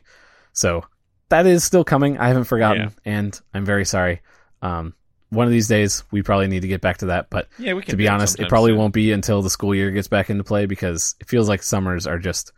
So 0.52 0.84
that 1.28 1.46
is 1.46 1.64
still 1.64 1.84
coming. 1.84 2.18
I 2.18 2.28
haven't 2.28 2.44
forgotten, 2.44 2.82
Yeah. 3.04 3.12
and 3.18 3.40
I'm 3.54 3.64
very 3.64 3.84
sorry. 3.84 4.20
Um, 4.62 4.94
one 5.30 5.46
of 5.46 5.52
these 5.52 5.66
days, 5.68 6.04
we 6.12 6.22
probably 6.22 6.46
need 6.46 6.60
to 6.62 6.68
get 6.68 6.80
back 6.80 6.98
to 6.98 7.06
that, 7.06 7.30
but 7.30 7.48
Yeah, 7.58 7.72
we 7.74 7.82
can. 7.82 7.90
to 7.90 7.96
be 7.96 8.08
honest, 8.08 8.38
it 8.38 8.48
probably 8.48 8.70
soon. 8.70 8.78
won't 8.78 8.94
be 8.94 9.10
until 9.12 9.42
the 9.42 9.50
school 9.50 9.74
year 9.74 9.90
gets 9.90 10.08
back 10.08 10.30
into 10.30 10.44
play 10.44 10.66
because 10.66 11.16
it 11.20 11.28
feels 11.28 11.48
like 11.48 11.62
summers 11.62 12.06
are 12.06 12.18
just 12.18 12.52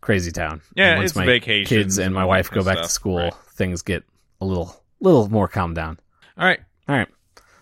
crazy 0.00 0.30
town. 0.30 0.60
Yeah, 0.74 0.90
And 0.90 0.98
once 1.00 1.10
it's 1.10 1.16
my 1.16 1.26
vacations 1.26 1.68
kids 1.68 1.98
and 1.98 2.14
my 2.14 2.24
wife 2.24 2.50
go 2.50 2.62
back 2.64 2.78
to 2.78 2.88
school, 2.88 3.18
right. 3.18 3.34
things 3.54 3.82
get 3.82 4.04
a 4.40 4.44
little 4.44 4.82
little 5.00 5.28
more 5.28 5.48
calmed 5.48 5.74
down. 5.74 5.98
All 6.38 6.46
right. 6.46 6.60
All 6.88 6.96
right, 6.96 7.08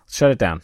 Let's 0.04 0.16
shut 0.16 0.30
it 0.30 0.38
down. 0.38 0.62